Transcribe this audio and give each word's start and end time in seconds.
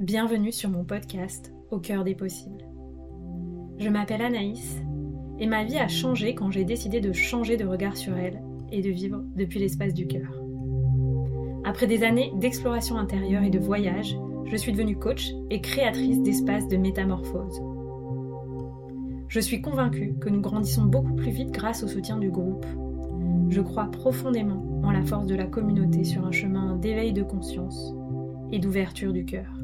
Bienvenue 0.00 0.50
sur 0.50 0.70
mon 0.70 0.82
podcast 0.82 1.52
Au 1.70 1.78
cœur 1.78 2.04
des 2.04 2.14
possibles. 2.14 2.64
Je 3.76 3.90
m'appelle 3.90 4.22
Anaïs 4.22 4.78
et 5.38 5.46
ma 5.46 5.62
vie 5.62 5.76
a 5.76 5.88
changé 5.88 6.34
quand 6.34 6.50
j'ai 6.50 6.64
décidé 6.64 7.02
de 7.02 7.12
changer 7.12 7.58
de 7.58 7.66
regard 7.66 7.98
sur 7.98 8.16
elle 8.16 8.40
et 8.72 8.80
de 8.80 8.88
vivre 8.88 9.22
depuis 9.36 9.58
l'espace 9.58 9.92
du 9.92 10.06
cœur. 10.06 10.42
Après 11.64 11.86
des 11.86 12.02
années 12.02 12.32
d'exploration 12.36 12.96
intérieure 12.96 13.42
et 13.42 13.50
de 13.50 13.58
voyage, 13.58 14.16
je 14.46 14.56
suis 14.56 14.72
devenue 14.72 14.96
coach 14.96 15.32
et 15.50 15.60
créatrice 15.60 16.22
d'espaces 16.22 16.68
de 16.68 16.78
métamorphose. 16.78 17.60
Je 19.28 19.40
suis 19.40 19.60
convaincue 19.60 20.14
que 20.18 20.30
nous 20.30 20.40
grandissons 20.40 20.86
beaucoup 20.86 21.14
plus 21.14 21.30
vite 21.30 21.50
grâce 21.50 21.82
au 21.82 21.88
soutien 21.88 22.16
du 22.16 22.30
groupe. 22.30 22.64
Je 23.50 23.60
crois 23.60 23.90
profondément 23.90 24.64
en 24.82 24.92
la 24.92 25.04
force 25.04 25.26
de 25.26 25.34
la 25.34 25.46
communauté 25.46 26.04
sur 26.04 26.24
un 26.24 26.32
chemin 26.32 26.76
d'éveil 26.76 27.12
de 27.12 27.22
conscience 27.22 27.94
et 28.50 28.60
d'ouverture 28.60 29.12
du 29.12 29.26
cœur. 29.26 29.59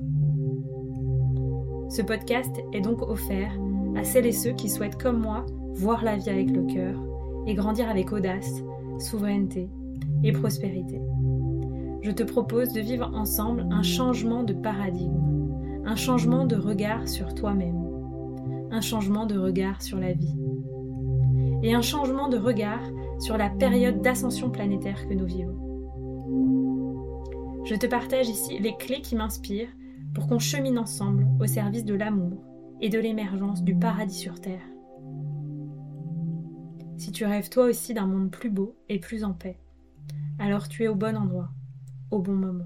Ce 1.89 2.03
podcast 2.03 2.55
est 2.73 2.81
donc 2.81 3.01
offert 3.03 3.53
à 3.95 4.03
celles 4.03 4.27
et 4.27 4.33
ceux 4.33 4.53
qui 4.53 4.69
souhaitent, 4.69 5.01
comme 5.01 5.21
moi, 5.21 5.47
voir 5.75 6.03
la 6.03 6.17
vie 6.17 6.31
avec 6.31 6.51
le 6.51 6.65
cœur 6.65 6.99
et 7.47 7.55
grandir 7.55 7.89
avec 7.89 8.13
audace, 8.13 8.63
souveraineté 8.99 9.69
et 10.25 10.33
prospérité. 10.33 11.01
Je 12.03 12.11
te 12.11 12.25
propose 12.25 12.73
de 12.73 12.81
vivre 12.81 13.11
ensemble 13.15 13.67
un 13.71 13.83
changement 13.83 14.43
de 14.43 14.53
paradigme, 14.53 15.83
un 15.85 15.97
changement 15.97 16.45
de 16.45 16.57
regard 16.57 17.09
sur 17.09 17.35
toi-même, 17.35 17.81
un 18.73 18.81
changement 18.81 19.27
de 19.27 19.39
regard 19.39 19.81
sur 19.81 19.99
la 19.99 20.13
vie 20.13 20.37
et 21.63 21.73
un 21.73 21.83
changement 21.83 22.29
de 22.29 22.37
regard 22.37 22.83
sur 23.21 23.37
la 23.37 23.49
période 23.49 24.03
d'ascension 24.03 24.51
planétaire 24.51 25.09
que 25.09 25.15
nous 25.15 25.27
vivons. 25.27 25.57
Je 27.65 27.75
te 27.75 27.87
partage 27.87 28.29
ici 28.29 28.59
les 28.59 28.77
clés 28.77 29.01
qui 29.01 29.17
m'inspirent 29.17 29.73
pour 30.17 30.29
qu'on 30.29 30.39
chemine 30.39 30.79
ensemble 30.79 31.27
au 31.39 31.47
service 31.47 31.85
de 31.85 31.93
l'amour 31.93 32.43
et 32.81 32.89
de 32.89 32.99
l'émergence 32.99 33.63
du 33.63 33.79
paradis 33.79 34.17
sur 34.17 34.41
Terre. 34.41 34.67
Si 36.97 37.13
tu 37.13 37.27
rêves 37.27 37.51
toi 37.51 37.67
aussi 37.67 37.93
d'un 37.93 38.07
monde 38.07 38.31
plus 38.31 38.49
beau 38.49 38.79
et 38.89 38.99
plus 38.99 39.25
en 39.25 39.35
paix, 39.35 39.61
alors 40.39 40.71
tu 40.71 40.85
es 40.85 40.89
au 40.89 40.95
bon 40.95 41.19
endroit, 41.19 41.51
au 42.11 42.21
bon 42.21 42.33
moment. 42.33 42.65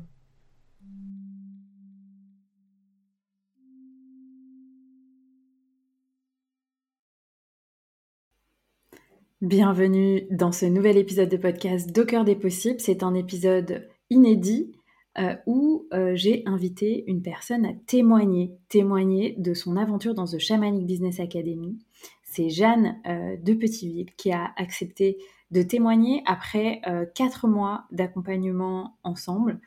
Bienvenue 9.41 10.29
dans 10.31 10.53
ce 10.53 10.67
nouvel 10.67 10.97
épisode 10.97 11.29
de 11.29 11.37
podcast 11.37 11.91
Docker 11.91 12.25
des 12.25 12.37
possibles. 12.37 12.79
C'est 12.79 13.03
un 13.03 13.15
épisode 13.15 13.89
inédit 14.09 14.71
euh, 15.19 15.35
où 15.45 15.89
euh, 15.93 16.13
j'ai 16.15 16.45
invité 16.47 17.03
une 17.09 17.21
personne 17.21 17.67
à 17.67 17.73
témoigner, 17.87 18.53
témoigner 18.69 19.35
de 19.39 19.55
son 19.55 19.77
aventure 19.77 20.15
dans 20.15 20.25
The 20.25 20.39
Shamanic 20.39 20.87
Business 20.87 21.19
Academy. 21.19 21.77
C'est 22.23 22.49
Jeanne 22.49 22.97
euh, 23.09 23.37
de 23.37 23.55
Petitville 23.55 24.15
qui 24.17 24.31
a 24.31 24.53
accepté 24.57 25.19
de 25.51 25.63
témoigner 25.63 26.23
après 26.27 26.81
quatre 27.17 27.49
mois 27.49 27.87
d'accompagnement 27.91 28.97
ensemble, 29.03 29.59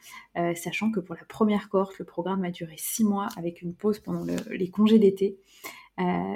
sachant 0.56 0.92
que 0.92 1.02
pour 1.02 1.14
la 1.14 1.26
première 1.26 1.68
cohorte, 1.68 2.00
le 2.00 2.06
programme 2.06 2.46
a 2.46 2.52
duré 2.52 2.76
six 2.78 3.04
mois 3.04 3.28
avec 3.36 3.62
une 3.62 3.74
pause 3.74 4.00
pendant 4.00 4.24
les 4.50 4.70
congés 4.70 4.98
d'été. 4.98 5.36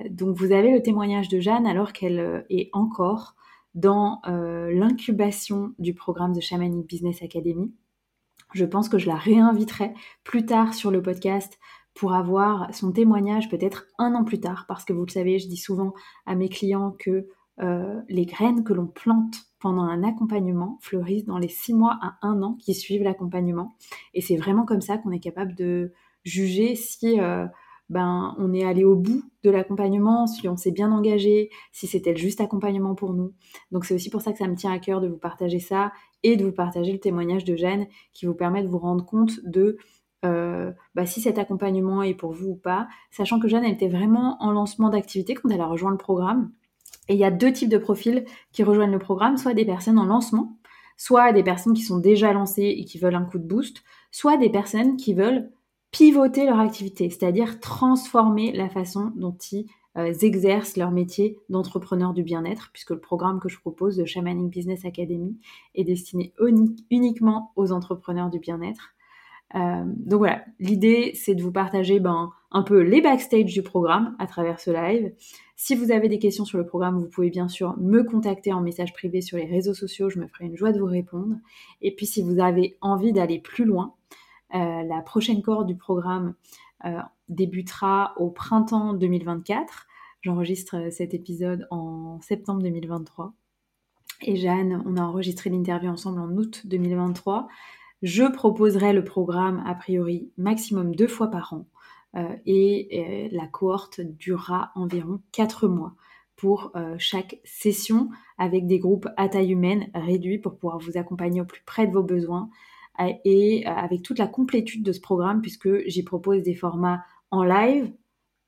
donc 0.09 0.35
vous 0.35 0.51
avez 0.51 0.73
le 0.73 0.83
témoignage 0.83 1.29
de 1.29 1.39
Jeanne 1.39 1.65
alors 1.65 1.93
qu'elle 1.93 2.45
est 2.49 2.69
encore 2.73 3.37
dans 3.73 4.19
l'incubation 4.25 5.73
du 5.79 5.93
programme 5.93 6.33
The 6.33 6.41
Shamanic 6.41 6.85
Business 6.85 7.23
Academy. 7.23 7.71
Je 8.53 8.65
pense 8.65 8.89
que 8.89 8.97
je 8.97 9.07
la 9.07 9.15
réinviterai 9.15 9.93
plus 10.23 10.45
tard 10.45 10.73
sur 10.73 10.91
le 10.91 11.01
podcast 11.01 11.59
pour 11.93 12.13
avoir 12.13 12.73
son 12.73 12.91
témoignage 12.91 13.49
peut-être 13.49 13.87
un 13.97 14.13
an 14.13 14.23
plus 14.23 14.39
tard, 14.39 14.65
parce 14.67 14.85
que 14.85 14.93
vous 14.93 15.05
le 15.05 15.11
savez, 15.11 15.39
je 15.39 15.47
dis 15.47 15.57
souvent 15.57 15.93
à 16.25 16.35
mes 16.35 16.49
clients 16.49 16.95
que 16.97 17.27
euh, 17.59 18.01
les 18.07 18.25
graines 18.27 18.63
que 18.63 18.73
l'on 18.73 18.85
plante 18.85 19.47
pendant 19.59 19.81
un 19.81 20.03
accompagnement 20.03 20.77
fleurissent 20.81 21.25
dans 21.25 21.39
les 21.39 21.47
six 21.47 21.73
mois 21.73 21.97
à 22.01 22.17
un 22.21 22.43
an 22.43 22.55
qui 22.59 22.75
suivent 22.75 23.01
l'accompagnement. 23.01 23.75
Et 24.13 24.21
c'est 24.21 24.37
vraiment 24.37 24.65
comme 24.65 24.81
ça 24.81 24.99
qu'on 24.99 25.11
est 25.11 25.19
capable 25.19 25.55
de 25.55 25.91
juger 26.23 26.75
si 26.75 27.19
euh, 27.19 27.47
ben, 27.89 28.35
on 28.37 28.53
est 28.53 28.63
allé 28.63 28.83
au 28.83 28.95
bout 28.95 29.23
de 29.43 29.49
l'accompagnement, 29.49 30.27
si 30.27 30.47
on 30.47 30.57
s'est 30.57 30.71
bien 30.71 30.91
engagé, 30.91 31.49
si 31.71 31.87
c'était 31.87 32.11
le 32.11 32.17
juste 32.17 32.41
accompagnement 32.41 32.95
pour 32.95 33.13
nous. 33.13 33.33
Donc 33.71 33.85
c'est 33.85 33.93
aussi 33.93 34.09
pour 34.09 34.21
ça 34.21 34.31
que 34.33 34.37
ça 34.37 34.47
me 34.47 34.55
tient 34.55 34.71
à 34.71 34.79
cœur 34.79 34.99
de 34.99 35.07
vous 35.07 35.17
partager 35.17 35.59
ça 35.59 35.91
et 36.23 36.35
de 36.35 36.45
vous 36.45 36.51
partager 36.51 36.91
le 36.91 36.99
témoignage 36.99 37.45
de 37.45 37.55
Jeanne 37.55 37.87
qui 38.13 38.25
vous 38.25 38.33
permet 38.33 38.63
de 38.63 38.67
vous 38.67 38.79
rendre 38.79 39.05
compte 39.05 39.39
de 39.45 39.77
euh, 40.25 40.71
bah, 40.95 41.05
si 41.05 41.21
cet 41.21 41.37
accompagnement 41.37 42.03
est 42.03 42.15
pour 42.15 42.33
vous 42.33 42.49
ou 42.49 42.55
pas, 42.55 42.87
sachant 43.11 43.39
que 43.39 43.47
Jeanne 43.47 43.63
elle 43.63 43.73
était 43.73 43.87
vraiment 43.87 44.37
en 44.41 44.51
lancement 44.51 44.89
d'activité 44.89 45.35
quand 45.35 45.49
elle 45.49 45.61
a 45.61 45.67
rejoint 45.67 45.91
le 45.91 45.97
programme. 45.97 46.51
Et 47.07 47.13
il 47.13 47.19
y 47.19 47.23
a 47.23 47.31
deux 47.31 47.53
types 47.53 47.69
de 47.69 47.77
profils 47.77 48.25
qui 48.51 48.63
rejoignent 48.63 48.91
le 48.91 48.99
programme, 48.99 49.37
soit 49.37 49.53
des 49.53 49.65
personnes 49.65 49.99
en 49.99 50.05
lancement, 50.05 50.57
soit 50.97 51.31
des 51.31 51.43
personnes 51.43 51.73
qui 51.73 51.83
sont 51.83 51.99
déjà 51.99 52.33
lancées 52.33 52.75
et 52.77 52.83
qui 52.83 52.97
veulent 52.97 53.15
un 53.15 53.23
coup 53.23 53.39
de 53.39 53.47
boost, 53.47 53.83
soit 54.11 54.37
des 54.37 54.49
personnes 54.49 54.97
qui 54.97 55.13
veulent 55.13 55.51
pivoter 55.91 56.45
leur 56.45 56.59
activité, 56.59 57.09
c'est-à-dire 57.09 57.59
transformer 57.59 58.51
la 58.51 58.69
façon 58.69 59.11
dont 59.15 59.37
ils 59.51 59.65
euh, 59.97 60.13
exercent 60.21 60.77
leur 60.77 60.91
métier 60.91 61.39
d'entrepreneur 61.49 62.13
du 62.13 62.23
bien-être, 62.23 62.69
puisque 62.71 62.91
le 62.91 62.99
programme 62.99 63.39
que 63.39 63.49
je 63.49 63.59
propose 63.59 63.97
de 63.97 64.05
Shamanic 64.05 64.49
Business 64.49 64.85
Academy 64.85 65.37
est 65.75 65.83
destiné 65.83 66.33
uniquement 66.91 67.51
aux 67.55 67.71
entrepreneurs 67.71 68.29
du 68.29 68.39
bien-être. 68.39 68.93
Euh, 69.55 69.85
donc 69.85 70.19
voilà, 70.19 70.43
l'idée 70.59 71.13
c'est 71.15 71.33
de 71.33 71.41
vous 71.41 71.53
partager 71.53 71.99
ben, 71.99 72.31
un 72.51 72.63
peu 72.63 72.81
les 72.81 73.01
backstage 73.01 73.53
du 73.53 73.63
programme 73.63 74.15
à 74.19 74.27
travers 74.27 74.59
ce 74.59 74.71
live. 74.71 75.13
Si 75.55 75.73
vous 75.73 75.91
avez 75.91 76.09
des 76.09 76.19
questions 76.19 76.45
sur 76.45 76.57
le 76.57 76.65
programme, 76.65 76.99
vous 76.99 77.07
pouvez 77.07 77.29
bien 77.29 77.47
sûr 77.47 77.75
me 77.79 78.03
contacter 78.03 78.51
en 78.51 78.61
message 78.61 78.93
privé 78.93 79.21
sur 79.21 79.37
les 79.37 79.45
réseaux 79.45 79.73
sociaux, 79.73 80.09
je 80.09 80.19
me 80.19 80.27
ferai 80.27 80.45
une 80.45 80.57
joie 80.57 80.73
de 80.73 80.79
vous 80.79 80.85
répondre. 80.85 81.37
Et 81.81 81.95
puis 81.95 82.05
si 82.05 82.21
vous 82.21 82.39
avez 82.39 82.77
envie 82.81 83.13
d'aller 83.13 83.39
plus 83.39 83.65
loin, 83.65 83.93
la 84.51 85.01
prochaine 85.01 85.41
cohorte 85.41 85.67
du 85.67 85.75
programme 85.75 86.35
euh, 86.85 86.99
débutera 87.27 88.13
au 88.17 88.29
printemps 88.29 88.93
2024. 88.93 89.87
J'enregistre 90.21 90.75
euh, 90.75 90.91
cet 90.91 91.15
épisode 91.15 91.67
en 91.71 92.21
septembre 92.21 92.61
2023. 92.61 93.33
Et 94.21 94.35
Jeanne, 94.35 94.83
on 94.85 94.95
a 94.95 95.01
enregistré 95.01 95.49
l'interview 95.49 95.89
ensemble 95.89 96.19
en 96.19 96.29
août 96.37 96.61
2023. 96.65 97.47
Je 98.03 98.31
proposerai 98.31 98.93
le 98.93 99.03
programme 99.03 99.63
a 99.65 99.73
priori 99.73 100.31
maximum 100.37 100.95
deux 100.95 101.07
fois 101.07 101.29
par 101.29 101.53
an. 101.53 101.65
et 102.45 103.29
la 103.31 103.47
cohorte 103.47 104.01
durera 104.01 104.71
environ 104.75 105.21
quatre 105.31 105.67
mois 105.67 105.95
pour 106.35 106.71
chaque 106.97 107.39
session 107.43 108.09
avec 108.37 108.65
des 108.65 108.79
groupes 108.79 109.07
à 109.17 109.29
taille 109.29 109.51
humaine 109.51 109.89
réduits 109.93 110.37
pour 110.39 110.57
pouvoir 110.57 110.79
vous 110.79 110.97
accompagner 110.97 111.41
au 111.41 111.45
plus 111.45 111.61
près 111.65 111.87
de 111.87 111.93
vos 111.93 112.03
besoins 112.03 112.49
et 113.25 113.67
euh, 113.67 113.71
avec 113.71 114.01
toute 114.01 114.19
la 114.19 114.27
complétude 114.27 114.83
de 114.83 114.91
ce 114.91 115.01
programme 115.01 115.41
puisque 115.41 115.87
j'y 115.87 116.03
propose 116.03 116.43
des 116.43 116.55
formats 116.55 117.03
en 117.31 117.43
live, 117.43 117.91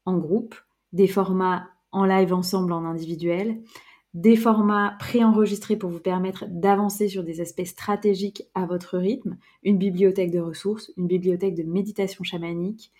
en 0.05 0.17
groupe, 0.17 0.55
des 0.93 1.07
formats 1.07 1.67
en 1.91 2.05
live 2.05 2.33
ensemble 2.33 2.73
en 2.73 2.85
individuel, 2.85 3.61
des 4.13 4.35
formats 4.35 4.95
préenregistrés 4.99 5.75
pour 5.75 5.89
vous 5.89 5.99
permettre 5.99 6.45
d'avancer 6.47 7.07
sur 7.07 7.23
des 7.23 7.41
aspects 7.41 7.65
stratégiques 7.65 8.43
à 8.55 8.65
votre 8.65 8.97
rythme, 8.97 9.37
une 9.63 9.77
bibliothèque 9.77 10.31
de 10.31 10.39
ressources, 10.39 10.91
une 10.97 11.07
bibliothèque 11.07 11.55
de 11.55 11.63
méditation 11.63 12.23
chamanique, 12.23 12.91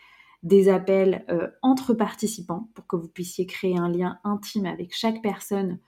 des 0.44 0.70
appels 0.70 1.26
euh, 1.30 1.48
entre 1.62 1.94
participants 1.94 2.70
pour 2.74 2.88
que 2.88 2.96
vous 2.96 3.10
puissiez 3.10 3.46
créer 3.46 3.78
un 3.78 3.90
lien 3.90 4.20
intime 4.24 4.66
avec 4.66 4.96
chaque 4.96 5.22
personne 5.22 5.80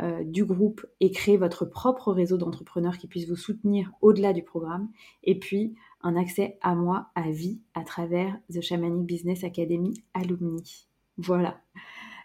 euh, 0.00 0.24
du 0.24 0.46
groupe 0.46 0.86
et 1.00 1.10
créer 1.10 1.36
votre 1.36 1.66
propre 1.66 2.12
réseau 2.12 2.38
d'entrepreneurs 2.38 2.96
qui 2.96 3.06
puisse 3.06 3.28
vous 3.28 3.36
soutenir 3.36 3.92
au-delà 4.00 4.32
du 4.32 4.42
programme. 4.42 4.88
Et 5.22 5.38
puis, 5.38 5.74
un 6.00 6.16
accès 6.16 6.58
à 6.62 6.74
moi 6.74 7.10
à 7.14 7.30
vie 7.30 7.60
à 7.74 7.84
travers 7.84 8.38
The 8.50 8.62
Shamanic 8.62 9.04
Business 9.04 9.44
Academy 9.44 10.02
Alumni. 10.14 10.86
Voilà. 11.18 11.60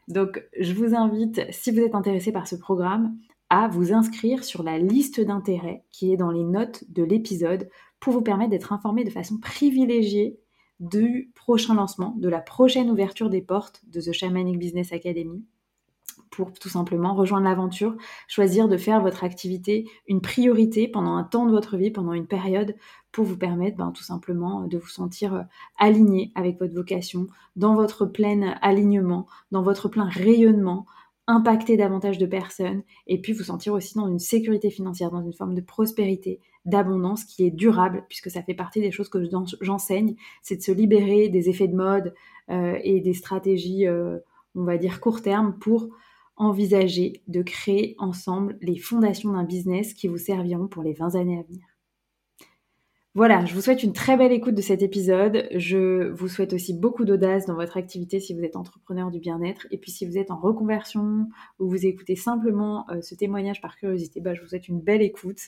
Donc, 0.07 0.41
je 0.57 0.73
vous 0.73 0.95
invite, 0.95 1.41
si 1.51 1.71
vous 1.71 1.81
êtes 1.81 1.93
intéressé 1.93 2.31
par 2.31 2.47
ce 2.47 2.55
programme, 2.55 3.17
à 3.49 3.67
vous 3.67 3.91
inscrire 3.91 4.45
sur 4.45 4.63
la 4.63 4.77
liste 4.77 5.19
d'intérêt 5.19 5.83
qui 5.91 6.13
est 6.13 6.17
dans 6.17 6.31
les 6.31 6.45
notes 6.45 6.85
de 6.89 7.03
l'épisode 7.03 7.69
pour 7.99 8.13
vous 8.13 8.21
permettre 8.21 8.51
d'être 8.51 8.71
informé 8.71 9.03
de 9.03 9.09
façon 9.09 9.39
privilégiée 9.39 10.39
du 10.79 11.31
prochain 11.35 11.73
lancement, 11.73 12.15
de 12.17 12.29
la 12.29 12.39
prochaine 12.39 12.89
ouverture 12.89 13.29
des 13.29 13.41
portes 13.41 13.81
de 13.87 13.99
The 13.99 14.13
Shamanic 14.13 14.57
Business 14.57 14.93
Academy 14.93 15.43
pour 16.29 16.53
tout 16.53 16.69
simplement 16.69 17.13
rejoindre 17.13 17.45
l'aventure, 17.45 17.95
choisir 18.27 18.67
de 18.67 18.77
faire 18.77 19.01
votre 19.01 19.23
activité 19.23 19.89
une 20.07 20.21
priorité 20.21 20.87
pendant 20.87 21.15
un 21.15 21.23
temps 21.23 21.45
de 21.45 21.51
votre 21.51 21.77
vie, 21.77 21.91
pendant 21.91 22.13
une 22.13 22.27
période, 22.27 22.75
pour 23.11 23.25
vous 23.25 23.37
permettre 23.37 23.77
ben, 23.77 23.91
tout 23.91 24.03
simplement 24.03 24.67
de 24.67 24.77
vous 24.77 24.87
sentir 24.87 25.33
euh, 25.33 25.41
aligné 25.77 26.31
avec 26.35 26.59
votre 26.59 26.75
vocation, 26.75 27.27
dans 27.55 27.75
votre 27.75 28.05
plein 28.05 28.55
alignement, 28.61 29.27
dans 29.51 29.63
votre 29.63 29.89
plein 29.89 30.07
rayonnement, 30.07 30.85
impacter 31.27 31.75
davantage 31.75 32.17
de 32.17 32.25
personnes 32.25 32.83
et 33.05 33.19
puis 33.19 33.33
vous 33.33 33.43
sentir 33.43 33.73
aussi 33.73 33.95
dans 33.95 34.07
une 34.07 34.19
sécurité 34.19 34.69
financière, 34.69 35.11
dans 35.11 35.21
une 35.21 35.33
forme 35.33 35.55
de 35.55 35.61
prospérité, 35.61 36.39
d'abondance 36.65 37.23
qui 37.25 37.45
est 37.45 37.51
durable, 37.51 38.05
puisque 38.07 38.29
ça 38.29 38.41
fait 38.41 38.53
partie 38.53 38.81
des 38.81 38.91
choses 38.91 39.09
que 39.09 39.19
j'enseigne, 39.61 40.15
c'est 40.41 40.57
de 40.57 40.61
se 40.61 40.71
libérer 40.71 41.29
des 41.29 41.49
effets 41.49 41.67
de 41.67 41.75
mode 41.75 42.13
euh, 42.49 42.77
et 42.83 43.01
des 43.01 43.13
stratégies, 43.13 43.87
euh, 43.87 44.19
on 44.55 44.63
va 44.63 44.77
dire, 44.77 45.01
court 45.01 45.21
terme 45.21 45.57
pour 45.59 45.89
envisager 46.37 47.21
de 47.27 47.41
créer 47.41 47.95
ensemble 47.97 48.57
les 48.61 48.77
fondations 48.77 49.33
d'un 49.33 49.43
business 49.43 49.93
qui 49.93 50.07
vous 50.07 50.17
serviront 50.17 50.67
pour 50.67 50.83
les 50.83 50.93
20 50.93 51.15
années 51.15 51.39
à 51.39 51.43
venir. 51.43 51.65
Voilà, 53.17 53.45
je 53.45 53.55
vous 53.55 53.61
souhaite 53.61 53.81
une 53.81 53.93
très 53.93 54.15
belle 54.15 54.31
écoute 54.31 54.53
de 54.53 54.61
cet 54.61 54.83
épisode. 54.83 55.47
Je 55.55 56.11
vous 56.11 56.27
souhaite 56.27 56.53
aussi 56.53 56.75
beaucoup 56.75 57.03
d'audace 57.03 57.47
dans 57.47 57.55
votre 57.55 57.75
activité 57.75 58.19
si 58.19 58.35
vous 58.35 58.43
êtes 58.43 58.55
entrepreneur 58.55 59.09
du 59.09 59.19
bien-être. 59.19 59.65
Et 59.71 59.79
puis 59.79 59.89
si 59.89 60.05
vous 60.05 60.19
êtes 60.19 60.29
en 60.29 60.37
reconversion 60.37 61.27
ou 61.57 61.67
vous 61.67 61.87
écoutez 61.87 62.15
simplement 62.15 62.85
euh, 62.91 63.01
ce 63.01 63.15
témoignage 63.15 63.59
par 63.59 63.75
curiosité, 63.75 64.21
bah, 64.21 64.35
je 64.35 64.41
vous 64.41 64.47
souhaite 64.47 64.67
une 64.67 64.81
belle 64.81 65.01
écoute. 65.01 65.39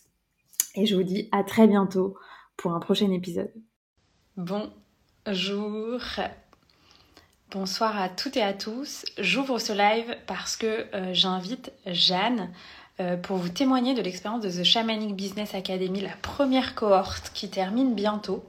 Et 0.74 0.88
je 0.88 0.96
vous 0.96 1.04
dis 1.04 1.30
à 1.32 1.44
très 1.44 1.68
bientôt 1.68 2.18
pour 2.58 2.74
un 2.74 2.80
prochain 2.80 3.12
épisode. 3.12 3.54
Bonjour. 4.36 6.00
Bonsoir 7.52 8.00
à 8.00 8.10
toutes 8.10 8.38
et 8.38 8.44
à 8.44 8.54
tous. 8.54 9.06
J'ouvre 9.18 9.58
ce 9.58 9.74
live 9.74 10.16
parce 10.28 10.56
que 10.56 10.86
euh, 10.94 11.16
j'invite 11.16 11.72
Jeanne 11.88 12.52
euh, 13.00 13.18
pour 13.18 13.38
vous 13.38 13.50
témoigner 13.50 13.96
de 13.96 14.04
l'expérience 14.04 14.44
de 14.44 14.52
The 14.52 14.64
Shamanic 14.64 15.16
Business 15.16 15.56
Academy, 15.56 16.02
la 16.02 16.16
première 16.22 16.76
cohorte 16.76 17.32
qui 17.34 17.50
termine 17.50 17.96
bientôt. 17.96 18.44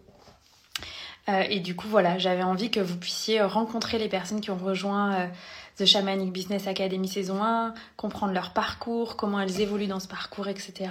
Euh, 1.30 1.44
et 1.48 1.60
du 1.60 1.74
coup, 1.74 1.88
voilà, 1.88 2.18
j'avais 2.18 2.42
envie 2.42 2.70
que 2.70 2.80
vous 2.80 2.98
puissiez 2.98 3.40
rencontrer 3.40 3.98
les 3.98 4.10
personnes 4.10 4.42
qui 4.42 4.50
ont 4.50 4.58
rejoint 4.58 5.30
The 5.78 5.86
Shamanic 5.86 6.30
Business 6.30 6.66
Academy 6.66 7.08
saison 7.08 7.42
1, 7.42 7.72
comprendre 7.96 8.34
leur 8.34 8.52
parcours, 8.52 9.16
comment 9.16 9.40
elles 9.40 9.62
évoluent 9.62 9.86
dans 9.86 10.00
ce 10.00 10.08
parcours, 10.08 10.48
etc. 10.48 10.90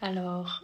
Alors, 0.00 0.62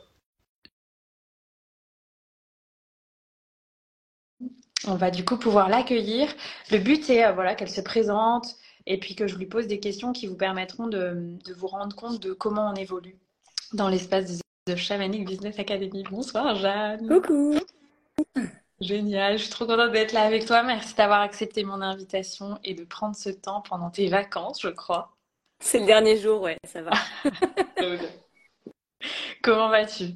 on 4.86 4.94
va 4.94 5.10
du 5.10 5.25
coup 5.25 5.36
pouvoir 5.36 5.69
l'accueillir. 5.69 6.28
Le 6.70 6.78
but, 6.78 7.04
c'est 7.04 7.31
voilà, 7.32 7.54
qu'elle 7.54 7.70
se 7.70 7.81
présente, 7.81 8.56
et 8.86 8.98
puis 8.98 9.14
que 9.14 9.26
je 9.26 9.36
lui 9.36 9.46
pose 9.46 9.66
des 9.66 9.81
questions 9.81 10.12
qui 10.12 10.26
vous 10.26 10.36
permettront 10.36 10.86
de, 10.86 11.38
vous 11.56 11.66
rendre 11.66 11.94
compte 11.96 12.20
de 12.20 12.32
comment 12.32 12.70
on 12.70 12.75
évolue 12.75 13.16
dans 13.72 13.88
l'espace 13.88 14.40
de 14.66 14.76
Shamanic 14.76 15.26
Business 15.26 15.58
Academy. 15.58 16.04
Bonsoir 16.10 16.54
Jeanne. 16.56 17.08
Coucou. 17.08 17.58
Génial, 18.81 19.38
je 19.38 19.44
suis 19.44 19.50
trop 19.50 19.66
contente 19.66 19.92
d'être 19.92 20.12
là 20.12 20.22
avec 20.22 20.46
toi. 20.46 20.62
Merci 20.62 20.94
d'avoir 20.94 21.20
accepté 21.20 21.64
mon 21.64 21.81
invitation 21.81 22.58
et 22.64 22.75
de 22.75 22.84
prendre 22.84 23.16
ce 23.16 23.31
temps 23.31 23.62
pendant 23.62 23.90
tes 23.90 24.08
vacances, 24.08 24.60
je 24.60 24.69
crois. 24.69 25.16
C'est 25.60 25.81
le 25.81 25.86
dernier 25.86 26.19
jour, 26.19 26.42
ouais, 26.42 26.58
ça 26.64 26.82
va. 26.82 26.90
Comment 29.42 29.69
vas-tu? 29.69 30.14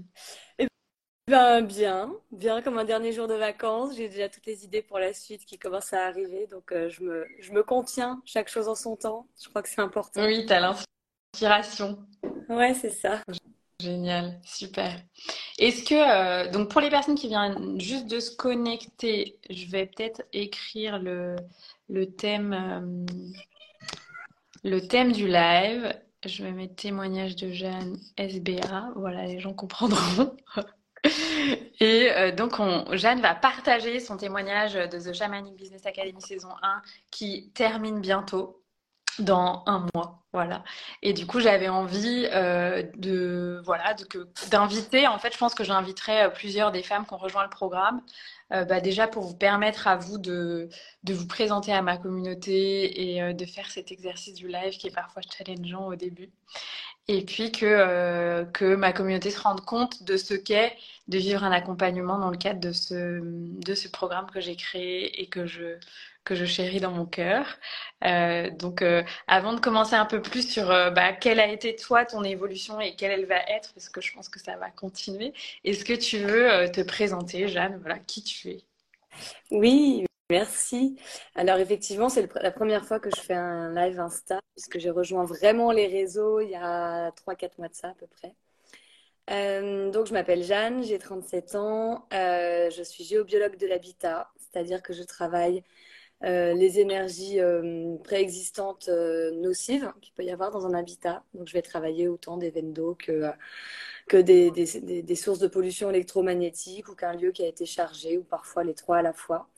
Ben, 1.28 1.60
bien, 1.62 2.12
bien 2.32 2.62
comme 2.62 2.78
un 2.78 2.84
dernier 2.84 3.12
jour 3.12 3.28
de 3.28 3.34
vacances. 3.34 3.96
J'ai 3.96 4.08
déjà 4.08 4.28
toutes 4.28 4.46
les 4.46 4.64
idées 4.64 4.82
pour 4.82 4.98
la 4.98 5.12
suite 5.12 5.44
qui 5.44 5.58
commencent 5.58 5.92
à 5.92 6.06
arriver. 6.06 6.46
Donc, 6.50 6.72
euh, 6.72 6.88
je, 6.88 7.02
me, 7.02 7.26
je 7.40 7.52
me 7.52 7.62
contiens, 7.62 8.20
chaque 8.24 8.48
chose 8.48 8.68
en 8.68 8.74
son 8.74 8.96
temps. 8.96 9.26
Je 9.42 9.48
crois 9.48 9.62
que 9.62 9.68
c'est 9.68 9.80
important. 9.80 10.24
Oui, 10.24 10.46
tu 10.46 10.52
as 10.52 10.60
l'inspiration. 10.60 11.98
Ouais, 12.48 12.74
c'est 12.74 12.90
ça. 12.90 13.22
Génial, 13.80 14.40
super. 14.42 14.90
Est-ce 15.58 15.84
que, 15.84 15.94
euh, 15.94 16.50
donc 16.50 16.70
pour 16.70 16.80
les 16.80 16.90
personnes 16.90 17.14
qui 17.14 17.28
viennent 17.28 17.80
juste 17.80 18.08
de 18.08 18.18
se 18.18 18.34
connecter, 18.34 19.38
je 19.50 19.66
vais 19.66 19.86
peut-être 19.86 20.22
écrire 20.32 20.98
le, 20.98 21.36
le 21.88 22.06
thème, 22.10 22.52
euh, 22.52 23.06
le 24.64 24.80
thème 24.80 25.12
du 25.12 25.28
live. 25.28 25.94
Je 26.26 26.42
vais 26.42 26.50
mettre 26.50 26.74
témoignage 26.74 27.36
de 27.36 27.52
Jeanne 27.52 27.96
SBA. 28.16 28.90
Voilà, 28.96 29.26
les 29.26 29.38
gens 29.38 29.52
comprendront. 29.52 30.34
Et 31.80 32.10
euh, 32.10 32.32
donc, 32.32 32.60
Jeanne 32.92 33.20
va 33.20 33.34
partager 33.34 34.00
son 34.00 34.16
témoignage 34.16 34.74
de 34.74 34.98
The 34.98 35.12
Shamanic 35.12 35.54
Business 35.54 35.86
Academy 35.86 36.20
saison 36.20 36.50
1 36.62 36.82
qui 37.10 37.50
termine 37.54 38.00
bientôt 38.00 38.62
dans 39.18 39.64
un 39.66 39.84
mois, 39.94 40.22
voilà. 40.32 40.62
Et 41.02 41.12
du 41.12 41.26
coup, 41.26 41.40
j'avais 41.40 41.68
envie 41.68 42.28
euh, 42.32 42.84
de 42.96 43.60
voilà 43.64 43.96
d'inviter. 44.50 45.08
En 45.08 45.18
fait, 45.18 45.32
je 45.32 45.38
pense 45.38 45.56
que 45.56 45.64
j'inviterai 45.64 46.22
euh, 46.22 46.28
plusieurs 46.28 46.70
des 46.70 46.84
femmes 46.84 47.04
qui 47.04 47.14
ont 47.14 47.18
rejoint 47.18 47.42
le 47.42 47.50
programme, 47.50 48.00
bah, 48.50 48.80
déjà 48.80 49.08
pour 49.08 49.24
vous 49.24 49.36
permettre 49.36 49.88
à 49.88 49.96
vous 49.96 50.18
de 50.18 50.68
de 51.02 51.12
vous 51.14 51.26
présenter 51.26 51.72
à 51.72 51.82
ma 51.82 51.98
communauté 51.98 53.16
et 53.18 53.34
de 53.34 53.44
faire 53.44 53.70
cet 53.70 53.92
exercice 53.92 54.34
du 54.34 54.48
live 54.48 54.78
qui 54.78 54.86
est 54.86 54.94
parfois 54.94 55.20
challengeant 55.20 55.86
au 55.86 55.96
début 55.96 56.30
et 57.08 57.24
puis 57.24 57.50
que, 57.52 57.66
euh, 57.66 58.44
que 58.44 58.74
ma 58.74 58.92
communauté 58.92 59.30
se 59.30 59.40
rende 59.40 59.64
compte 59.64 60.02
de 60.04 60.16
ce 60.16 60.34
qu'est 60.34 60.76
de 61.08 61.18
vivre 61.18 61.42
un 61.44 61.52
accompagnement 61.52 62.18
dans 62.18 62.30
le 62.30 62.36
cadre 62.36 62.60
de 62.60 62.72
ce, 62.72 63.20
de 63.22 63.74
ce 63.74 63.88
programme 63.88 64.30
que 64.30 64.40
j'ai 64.40 64.56
créé 64.56 65.20
et 65.20 65.26
que 65.26 65.46
je, 65.46 65.78
que 66.24 66.34
je 66.34 66.44
chéris 66.44 66.80
dans 66.80 66.90
mon 66.90 67.06
cœur. 67.06 67.46
Euh, 68.04 68.50
donc, 68.50 68.82
euh, 68.82 69.02
avant 69.26 69.54
de 69.54 69.60
commencer 69.60 69.94
un 69.94 70.04
peu 70.04 70.20
plus 70.20 70.50
sur 70.50 70.68
bah, 70.68 71.12
quelle 71.14 71.40
a 71.40 71.48
été 71.48 71.74
toi 71.76 72.04
ton 72.04 72.24
évolution 72.24 72.80
et 72.80 72.94
quelle 72.94 73.12
elle 73.12 73.26
va 73.26 73.40
être, 73.48 73.72
parce 73.74 73.88
que 73.88 74.00
je 74.02 74.12
pense 74.12 74.28
que 74.28 74.38
ça 74.38 74.56
va 74.56 74.70
continuer, 74.70 75.32
est-ce 75.64 75.84
que 75.84 75.94
tu 75.94 76.18
veux 76.18 76.70
te 76.70 76.82
présenter, 76.82 77.48
Jeanne, 77.48 77.78
voilà, 77.80 77.98
qui 77.98 78.22
tu 78.22 78.50
es? 78.50 78.58
Oui, 79.50 80.04
Merci. 80.30 80.98
Alors 81.34 81.56
effectivement, 81.58 82.10
c'est 82.10 82.30
la 82.42 82.50
première 82.50 82.84
fois 82.84 83.00
que 83.00 83.08
je 83.14 83.20
fais 83.20 83.34
un 83.34 83.72
live 83.74 83.98
Insta, 83.98 84.40
puisque 84.54 84.78
j'ai 84.78 84.90
rejoint 84.90 85.24
vraiment 85.24 85.72
les 85.72 85.86
réseaux 85.86 86.40
il 86.40 86.50
y 86.50 86.54
a 86.54 87.10
3-4 87.12 87.56
mois 87.58 87.68
de 87.68 87.74
ça 87.74 87.88
à 87.88 87.94
peu 87.94 88.06
près. 88.06 88.34
Euh, 89.30 89.90
donc 89.90 90.06
je 90.06 90.12
m'appelle 90.12 90.42
Jeanne, 90.42 90.82
j'ai 90.82 90.98
37 90.98 91.54
ans, 91.54 92.06
euh, 92.14 92.70
je 92.70 92.82
suis 92.82 93.04
géobiologue 93.04 93.56
de 93.56 93.66
l'habitat, 93.66 94.30
c'est-à-dire 94.38 94.82
que 94.82 94.92
je 94.94 95.02
travaille 95.02 95.62
euh, 96.24 96.54
les 96.54 96.80
énergies 96.80 97.38
préexistantes 98.04 98.88
nocives 98.88 99.92
qu'il 100.02 100.14
peut 100.14 100.24
y 100.24 100.30
avoir 100.30 100.50
dans 100.50 100.66
un 100.66 100.74
habitat. 100.74 101.24
Donc 101.34 101.48
je 101.48 101.54
vais 101.54 101.62
travailler 101.62 102.08
autant 102.08 102.36
des 102.38 102.50
veines 102.50 102.72
d'eau 102.74 102.96
que, 102.96 103.30
que 104.08 104.16
des, 104.18 104.50
des, 104.50 105.02
des 105.02 105.16
sources 105.16 105.38
de 105.40 105.48
pollution 105.48 105.90
électromagnétique 105.90 106.88
ou 106.88 106.94
qu'un 106.94 107.14
lieu 107.14 107.32
qui 107.32 107.44
a 107.44 107.48
été 107.48 107.66
chargé 107.66 108.18
ou 108.18 108.24
parfois 108.24 108.64
les 108.64 108.74
trois 108.74 108.98
à 108.98 109.02
la 109.02 109.12
fois. 109.12 109.48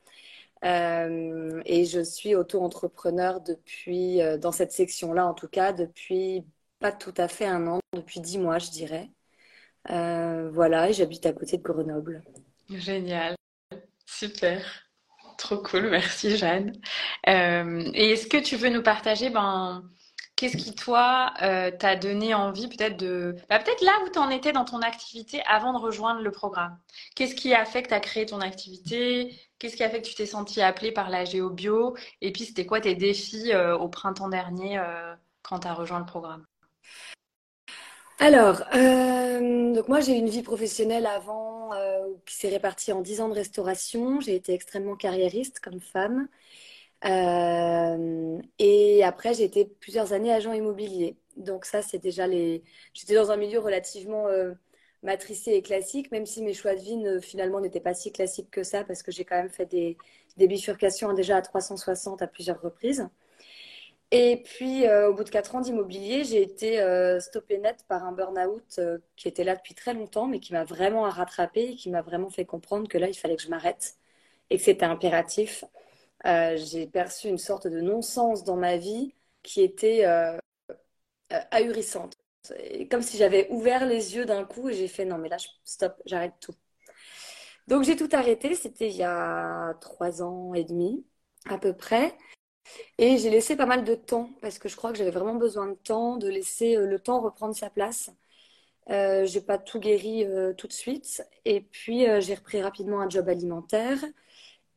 Euh, 0.64 1.62
et 1.64 1.84
je 1.86 2.00
suis 2.00 2.34
auto-entrepreneur 2.34 3.40
depuis, 3.40 4.20
euh, 4.20 4.36
dans 4.36 4.52
cette 4.52 4.72
section-là 4.72 5.26
en 5.26 5.34
tout 5.34 5.48
cas, 5.48 5.72
depuis 5.72 6.44
pas 6.80 6.92
tout 6.92 7.14
à 7.16 7.28
fait 7.28 7.46
un 7.46 7.66
an, 7.66 7.80
depuis 7.94 8.20
dix 8.20 8.38
mois 8.38 8.58
je 8.58 8.70
dirais. 8.70 9.10
Euh, 9.90 10.50
voilà, 10.50 10.90
et 10.90 10.92
j'habite 10.92 11.24
à 11.24 11.32
côté 11.32 11.56
de 11.56 11.62
Grenoble. 11.62 12.22
Génial, 12.68 13.34
super. 14.04 14.62
Trop 15.38 15.58
cool, 15.62 15.88
merci 15.90 16.36
Jeanne. 16.36 16.72
et 17.26 18.10
est-ce 18.10 18.26
que 18.26 18.36
tu 18.36 18.56
veux 18.56 18.68
nous 18.68 18.82
partager 18.82 19.30
ben, 19.30 19.82
Qu'est-ce 20.40 20.56
qui, 20.56 20.74
toi, 20.74 21.34
euh, 21.42 21.70
t'a 21.70 21.96
donné 21.96 22.32
envie 22.32 22.66
peut-être 22.66 22.96
de... 22.96 23.36
Bah, 23.50 23.58
peut-être 23.58 23.82
là 23.82 23.92
où 24.06 24.08
tu 24.08 24.18
en 24.18 24.30
étais 24.30 24.52
dans 24.52 24.64
ton 24.64 24.80
activité 24.80 25.42
avant 25.46 25.74
de 25.74 25.78
rejoindre 25.78 26.22
le 26.22 26.30
programme? 26.30 26.78
Qu'est-ce 27.14 27.34
qui 27.34 27.52
a 27.52 27.66
fait 27.66 27.82
que 27.82 27.88
tu 27.88 27.94
as 27.94 28.00
créé 28.00 28.24
ton 28.24 28.40
activité? 28.40 29.38
Qu'est-ce 29.58 29.76
qui 29.76 29.82
a 29.82 29.90
fait 29.90 30.00
que 30.00 30.06
tu 30.06 30.14
t'es 30.14 30.24
senti 30.24 30.62
appelée 30.62 30.92
par 30.92 31.10
la 31.10 31.26
géobio 31.26 31.94
Et 32.22 32.32
puis, 32.32 32.46
c'était 32.46 32.64
quoi 32.64 32.80
tes 32.80 32.94
défis 32.94 33.52
euh, 33.52 33.76
au 33.76 33.90
printemps 33.90 34.30
dernier 34.30 34.78
euh, 34.78 35.14
quand 35.42 35.58
tu 35.58 35.68
as 35.68 35.74
rejoint 35.74 35.98
le 35.98 36.06
programme? 36.06 36.46
Alors, 38.18 38.60
donc 38.72 39.88
moi 39.88 40.00
j'ai 40.00 40.12
eu 40.12 40.18
une 40.18 40.28
vie 40.28 40.42
professionnelle 40.42 41.06
avant 41.06 41.70
qui 42.26 42.34
s'est 42.34 42.50
répartie 42.50 42.92
en 42.92 43.00
10 43.00 43.20
ans 43.22 43.28
de 43.28 43.34
restauration. 43.34 44.20
J'ai 44.20 44.34
été 44.34 44.52
extrêmement 44.54 44.96
carriériste 44.96 45.60
comme 45.60 45.80
femme. 45.80 46.28
Euh, 47.04 48.40
et 48.58 49.02
après, 49.04 49.34
j'ai 49.34 49.44
été 49.44 49.64
plusieurs 49.64 50.12
années 50.12 50.32
agent 50.32 50.52
immobilier. 50.52 51.16
Donc 51.36 51.64
ça, 51.64 51.82
c'est 51.82 51.98
déjà 51.98 52.26
les... 52.26 52.62
J'étais 52.92 53.14
dans 53.14 53.30
un 53.30 53.36
milieu 53.36 53.58
relativement 53.58 54.26
euh, 54.28 54.52
matricé 55.02 55.54
et 55.56 55.62
classique, 55.62 56.10
même 56.12 56.26
si 56.26 56.42
mes 56.42 56.54
choix 56.54 56.74
de 56.74 56.80
vie 56.80 57.20
finalement 57.22 57.60
n'étaient 57.60 57.80
pas 57.80 57.94
si 57.94 58.12
classiques 58.12 58.50
que 58.50 58.62
ça, 58.62 58.84
parce 58.84 59.02
que 59.02 59.12
j'ai 59.12 59.24
quand 59.24 59.36
même 59.36 59.50
fait 59.50 59.66
des, 59.66 59.96
bifurcations 60.36 61.12
déjà 61.12 61.36
à 61.36 61.42
360 61.42 62.22
à 62.22 62.26
plusieurs 62.26 62.60
reprises. 62.60 63.08
Et 64.12 64.42
puis, 64.44 64.86
euh, 64.86 65.08
au 65.10 65.14
bout 65.14 65.24
de 65.24 65.30
quatre 65.30 65.54
ans 65.54 65.60
d'immobilier, 65.60 66.24
j'ai 66.24 66.42
été 66.42 66.78
stoppée 67.20 67.58
net 67.58 67.84
par 67.88 68.04
un 68.04 68.12
burn-out 68.12 68.80
qui 69.16 69.28
était 69.28 69.44
là 69.44 69.56
depuis 69.56 69.74
très 69.74 69.94
longtemps, 69.94 70.26
mais 70.26 70.40
qui 70.40 70.52
m'a 70.52 70.64
vraiment 70.64 71.02
rattrapée 71.02 71.70
et 71.70 71.76
qui 71.76 71.90
m'a 71.90 72.02
vraiment 72.02 72.30
fait 72.30 72.44
comprendre 72.44 72.88
que 72.88 72.98
là, 72.98 73.08
il 73.08 73.14
fallait 73.14 73.36
que 73.36 73.42
je 73.42 73.48
m'arrête 73.48 73.94
et 74.50 74.56
que 74.58 74.62
c'était 74.62 74.84
impératif 74.84 75.64
euh, 76.26 76.56
j'ai 76.56 76.86
perçu 76.86 77.28
une 77.28 77.38
sorte 77.38 77.66
de 77.66 77.80
non-sens 77.80 78.44
dans 78.44 78.56
ma 78.56 78.76
vie 78.76 79.14
qui 79.42 79.62
était 79.62 80.04
euh, 80.04 80.36
euh, 81.32 81.40
ahurissante. 81.50 82.16
comme 82.90 83.02
si 83.02 83.16
j'avais 83.16 83.48
ouvert 83.50 83.86
les 83.86 84.16
yeux 84.16 84.26
d'un 84.26 84.44
coup 84.44 84.68
et 84.68 84.74
j'ai 84.74 84.88
fait 84.88 85.04
non 85.04 85.18
mais 85.18 85.28
là 85.28 85.38
stop, 85.64 85.94
j'arrête 86.06 86.34
tout. 86.40 86.54
Donc 87.68 87.84
j'ai 87.84 87.96
tout 87.96 88.08
arrêté, 88.12 88.54
c'était 88.54 88.88
il 88.88 88.96
y 88.96 89.02
a 89.02 89.74
trois 89.80 90.22
ans 90.22 90.54
et 90.54 90.64
demi 90.64 91.06
à 91.48 91.58
peu 91.58 91.74
près. 91.74 92.16
Et 92.98 93.18
j'ai 93.18 93.30
laissé 93.30 93.56
pas 93.56 93.66
mal 93.66 93.84
de 93.84 93.94
temps 93.94 94.30
parce 94.42 94.58
que 94.58 94.68
je 94.68 94.76
crois 94.76 94.92
que 94.92 94.98
j'avais 94.98 95.10
vraiment 95.10 95.34
besoin 95.36 95.68
de 95.68 95.74
temps, 95.74 96.16
de 96.16 96.28
laisser 96.28 96.76
le 96.76 96.98
temps 97.00 97.20
reprendre 97.20 97.54
sa 97.56 97.70
place. 97.70 98.10
Euh, 98.90 99.26
j'ai 99.26 99.40
pas 99.40 99.58
tout 99.58 99.80
guéri 99.80 100.26
tout 100.56 100.66
de 100.68 100.72
suite. 100.72 101.22
Et 101.44 101.60
puis, 101.62 102.06
j'ai 102.20 102.34
repris 102.34 102.62
rapidement 102.62 103.00
un 103.00 103.08
job 103.08 103.28
alimentaire. 103.28 103.98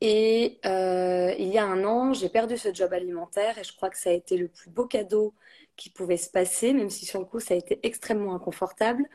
Et 0.05 0.59
il 0.65 1.47
y 1.47 1.57
a 1.57 1.65
un 1.65 1.85
an, 1.85 2.13
j'ai 2.13 2.27
perdu 2.27 2.57
ce 2.57 2.73
job 2.73 2.91
alimentaire 2.91 3.57
et 3.57 3.63
je 3.63 3.73
crois 3.73 3.89
que 3.89 3.97
ça 3.97 4.09
a 4.09 4.13
été 4.13 4.35
le 4.35 4.49
plus 4.49 4.69
beau 4.69 4.85
cadeau 4.85 5.33
qui 5.77 5.89
pouvait 5.89 6.17
se 6.17 6.29
passer, 6.29 6.73
même 6.73 6.89
si 6.89 7.05
sur 7.05 7.19
le 7.19 7.25
coup, 7.25 7.39
ça 7.39 7.53
a 7.53 7.57
été 7.57 7.79
extrêmement 7.83 8.35
inconfortable 8.35 9.05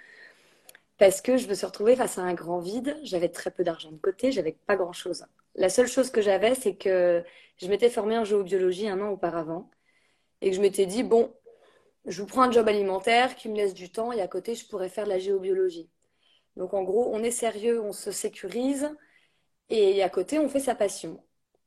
parce 0.96 1.20
que 1.20 1.36
je 1.36 1.46
me 1.46 1.52
suis 1.52 1.66
retrouvée 1.66 1.94
face 1.94 2.16
à 2.16 2.22
un 2.22 2.32
grand 2.32 2.58
vide. 2.58 2.98
J'avais 3.02 3.28
très 3.28 3.50
peu 3.50 3.64
d'argent 3.64 3.92
de 3.92 3.98
côté, 3.98 4.32
j'avais 4.32 4.56
pas 4.66 4.76
grand-chose. 4.76 5.26
La 5.56 5.68
seule 5.68 5.88
chose 5.88 6.10
que 6.10 6.22
j'avais, 6.22 6.54
c'est 6.54 6.76
que 6.76 7.22
je 7.58 7.68
m'étais 7.68 7.90
formée 7.90 8.16
en 8.16 8.24
géobiologie 8.24 8.88
un 8.88 9.00
an 9.02 9.10
auparavant 9.10 9.70
et 10.40 10.48
que 10.48 10.56
je 10.56 10.62
m'étais 10.62 10.86
dit, 10.86 11.02
bon, 11.02 11.34
je 12.06 12.22
vous 12.22 12.26
prends 12.26 12.44
un 12.44 12.50
job 12.50 12.66
alimentaire 12.66 13.36
qui 13.36 13.50
me 13.50 13.56
laisse 13.56 13.74
du 13.74 13.90
temps 13.92 14.10
et 14.10 14.22
à 14.22 14.28
côté, 14.28 14.54
je 14.54 14.66
pourrais 14.66 14.88
faire 14.88 15.04
de 15.04 15.10
la 15.10 15.18
géobiologie. 15.18 15.90
Donc 16.56 16.72
en 16.72 16.82
gros, 16.82 17.10
on 17.12 17.22
est 17.22 17.30
sérieux, 17.30 17.82
on 17.82 17.92
se 17.92 18.10
sécurise 18.10 18.90
et 19.70 20.02
à 20.02 20.08
côté, 20.08 20.38
on 20.38 20.48
fait 20.48 20.60
sa 20.60 20.74
passion. 20.74 21.22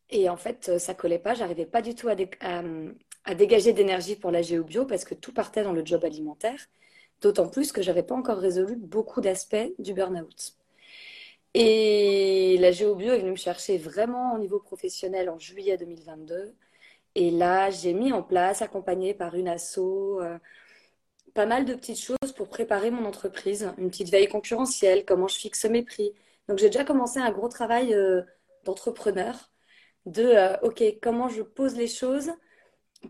Et 0.09 0.29
en 0.29 0.37
fait, 0.37 0.77
ça 0.79 0.93
collait 0.93 1.19
pas, 1.19 1.33
j'arrivais 1.33 1.65
pas 1.65 1.81
du 1.81 1.95
tout 1.95 2.09
à, 2.09 2.15
à 3.25 3.35
dégager 3.35 3.73
d'énergie 3.73 4.15
pour 4.15 4.31
la 4.31 4.41
géobio 4.41 4.85
parce 4.85 5.05
que 5.05 5.15
tout 5.15 5.33
partait 5.33 5.63
dans 5.63 5.73
le 5.73 5.85
job 5.85 6.03
alimentaire. 6.05 6.67
D'autant 7.21 7.47
plus 7.49 7.71
que 7.71 7.81
j'avais 7.81 8.03
pas 8.03 8.15
encore 8.15 8.39
résolu 8.39 8.75
beaucoup 8.75 9.21
d'aspects 9.21 9.71
du 9.79 9.93
burn-out. 9.93 10.55
Et 11.53 12.57
la 12.59 12.71
géobio 12.71 13.13
est 13.13 13.19
venue 13.19 13.31
me 13.31 13.35
chercher 13.35 13.77
vraiment 13.77 14.33
au 14.35 14.37
niveau 14.39 14.59
professionnel 14.59 15.29
en 15.29 15.37
juillet 15.37 15.77
2022. 15.77 16.55
Et 17.15 17.31
là, 17.31 17.69
j'ai 17.69 17.93
mis 17.93 18.13
en 18.13 18.23
place, 18.23 18.61
accompagnée 18.61 19.13
par 19.13 19.35
une 19.35 19.49
asso, 19.49 19.79
euh, 20.21 20.37
pas 21.33 21.45
mal 21.45 21.65
de 21.65 21.73
petites 21.75 21.99
choses 21.99 22.33
pour 22.35 22.49
préparer 22.49 22.91
mon 22.91 23.05
entreprise. 23.05 23.71
Une 23.77 23.89
petite 23.89 24.09
veille 24.09 24.27
concurrentielle, 24.29 25.05
comment 25.05 25.27
je 25.27 25.37
fixe 25.37 25.65
mes 25.65 25.83
prix. 25.83 26.13
Donc 26.51 26.59
j'ai 26.59 26.67
déjà 26.67 26.83
commencé 26.83 27.17
un 27.17 27.31
gros 27.31 27.47
travail 27.47 27.93
euh, 27.93 28.23
d'entrepreneur, 28.65 29.53
de 30.05 30.25
euh, 30.25 30.57
OK, 30.63 30.83
comment 31.01 31.29
je 31.29 31.43
pose 31.43 31.77
les 31.77 31.87
choses 31.87 32.29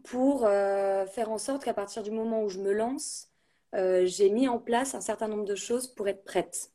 pour 0.04 0.42
faire 0.42 1.32
en 1.32 1.40
sorte 1.40 1.64
qu'à 1.64 1.74
partir 1.74 2.04
du 2.04 2.12
moment 2.12 2.44
où 2.44 2.50
je 2.50 2.60
me 2.60 2.72
lance, 2.72 3.30
euh, 3.74 4.06
j'ai 4.06 4.30
mis 4.30 4.48
en 4.48 4.60
place 4.60 4.94
un 4.94 5.02
certain 5.02 5.28
nombre 5.28 5.46
de 5.46 5.56
choses 5.56 5.88
pour 5.88 6.08
être 6.08 6.24
prête. 6.24 6.70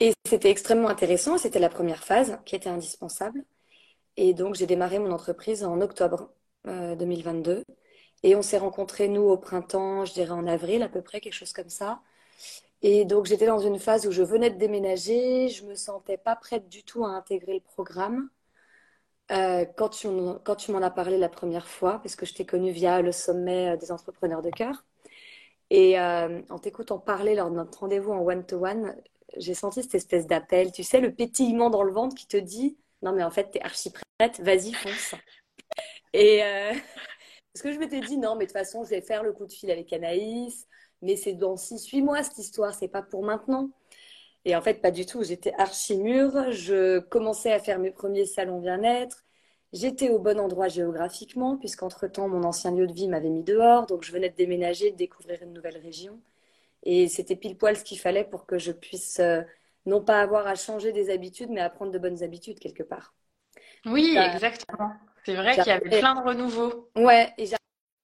Et 0.00 0.14
c'était 0.26 0.48
extrêmement 0.48 0.88
intéressant. 0.88 1.36
C'était 1.36 1.58
la 1.58 1.68
première 1.68 2.02
phase 2.02 2.38
qui 2.46 2.56
était 2.56 2.70
indispensable. 2.70 3.44
Et 4.16 4.32
donc, 4.32 4.54
j'ai 4.54 4.66
démarré 4.66 4.98
mon 5.00 5.12
entreprise 5.12 5.64
en 5.64 5.82
octobre 5.82 6.32
2022. 6.64 7.50
Euh, 7.50 7.62
Et 8.22 8.36
on 8.36 8.42
s'est 8.42 8.56
rencontrés, 8.56 9.08
nous, 9.08 9.20
au 9.20 9.36
printemps, 9.36 10.06
je 10.06 10.14
dirais 10.14 10.30
en 10.30 10.46
avril 10.46 10.82
à 10.82 10.88
peu 10.88 11.02
près, 11.02 11.20
quelque 11.20 11.34
chose 11.34 11.52
comme 11.52 11.68
ça. 11.68 12.00
Et 12.82 13.04
donc, 13.04 13.26
j'étais 13.26 13.46
dans 13.46 13.60
une 13.60 13.78
phase 13.78 14.06
où 14.06 14.12
je 14.12 14.22
venais 14.22 14.50
de 14.50 14.58
déménager. 14.58 15.48
Je 15.48 15.64
me 15.64 15.74
sentais 15.74 16.16
pas 16.16 16.36
prête 16.36 16.68
du 16.68 16.82
tout 16.84 17.04
à 17.04 17.10
intégrer 17.10 17.54
le 17.54 17.60
programme. 17.60 18.28
Euh, 19.30 19.64
quand 19.76 19.88
tu, 19.88 20.08
m'en 20.08 20.82
as 20.82 20.90
parlé 20.90 21.16
la 21.16 21.28
première 21.28 21.66
fois, 21.66 22.00
parce 22.00 22.16
que 22.16 22.26
je 22.26 22.34
t'ai 22.34 22.44
connue 22.44 22.72
via 22.72 23.00
le 23.00 23.12
sommet 23.12 23.76
des 23.78 23.92
entrepreneurs 23.92 24.42
de 24.42 24.50
cœur. 24.50 24.84
Et 25.70 25.98
euh, 25.98 26.42
en 26.50 26.58
t'écoutant 26.58 26.98
parler 26.98 27.34
lors 27.34 27.50
de 27.50 27.56
notre 27.56 27.78
rendez-vous 27.80 28.12
en 28.12 28.20
one-to-one, 28.20 28.94
j'ai 29.38 29.54
senti 29.54 29.82
cette 29.82 29.94
espèce 29.94 30.26
d'appel, 30.26 30.72
tu 30.72 30.82
sais, 30.82 31.00
le 31.00 31.14
pétillement 31.14 31.70
dans 31.70 31.82
le 31.82 31.92
ventre 31.92 32.14
qui 32.14 32.26
te 32.26 32.36
dit 32.36 32.76
Non, 33.00 33.12
mais 33.12 33.22
en 33.22 33.30
fait, 33.30 33.50
t'es 33.50 33.62
archi 33.62 33.90
prête, 34.18 34.40
vas-y, 34.40 34.74
fonce. 34.74 35.14
Et 36.12 36.42
euh, 36.42 36.72
parce 37.54 37.62
que 37.62 37.72
je 37.72 37.78
m'étais 37.78 38.00
dit 38.00 38.18
Non, 38.18 38.36
mais 38.36 38.44
de 38.44 38.50
toute 38.50 38.58
façon, 38.58 38.84
je 38.84 38.90
vais 38.90 39.00
faire 39.00 39.22
le 39.22 39.32
coup 39.32 39.46
de 39.46 39.52
fil 39.52 39.70
avec 39.70 39.92
Anaïs, 39.94 40.66
mais 41.02 41.16
c'est 41.16 41.34
dans 41.34 41.56
6-8 41.56 42.02
mois 42.02 42.22
cette 42.22 42.38
histoire, 42.38 42.74
c'est 42.74 42.88
pas 42.88 43.02
pour 43.02 43.24
maintenant. 43.24 43.70
Et 44.44 44.56
en 44.56 44.62
fait, 44.62 44.80
pas 44.82 44.90
du 44.90 45.06
tout. 45.06 45.22
J'étais 45.22 45.52
archi 45.58 45.96
mûre, 45.96 46.52
je 46.52 46.98
commençais 47.00 47.52
à 47.52 47.60
faire 47.60 47.78
mes 47.78 47.90
premiers 47.92 48.26
salons 48.26 48.60
bien-être, 48.60 49.24
J'étais 49.72 50.10
au 50.10 50.18
bon 50.18 50.38
endroit 50.38 50.68
géographiquement, 50.68 51.56
puisqu'entre-temps, 51.56 52.28
mon 52.28 52.44
ancien 52.44 52.72
lieu 52.72 52.86
de 52.86 52.92
vie 52.92 53.08
m'avait 53.08 53.30
mis 53.30 53.42
dehors, 53.42 53.86
donc 53.86 54.04
je 54.04 54.12
venais 54.12 54.28
de 54.28 54.36
déménager, 54.36 54.90
de 54.90 54.96
découvrir 54.96 55.42
une 55.42 55.54
nouvelle 55.54 55.78
région. 55.78 56.20
Et 56.82 57.08
c'était 57.08 57.36
pile 57.36 57.56
poil 57.56 57.76
ce 57.76 57.84
qu'il 57.84 57.98
fallait 57.98 58.24
pour 58.24 58.44
que 58.44 58.58
je 58.58 58.70
puisse 58.70 59.18
euh, 59.20 59.40
non 59.86 60.02
pas 60.02 60.20
avoir 60.20 60.46
à 60.46 60.56
changer 60.56 60.92
des 60.92 61.08
habitudes, 61.08 61.48
mais 61.48 61.62
à 61.62 61.70
prendre 61.70 61.90
de 61.90 61.98
bonnes 61.98 62.22
habitudes 62.22 62.58
quelque 62.58 62.82
part. 62.82 63.14
Oui, 63.86 64.14
exactement. 64.18 64.92
C'est 65.24 65.36
vrai 65.36 65.54
qu'il 65.54 65.66
y 65.66 65.70
avait 65.70 66.00
plein 66.00 66.16
de 66.16 66.28
renouveau. 66.28 66.90
Ouais, 66.94 67.32
et 67.38 67.46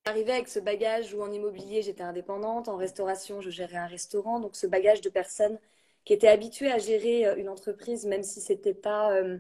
j'arrivais 0.09 0.33
avec 0.33 0.49
ce 0.49 0.59
bagage 0.59 1.13
où 1.13 1.23
en 1.23 1.31
immobilier, 1.31 1.83
j'étais 1.83 2.03
indépendante, 2.03 2.69
en 2.69 2.77
restauration, 2.77 3.43
je 3.43 3.51
gérais 3.51 3.77
un 3.77 3.87
restaurant, 3.87 4.41
donc 4.41 4.57
ce 4.57 4.67
bagage 4.67 5.03
de 5.03 5.11
personnes 5.11 5.59
qui 6.07 6.15
étaient 6.15 6.29
habituées 6.29 6.73
à 6.73 6.79
gérer 6.79 7.27
euh, 7.27 7.37
une 7.37 7.49
entreprise, 7.49 8.07
même 8.07 8.23
si 8.23 8.41
c'était 8.41 8.75
pas... 8.75 9.13
Euh, 9.13 9.39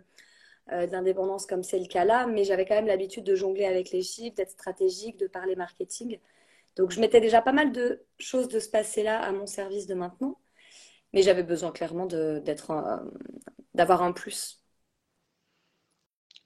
euh, 0.70 0.86
d'indépendance 0.86 1.46
comme 1.46 1.62
c'est 1.62 1.78
le 1.78 1.86
cas 1.86 2.04
là, 2.04 2.26
mais 2.26 2.44
j'avais 2.44 2.66
quand 2.66 2.74
même 2.74 2.88
l'habitude 2.88 3.24
de 3.24 3.34
jongler 3.34 3.64
avec 3.64 3.90
les 3.90 4.02
chiffres, 4.02 4.36
d'être 4.36 4.50
stratégique, 4.50 5.16
de 5.16 5.26
parler 5.26 5.56
marketing. 5.56 6.18
Donc 6.76 6.90
je 6.90 7.00
mettais 7.00 7.22
déjà 7.22 7.40
pas 7.40 7.52
mal 7.52 7.72
de 7.72 8.04
choses 8.18 8.48
de 8.48 8.60
ce 8.60 8.68
passé-là 8.68 9.18
à 9.18 9.32
mon 9.32 9.46
service 9.46 9.86
de 9.86 9.94
maintenant, 9.94 10.38
mais 11.14 11.22
j'avais 11.22 11.42
besoin 11.42 11.72
clairement 11.72 12.04
d'être 12.04 12.70
d'avoir 13.72 14.02
un 14.02 14.12
plus. 14.12 14.62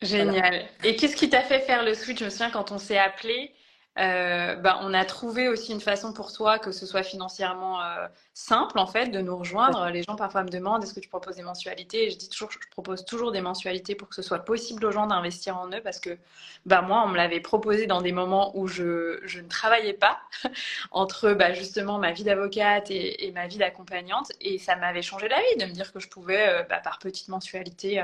Génial. 0.00 0.68
Et 0.84 0.94
qu'est-ce 0.94 1.16
qui 1.16 1.28
t'a 1.28 1.42
fait 1.42 1.58
faire 1.58 1.84
le 1.84 1.92
switch? 1.94 2.20
Je 2.20 2.26
me 2.26 2.30
souviens 2.30 2.50
quand 2.50 2.70
on 2.70 2.78
s'est 2.78 2.98
appelé, 2.98 3.52
euh, 3.98 4.56
bah, 4.56 4.78
on 4.80 4.94
a 4.94 5.04
trouvé 5.04 5.48
aussi 5.48 5.70
une 5.70 5.80
façon 5.80 6.14
pour 6.14 6.32
toi 6.32 6.58
que 6.58 6.72
ce 6.72 6.86
soit 6.86 7.02
financièrement 7.02 7.82
euh, 7.82 8.06
simple 8.32 8.78
en 8.78 8.86
fait 8.86 9.08
de 9.08 9.20
nous 9.20 9.36
rejoindre. 9.36 9.90
Les 9.90 10.02
gens 10.02 10.16
parfois 10.16 10.44
me 10.44 10.48
demandent 10.48 10.82
est-ce 10.82 10.94
que 10.94 11.00
tu 11.00 11.10
proposes 11.10 11.36
des 11.36 11.42
mensualités? 11.42 12.06
Et 12.06 12.10
je 12.10 12.16
dis 12.16 12.30
toujours 12.30 12.50
je 12.50 12.58
propose 12.70 13.04
toujours 13.04 13.32
des 13.32 13.42
mensualités 13.42 13.94
pour 13.94 14.08
que 14.08 14.14
ce 14.14 14.22
soit 14.22 14.38
possible 14.38 14.86
aux 14.86 14.92
gens 14.92 15.06
d'investir 15.06 15.58
en 15.58 15.68
eux 15.68 15.82
parce 15.82 16.00
que 16.00 16.16
bah, 16.64 16.80
moi 16.80 17.02
on 17.04 17.08
me 17.08 17.16
l'avait 17.16 17.40
proposé 17.40 17.86
dans 17.86 18.00
des 18.00 18.12
moments 18.12 18.56
où 18.56 18.66
je, 18.66 19.20
ne 19.38 19.48
travaillais 19.48 19.92
pas 19.92 20.20
entre 20.90 21.34
bah, 21.34 21.52
justement 21.52 21.98
ma 21.98 22.12
vie 22.12 22.24
d'avocate 22.24 22.90
et, 22.90 23.30
ma 23.34 23.46
vie 23.46 23.58
d'accompagnante 23.58 24.32
et 24.40 24.58
ça 24.58 24.74
m'avait 24.76 25.02
changé 25.02 25.28
la 25.28 25.38
vie 25.38 25.58
de 25.58 25.66
me 25.66 25.72
dire 25.72 25.92
que 25.92 26.00
je 26.00 26.08
pouvais 26.08 26.48
euh, 26.48 26.64
par 26.64 26.98
petite 26.98 27.28
mensualité 27.28 28.02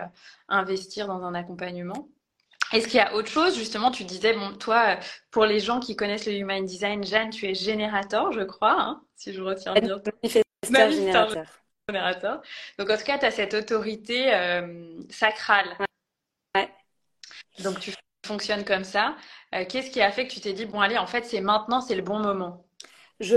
investir 0.48 1.06
dans 1.06 1.24
un 1.24 1.34
accompagnement. 1.34 2.08
Est-ce 2.72 2.86
qu'il 2.86 2.96
y 2.96 3.00
a 3.00 3.14
autre 3.14 3.28
chose? 3.28 3.56
Justement, 3.56 3.90
tu 3.90 4.04
disais, 4.04 4.34
bon, 4.34 4.54
toi, 4.54 4.98
pour 5.30 5.46
les 5.46 5.60
gens 5.60 5.80
qui 5.80 5.96
connaissent 5.96 6.26
le 6.26 6.34
Human 6.34 6.64
Design, 6.64 7.04
Jeanne, 7.04 7.30
tu 7.30 7.46
es 7.46 7.54
générateur, 7.54 8.32
je 8.32 8.42
crois, 8.42 8.76
hein, 8.78 9.02
si 9.16 9.32
je 9.32 9.40
retiens 9.40 9.74
bien. 9.74 9.96
Manifesteur 10.70 10.90
générateur. 10.90 11.46
générateur. 11.88 12.42
Donc, 12.78 12.90
en 12.90 12.96
tout 12.96 13.04
cas, 13.04 13.18
tu 13.18 13.24
as 13.24 13.30
cette 13.30 13.54
autorité 13.54 14.34
euh, 14.34 15.00
sacrale. 15.08 15.76
Ouais. 16.54 16.68
Donc, 17.60 17.80
tu 17.80 17.92
fonctionnes 18.26 18.64
comme 18.64 18.84
ça. 18.84 19.16
Euh, 19.54 19.64
qu'est-ce 19.66 19.90
qui 19.90 20.02
a 20.02 20.10
fait 20.12 20.26
que 20.26 20.32
tu 20.32 20.40
t'es 20.40 20.52
dit, 20.52 20.66
bon, 20.66 20.80
allez, 20.80 20.98
en 20.98 21.06
fait, 21.06 21.24
c'est 21.24 21.40
maintenant, 21.40 21.80
c'est 21.80 21.96
le 21.96 22.02
bon 22.02 22.18
moment? 22.18 22.66
Je 23.20 23.36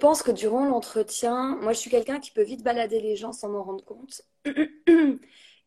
pense 0.00 0.22
que 0.22 0.30
durant 0.30 0.64
l'entretien, 0.64 1.56
moi, 1.60 1.72
je 1.72 1.78
suis 1.78 1.90
quelqu'un 1.90 2.18
qui 2.18 2.30
peut 2.30 2.42
vite 2.42 2.62
balader 2.62 3.00
les 3.00 3.16
gens 3.16 3.32
sans 3.32 3.48
m'en 3.48 3.62
rendre 3.62 3.84
compte. 3.84 4.22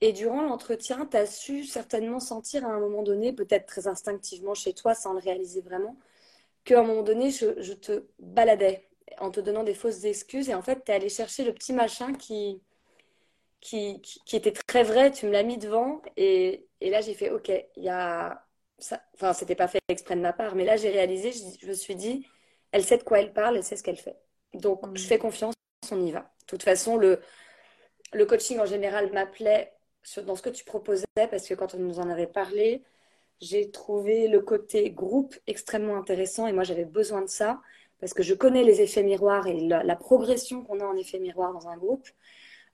Et 0.02 0.14
durant 0.14 0.44
l'entretien, 0.44 1.08
tu 1.10 1.18
as 1.18 1.26
su 1.26 1.64
certainement 1.64 2.20
sentir 2.20 2.66
à 2.66 2.70
un 2.70 2.80
moment 2.80 3.02
donné, 3.02 3.34
peut-être 3.34 3.66
très 3.66 3.88
instinctivement 3.88 4.54
chez 4.54 4.74
toi, 4.74 4.94
sans 4.94 5.14
le 5.14 5.20
réaliser 5.20 5.62
vraiment, 5.62 5.98
qu'à 6.66 6.80
un 6.80 6.84
moment 6.84 7.02
donné, 7.04 7.32
je, 7.32 7.74
te 7.74 8.06
baladais 8.20 8.88
en 9.20 9.32
te 9.32 9.40
donnant 9.40 9.64
des 9.64 9.74
fausses 9.74 10.04
excuses. 10.04 10.50
Et 10.50 10.54
en 10.56 10.62
fait, 10.62 10.84
tu 10.86 10.92
es 10.92 10.96
allé 10.96 11.10
chercher 11.10 11.44
le 11.44 11.54
petit 11.54 11.74
machin 11.74 12.14
qui, 12.14 12.62
qui, 13.60 14.02
qui, 14.02 14.36
était 14.36 14.52
très 14.52 14.84
vrai. 14.84 15.12
Tu 15.12 15.26
me 15.26 15.32
l'as 15.32 15.44
mis 15.44 15.58
devant. 15.58 16.02
Et, 16.16 16.68
et 16.82 16.90
là, 16.92 17.02
j'ai 17.02 17.14
fait, 17.16 17.32
OK, 17.32 17.50
il 17.50 17.84
y 17.84 17.90
a... 17.90 18.44
Ça... 18.80 19.02
Enfin, 19.16 19.34
c'était 19.34 19.56
pas 19.56 19.68
fait 19.68 19.80
exprès 19.88 20.16
de 20.16 20.22
ma 20.22 20.34
part. 20.34 20.56
Mais 20.56 20.66
là, 20.66 20.78
j'ai 20.78 20.92
réalisé, 20.92 21.32
je, 21.32 21.68
me 21.68 21.74
suis 21.74 21.96
dit, 21.96 22.28
elle 22.72 22.84
sait 22.84 22.98
de 22.98 23.04
quoi 23.04 23.20
elle 23.20 23.34
parle, 23.34 23.58
elle 23.58 23.64
sait 23.64 23.76
ce 23.76 23.84
qu'elle 23.84 23.98
fait. 23.98 24.18
Donc, 24.54 24.82
je 24.96 25.04
mm. 25.04 25.08
fais 25.08 25.18
confiance, 25.18 25.56
on 25.92 26.06
y 26.06 26.12
va. 26.12 26.20
De 26.20 26.46
toute 26.46 26.64
façon, 26.64 26.98
le, 26.98 27.20
le 28.14 28.26
coaching 28.28 28.60
en 28.60 28.66
général 28.66 29.12
m'appelait 29.12 29.77
dans 30.26 30.36
ce 30.36 30.42
que 30.42 30.50
tu 30.50 30.64
proposais, 30.66 31.06
parce 31.16 31.48
que 31.48 31.54
quand 31.54 31.76
on 31.76 31.80
nous 31.80 32.00
en 32.00 32.10
avait 32.10 32.28
parlé, 32.28 32.84
j'ai 33.42 33.70
trouvé 33.72 34.28
le 34.28 34.42
côté 34.42 34.90
groupe 34.92 35.36
extrêmement 35.48 35.98
intéressant 35.98 36.48
et 36.48 36.54
moi 36.54 36.64
j'avais 36.64 36.86
besoin 36.86 37.22
de 37.22 37.28
ça 37.28 37.62
parce 38.00 38.14
que 38.14 38.24
je 38.24 38.34
connais 38.34 38.64
les 38.64 38.82
effets 38.82 39.04
miroirs 39.04 39.48
et 39.48 39.60
la, 39.60 39.96
progression 39.96 40.64
qu'on 40.64 40.80
a 40.80 40.86
en 40.86 40.96
effet 40.96 41.20
miroir 41.20 41.54
dans 41.54 41.68
un 41.68 41.78
groupe. 41.78 42.08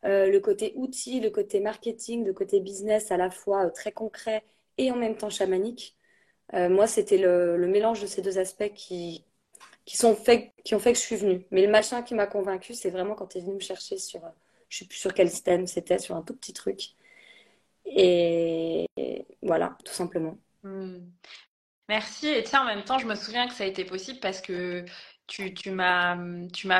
Euh, 0.05 0.29
le 0.29 0.39
côté 0.41 0.73
outil, 0.75 1.21
le 1.21 1.29
côté 1.29 1.61
marketing, 1.61 2.25
le 2.25 2.33
côté 2.33 2.59
business 2.59 3.11
à 3.11 3.17
la 3.17 3.29
fois 3.29 3.67
euh, 3.67 3.69
très 3.69 3.93
concret 3.93 4.43
et 4.77 4.91
en 4.91 4.97
même 4.97 5.15
temps 5.15 5.29
chamanique. 5.29 5.97
Euh, 6.53 6.69
moi, 6.69 6.87
c'était 6.87 7.17
le, 7.17 7.57
mélange 7.67 8.01
de 8.01 8.07
ces 8.07 8.21
deux 8.21 8.37
aspects 8.37 8.73
qui, 8.73 9.25
qui, 9.85 9.97
sont 9.97 10.15
fait, 10.15 10.53
qui 10.65 10.75
ont 10.75 10.79
fait 10.79 10.93
que 10.93 10.99
je 10.99 11.03
suis 11.03 11.15
venue. 11.15 11.47
Mais 11.51 11.65
le 11.65 11.71
machin 11.71 12.03
qui 12.03 12.15
m'a 12.15 12.27
convaincue, 12.27 12.73
c'est 12.73 12.89
vraiment 12.89 13.15
quand 13.15 13.27
tu 13.27 13.37
es 13.39 13.41
venu 13.41 13.55
me 13.55 13.59
chercher 13.59 13.97
sur, 13.97 14.21
je 14.69 14.79
sais 14.79 14.85
plus 14.85 14.97
sur 14.97 15.13
quel 15.13 15.29
système 15.29 15.67
c'était, 15.67 15.99
sur 15.99 16.15
un 16.17 16.21
tout 16.21 16.35
petit 16.35 16.53
truc. 16.53 16.95
Et 17.85 18.87
voilà, 19.41 19.77
tout 19.85 19.93
simplement. 19.93 20.37
Hmm. 20.63 20.99
Merci. 21.89 22.27
Et 22.27 22.43
tu 22.43 22.55
en 22.55 22.65
même 22.65 22.83
temps, 22.83 22.97
je 22.97 23.05
me 23.05 23.15
souviens 23.15 23.47
que 23.47 23.53
ça 23.53 23.65
a 23.65 23.67
été 23.67 23.83
possible 23.85 24.19
parce 24.19 24.41
que 24.41 24.85
tu, 25.27 25.53
tu 25.53 25.71
m'as, 25.71 26.15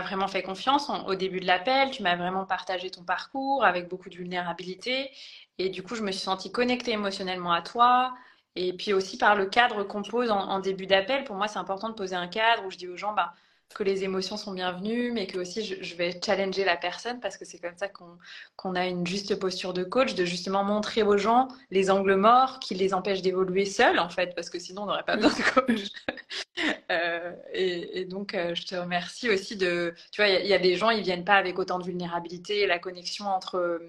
vraiment 0.02 0.28
fait 0.28 0.44
confiance 0.44 0.90
au 1.08 1.16
début 1.16 1.40
de 1.40 1.46
l'appel. 1.46 1.92
Tu 1.92 2.04
m'as 2.04 2.16
vraiment 2.16 2.46
partagé 2.46 2.90
ton 2.90 3.04
parcours 3.04 3.64
avec 3.66 3.90
beaucoup 3.90 4.10
de 4.10 4.16
vulnérabilité. 4.16 5.12
Et 5.58 5.70
du 5.70 5.84
coup, 5.84 5.96
je 5.96 6.02
me 6.04 6.12
suis 6.12 6.22
sentie 6.22 6.52
connectée 6.52 6.92
émotionnellement 6.92 7.52
à 7.52 7.62
toi. 7.62 8.14
Et 8.56 8.74
puis 8.74 8.94
aussi 8.94 9.18
par 9.18 9.36
le 9.36 9.46
cadre 9.48 9.84
qu'on 9.84 10.04
pose 10.04 10.30
en, 10.32 10.60
début 10.60 10.88
d'appel. 10.88 11.24
Pour 11.26 11.36
moi, 11.36 11.48
c'est 11.48 11.60
important 11.60 11.90
de 11.90 11.96
poser 11.96 12.16
un 12.16 12.28
cadre 12.28 12.66
où 12.66 12.72
je 12.72 12.78
dis 12.78 12.88
aux 12.88 12.98
gens, 12.98 13.14
bah, 13.14 13.34
que 13.74 13.84
les 13.84 14.04
émotions 14.04 14.38
sont 14.38 14.54
bienvenues, 14.54 15.12
mais 15.12 15.28
que 15.28 15.38
aussi 15.40 15.64
je, 15.64 15.96
vais 15.96 16.20
challenger 16.24 16.64
la 16.64 16.78
personne 16.78 17.20
parce 17.20 17.38
que 17.38 17.46
c'est 17.46 17.60
comme 17.60 17.78
ça 17.78 17.88
qu'on 17.88 18.76
a 18.76 18.86
une 18.88 19.06
juste 19.06 19.36
posture 19.36 19.74
de 19.74 19.84
coach, 19.84 20.16
de 20.16 20.26
justement 20.26 20.64
montrer 20.64 21.04
aux 21.04 21.18
gens 21.18 21.48
les 21.72 21.90
angles 21.90 22.16
morts 22.16 22.60
qui 22.60 22.76
les 22.76 22.94
empêchent 22.94 23.22
d'évoluer 23.22 23.66
seuls 23.66 24.00
en 24.00 24.10
fait, 24.10 24.34
parce 24.36 24.50
que 24.50 24.60
sinon 24.60 24.84
on 24.84 24.86
n'aurait 24.88 25.04
pas 25.04 25.16
besoin 25.16 25.32
de 25.32 25.54
coach. 25.54 25.82
euh, 26.92 27.34
et, 27.54 28.06
donc 28.06 28.34
euh, 28.34 28.56
je 28.56 28.66
te 28.66 28.76
remercie 28.76 29.30
aussi 29.30 29.56
de, 29.56 29.94
tu 30.12 30.22
vois, 30.22 30.30
il 30.30 30.48
y, 30.48 30.54
a 30.54 30.60
des 30.60 30.76
gens, 30.76 30.90
ils 30.90 31.04
viennent 31.04 31.26
pas 31.26 31.36
avec 31.36 31.60
autant 31.60 31.80
de 31.80 31.86
vulnérabilité, 31.86 32.68
la 32.68 32.80
connexion 32.80 33.28
entre 33.28 33.82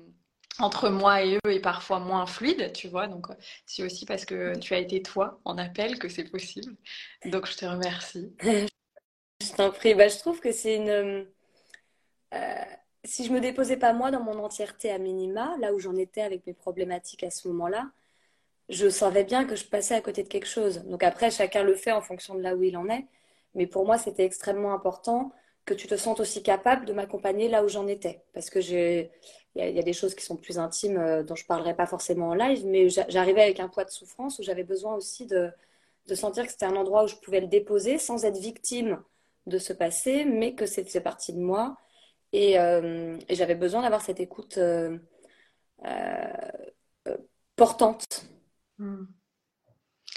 entre 0.59 0.89
moi 0.89 1.23
et 1.23 1.37
eux 1.45 1.53
est 1.53 1.61
parfois 1.61 1.99
moins 1.99 2.27
fluide, 2.27 2.73
tu 2.73 2.89
vois. 2.89 3.09
Donc, 3.09 3.27
c'est 3.67 3.83
aussi 3.83 4.07
parce 4.07 4.25
que 4.25 4.57
tu 4.59 4.75
as 4.75 4.79
été 4.79 5.03
toi 5.03 5.41
en 5.45 5.59
appel 5.59 5.99
que 5.99 6.09
c'est 6.09 6.31
possible. 6.31 6.77
Donc, 7.25 7.47
je 7.47 7.57
te 7.57 7.65
remercie. 7.65 8.33
Je 9.55 9.59
t'en 9.59 9.71
prie. 9.71 9.95
Bah, 9.95 10.09
je 10.09 10.19
trouve 10.19 10.41
que 10.41 10.51
c'est 10.51 10.75
une. 10.75 11.27
Euh, 12.35 12.65
si 13.05 13.25
je 13.25 13.33
me 13.33 13.41
déposais 13.41 13.77
pas 13.77 13.93
moi 13.93 14.11
dans 14.11 14.21
mon 14.21 14.43
entièreté 14.43 14.91
à 14.91 14.99
minima, 14.99 15.57
là 15.61 15.73
où 15.73 15.79
j'en 15.79 15.95
étais 15.97 16.23
avec 16.23 16.45
mes 16.47 16.55
problématiques 16.55 17.23
à 17.23 17.31
ce 17.31 17.47
moment-là, 17.49 17.91
je 18.69 18.89
savais 18.89 19.23
bien 19.25 19.45
que 19.45 19.55
je 19.57 19.67
passais 19.67 19.95
à 19.95 20.01
côté 20.01 20.25
de 20.25 20.29
quelque 20.29 20.47
chose. 20.49 20.85
Donc 20.87 21.05
après, 21.05 21.31
chacun 21.31 21.63
le 21.63 21.77
fait 21.77 21.93
en 21.93 22.01
fonction 22.01 22.35
de 22.35 22.41
là 22.41 22.57
où 22.57 22.65
il 22.65 22.77
en 22.77 22.89
est. 22.89 23.07
Mais 23.55 23.67
pour 23.69 23.87
moi, 23.87 23.97
c'était 23.99 24.25
extrêmement 24.25 24.73
important 24.75 25.33
que 25.67 25.75
tu 25.75 25.87
te 25.87 25.97
sentes 25.97 26.21
aussi 26.21 26.43
capable 26.43 26.87
de 26.87 26.93
m'accompagner 26.93 27.49
là 27.49 27.65
où 27.65 27.69
j'en 27.69 27.87
étais. 27.87 28.25
Parce 28.35 28.51
que 28.51 28.59
il 28.61 29.09
y, 29.55 29.79
a 29.79 29.83
des 29.83 29.93
choses 29.93 30.17
qui 30.17 30.25
sont 30.25 30.37
plus 30.37 30.59
intimes 30.59 30.99
euh, 30.99 31.23
dont 31.23 31.37
je 31.37 31.47
parlerai 31.47 31.75
pas 31.77 31.87
forcément 31.87 32.31
en 32.31 32.35
live, 32.35 32.67
mais 32.67 32.89
j'arrivais 32.89 33.43
avec 33.43 33.61
un 33.61 33.69
poids 33.69 33.85
de 33.85 33.91
souffrance 33.91 34.41
où 34.41 34.43
j'avais 34.43 34.65
besoin 34.65 34.97
aussi 34.97 35.27
de, 35.27 35.51
de 36.09 36.15
sentir 36.17 36.45
que 36.45 36.51
c'était 36.51 36.67
un 36.67 36.77
endroit 36.77 37.05
où 37.05 37.09
je 37.09 37.17
pouvais 37.17 37.41
le 37.41 37.47
déposer 37.47 37.99
sans 37.99 38.25
être 38.25 38.39
victime 38.39 39.01
de 39.47 39.59
ce 39.59 39.73
passé, 39.73 40.25
mais 40.25 40.55
que 40.55 40.67
c'est 40.67 41.01
partie 41.01 41.33
de 41.33 41.41
moi. 41.41 41.77
Euh, 42.35 43.19
et, 43.29 43.35
j'avais 43.35 43.55
besoin 43.55 43.83
d'avoir 43.83 44.03
cette 44.03 44.21
écoute 44.21 44.59
euh, 44.59 44.99
euh, 45.85 47.17
portante, 47.55 48.25
hmm. 48.79 49.05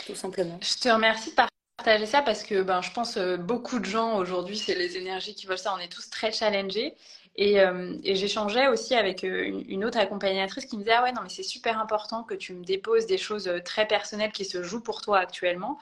tout 0.05 0.15
simplement. 0.15 0.57
Je 0.61 0.79
te 0.81 0.89
remercie 0.89 1.29
de 1.29 1.35
partager 1.77 2.07
ça 2.07 2.23
parce 2.23 2.43
que 2.43 2.63
ben, 2.63 2.81
je 2.81 2.91
pense 2.91 3.17
beaucoup 3.17 3.77
de 3.79 3.85
gens 3.85 4.17
aujourd'hui, 4.17 4.57
c'est 4.57 4.73
les 4.73 4.97
énergies 4.97 5.35
qui 5.35 5.45
veulent 5.45 5.59
ça. 5.59 5.73
On 5.75 5.79
est 5.79 5.91
tous 5.91 6.09
très 6.09 6.31
challengés. 6.31 6.95
Et, 7.39 7.57
et 8.03 8.15
j'échangeais 8.15 8.67
aussi 8.67 8.95
avec 8.95 9.21
une, 9.21 9.85
autre 9.85 9.99
accompagnatrice 9.99 10.65
qui 10.65 10.75
me 10.75 10.81
disait 10.81 10.95
Ah 10.95 11.03
ouais, 11.03 11.11
non, 11.11 11.21
mais 11.21 11.29
c'est 11.29 11.43
super 11.43 11.79
important 11.79 12.23
que 12.23 12.33
tu 12.33 12.53
me 12.53 12.65
déposes 12.65 13.05
des 13.05 13.19
choses 13.19 13.47
très 13.63 13.87
personnelles 13.87 14.31
qui 14.31 14.43
se 14.43 14.63
jouent 14.63 14.81
pour 14.81 15.03
toi 15.03 15.19
actuellement 15.19 15.77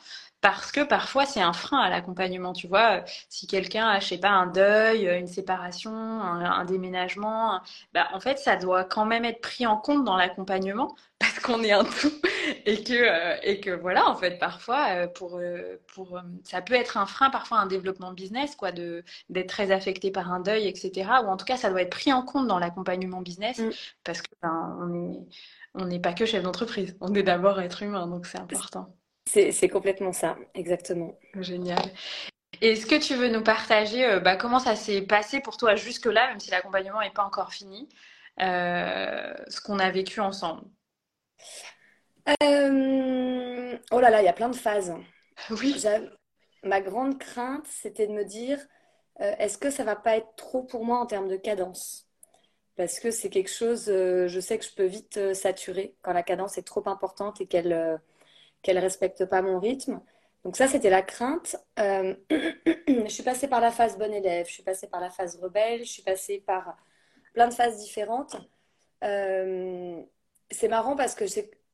parce 0.45 0.71
que 0.71 0.81
parfois 0.81 1.25
c'est 1.25 1.41
un 1.41 1.53
frein 1.53 1.79
à 1.79 1.89
l'accompagnement. 1.89 2.53
Tu 2.53 2.67
vois, 2.67 3.03
si 3.29 3.47
quelqu'un 3.47 3.87
a, 3.87 3.99
je 3.99 4.09
sais 4.09 4.19
pas, 4.19 4.29
un 4.29 4.45
deuil, 4.45 5.07
une 5.07 5.25
séparation, 5.25 5.91
un, 5.91 6.65
déménagement, 6.65 7.61
bah, 7.95 8.09
en 8.13 8.19
fait, 8.19 8.37
ça 8.37 8.55
doit 8.55 8.83
quand 8.83 9.05
même 9.05 9.25
être 9.25 9.41
pris 9.41 9.65
en 9.65 9.75
compte 9.75 10.03
dans 10.03 10.15
l'accompagnement 10.15 10.95
parce 11.19 11.39
qu'on 11.39 11.63
est 11.63 11.71
un 11.71 11.83
tout 11.83 12.11
et 12.67 12.83
que 12.83 12.93
euh, 12.93 13.37
et 13.41 13.59
que 13.59 13.71
voilà, 13.71 14.07
en 14.07 14.15
fait, 14.15 14.37
parfois 14.37 14.89
euh, 14.91 15.07
pour 15.07 15.37
euh, 15.37 15.81
pour 15.95 16.21
ça 16.43 16.61
peut 16.61 16.75
être 16.75 16.97
un 16.97 17.07
frein, 17.07 17.31
parfois 17.31 17.57
un 17.57 17.65
développement 17.65 18.13
business, 18.13 18.55
quoi, 18.55 18.71
de 18.71 19.03
d'être 19.29 19.49
très 19.49 19.71
affecté 19.71 20.11
par 20.11 20.31
un 20.31 20.41
deuil, 20.41 20.67
etc. 20.67 21.09
Ou 21.23 21.27
en 21.27 21.37
tout 21.37 21.45
cas, 21.45 21.57
ça 21.57 21.71
doit 21.71 21.81
être 21.81 21.89
pris 21.89 22.13
en 22.13 22.21
compte 22.21 22.47
dans 22.47 22.59
l'accompagnement 22.59 23.21
business 23.23 23.57
mm. 23.57 23.71
parce 24.03 24.21
que 24.21 24.29
ben, 24.43 24.77
on 24.79 24.93
est 24.93 25.25
on 25.73 25.85
n'est 25.85 25.99
pas 25.99 26.13
que 26.13 26.27
chef 26.27 26.43
d'entreprise, 26.43 26.95
on 27.01 27.15
est 27.15 27.23
d'abord 27.23 27.59
être 27.61 27.81
humain, 27.81 28.05
donc 28.05 28.27
c'est 28.27 28.37
important. 28.39 28.93
C'est 29.27 29.69
complètement 29.69 30.13
ça, 30.13 30.37
exactement. 30.53 31.17
Génial. 31.39 31.81
Est-ce 32.61 32.85
que 32.85 32.95
tu 32.95 33.15
veux 33.15 33.27
nous 33.27 33.43
partager 33.43 34.05
euh, 34.05 34.19
bah, 34.19 34.35
comment 34.35 34.59
ça 34.59 34.75
s'est 34.75 35.01
passé 35.01 35.41
pour 35.41 35.57
toi 35.57 35.75
jusque-là, 35.75 36.27
même 36.29 36.39
si 36.39 36.51
l'accompagnement 36.51 37.01
n'est 37.01 37.11
pas 37.11 37.23
encore 37.23 37.51
fini, 37.51 37.89
euh, 38.39 39.33
ce 39.47 39.59
qu'on 39.61 39.79
a 39.79 39.89
vécu 39.91 40.19
ensemble? 40.21 40.63
Euh, 42.43 43.77
Oh 43.91 43.99
là 43.99 44.09
là, 44.09 44.21
il 44.21 44.25
y 44.25 44.29
a 44.29 44.33
plein 44.33 44.49
de 44.49 44.55
phases. 44.55 44.93
Oui. 45.49 45.83
Ma 46.63 46.81
grande 46.81 47.19
crainte, 47.19 47.67
c'était 47.67 48.07
de 48.07 48.13
me 48.13 48.23
dire, 48.23 48.59
est-ce 49.19 49.57
que 49.57 49.69
ça 49.69 49.83
va 49.83 49.95
pas 49.95 50.17
être 50.17 50.35
trop 50.35 50.63
pour 50.63 50.85
moi 50.85 50.97
en 50.99 51.05
termes 51.05 51.27
de 51.27 51.35
cadence? 51.35 52.07
Parce 52.75 52.99
que 52.99 53.11
c'est 53.11 53.29
quelque 53.29 53.51
chose, 53.51 53.85
je 53.85 54.39
sais 54.39 54.57
que 54.57 54.65
je 54.65 54.73
peux 54.73 54.85
vite 54.85 55.33
saturer 55.33 55.95
quand 56.01 56.13
la 56.13 56.23
cadence 56.23 56.57
est 56.57 56.63
trop 56.63 56.87
importante 56.87 57.41
et 57.41 57.47
qu'elle 57.47 57.99
qu'elle 58.65 58.79
respecte 58.79 59.25
pas 59.25 59.43
mon 59.43 59.59
rythme. 59.59 60.01
Donc 60.43 60.57
ça, 60.57 60.67
c'était 60.67 60.89
la 60.89 61.03
crainte. 61.03 61.55
Euh, 61.79 62.15
je 62.31 63.07
suis 63.07 63.21
passée 63.21 63.47
par 63.47 63.61
la 63.61 63.71
phase 63.71 63.95
bonne 63.97 64.13
élève, 64.13 64.47
je 64.47 64.53
suis 64.53 64.63
passée 64.63 64.87
par 64.87 64.99
la 64.99 65.11
phase 65.11 65.39
rebelle, 65.39 65.85
je 65.85 65.91
suis 65.91 66.01
passée 66.01 66.39
par 66.39 66.75
plein 67.33 67.47
de 67.47 67.53
phases 67.53 67.79
différentes. 67.79 68.35
Euh, 69.03 70.01
c'est 70.49 70.67
marrant 70.67 70.95
parce 70.95 71.13
que 71.13 71.25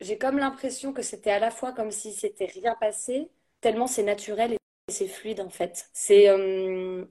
j'ai 0.01 0.17
comme 0.17 0.38
l'impression 0.38 0.91
que 0.91 1.01
c'était 1.01 1.32
à 1.32 1.39
la 1.39 1.49
fois 1.49 1.71
comme 1.71 1.91
si 1.91 2.12
c'était 2.12 2.45
rien 2.45 2.75
passé, 2.75 3.30
tellement 3.62 3.88
c'est 3.88 4.04
naturel 4.04 4.54
et 4.54 4.58
c'est 4.89 5.08
fluide 5.08 5.39
en 5.39 5.49
fait. 5.49 5.89
C'est, 5.93 6.27
euh, 6.27 7.06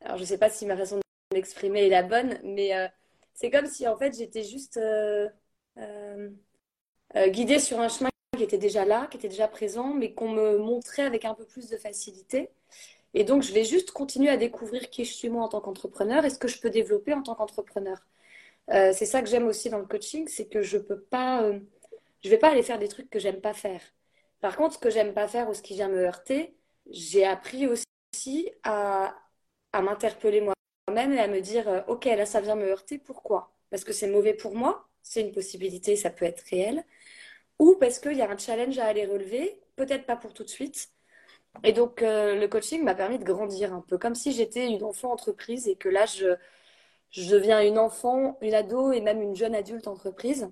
alors 0.00 0.18
je 0.18 0.24
sais 0.24 0.38
pas 0.38 0.50
si 0.50 0.66
ma 0.66 0.76
façon 0.76 0.96
de 0.96 1.02
m'exprimer 1.34 1.86
est 1.86 1.90
la 1.90 2.02
bonne, 2.02 2.40
mais 2.42 2.72
c'est 3.32 3.50
comme 3.50 3.66
si 3.66 3.86
en 3.86 3.96
fait 3.96 4.16
j'étais 4.16 4.42
juste 4.42 4.80
guidée 7.28 7.58
sur 7.60 7.78
un 7.80 7.88
chemin 7.88 8.10
qui 8.36 8.42
était 8.42 8.58
déjà 8.58 8.84
là, 8.84 9.06
qui 9.10 9.16
était 9.16 9.28
déjà 9.28 9.48
présent, 9.48 9.94
mais 9.94 10.14
qu'on 10.14 10.30
me 10.30 10.58
montrait 10.58 11.02
avec 11.02 11.24
un 11.24 11.34
peu 11.34 11.44
plus 11.44 11.68
de 11.68 11.76
facilité. 11.76 12.50
Et 13.14 13.24
donc, 13.24 13.42
je 13.42 13.52
vais 13.52 13.64
juste 13.64 13.92
continuer 13.92 14.30
à 14.30 14.36
découvrir 14.36 14.90
qui 14.90 15.04
je 15.04 15.12
suis 15.12 15.28
moi 15.30 15.44
en 15.44 15.48
tant 15.48 15.60
qu'entrepreneur 15.60 16.24
et 16.24 16.30
ce 16.30 16.38
que 16.38 16.48
je 16.48 16.60
peux 16.60 16.70
développer 16.70 17.14
en 17.14 17.22
tant 17.22 17.34
qu'entrepreneur. 17.34 17.98
Euh, 18.70 18.92
c'est 18.94 19.06
ça 19.06 19.22
que 19.22 19.28
j'aime 19.28 19.46
aussi 19.46 19.70
dans 19.70 19.78
le 19.78 19.86
coaching, 19.86 20.28
c'est 20.28 20.46
que 20.48 20.62
je 20.62 20.78
peux 20.78 21.00
pas, 21.00 21.42
euh, 21.42 21.60
je 22.24 22.30
vais 22.30 22.38
pas 22.38 22.50
aller 22.50 22.62
faire 22.62 22.78
des 22.78 22.88
trucs 22.88 23.10
que 23.10 23.18
j'aime 23.18 23.40
pas 23.40 23.54
faire. 23.54 23.82
Par 24.40 24.56
contre, 24.56 24.74
ce 24.74 24.78
que 24.78 24.90
j'aime 24.90 25.14
pas 25.14 25.28
faire 25.28 25.48
ou 25.50 25.54
ce 25.54 25.62
qui 25.62 25.74
vient 25.74 25.88
me 25.88 25.98
heurter, 26.04 26.56
j'ai 26.90 27.24
appris 27.24 27.66
aussi 27.66 28.50
à, 28.64 29.16
m'interpeller 29.74 30.40
moi-même 30.40 31.12
et 31.12 31.20
à 31.20 31.28
me 31.28 31.40
dire, 31.40 31.68
euh, 31.68 31.80
ok, 31.88 32.04
là 32.06 32.26
ça 32.26 32.40
vient 32.40 32.56
me 32.56 32.66
heurter, 32.66 32.98
pourquoi? 32.98 33.52
Parce 33.70 33.84
que 33.84 33.92
c'est 33.92 34.08
mauvais 34.08 34.34
pour 34.34 34.54
moi, 34.54 34.88
c'est 35.02 35.20
une 35.20 35.32
possibilité, 35.32 35.96
ça 35.96 36.10
peut 36.10 36.24
être 36.24 36.42
réel 36.50 36.84
ou 37.58 37.76
parce 37.76 37.98
qu'il 37.98 38.16
y 38.16 38.22
a 38.22 38.30
un 38.30 38.38
challenge 38.38 38.78
à 38.78 38.86
aller 38.86 39.06
relever, 39.06 39.60
peut-être 39.76 40.06
pas 40.06 40.16
pour 40.16 40.34
tout 40.34 40.44
de 40.44 40.48
suite. 40.48 40.90
Et 41.62 41.72
donc, 41.72 42.02
euh, 42.02 42.34
le 42.36 42.48
coaching 42.48 42.82
m'a 42.82 42.94
permis 42.94 43.18
de 43.18 43.24
grandir 43.24 43.72
un 43.72 43.80
peu, 43.80 43.98
comme 43.98 44.14
si 44.14 44.32
j'étais 44.32 44.66
une 44.66 44.82
enfant 44.82 45.12
entreprise 45.12 45.68
et 45.68 45.76
que 45.76 45.88
là, 45.88 46.04
je, 46.06 46.36
deviens 47.30 47.60
une 47.62 47.78
enfant, 47.78 48.38
une 48.42 48.54
ado 48.54 48.92
et 48.92 49.00
même 49.00 49.22
une 49.22 49.36
jeune 49.36 49.54
adulte 49.54 49.86
entreprise. 49.86 50.50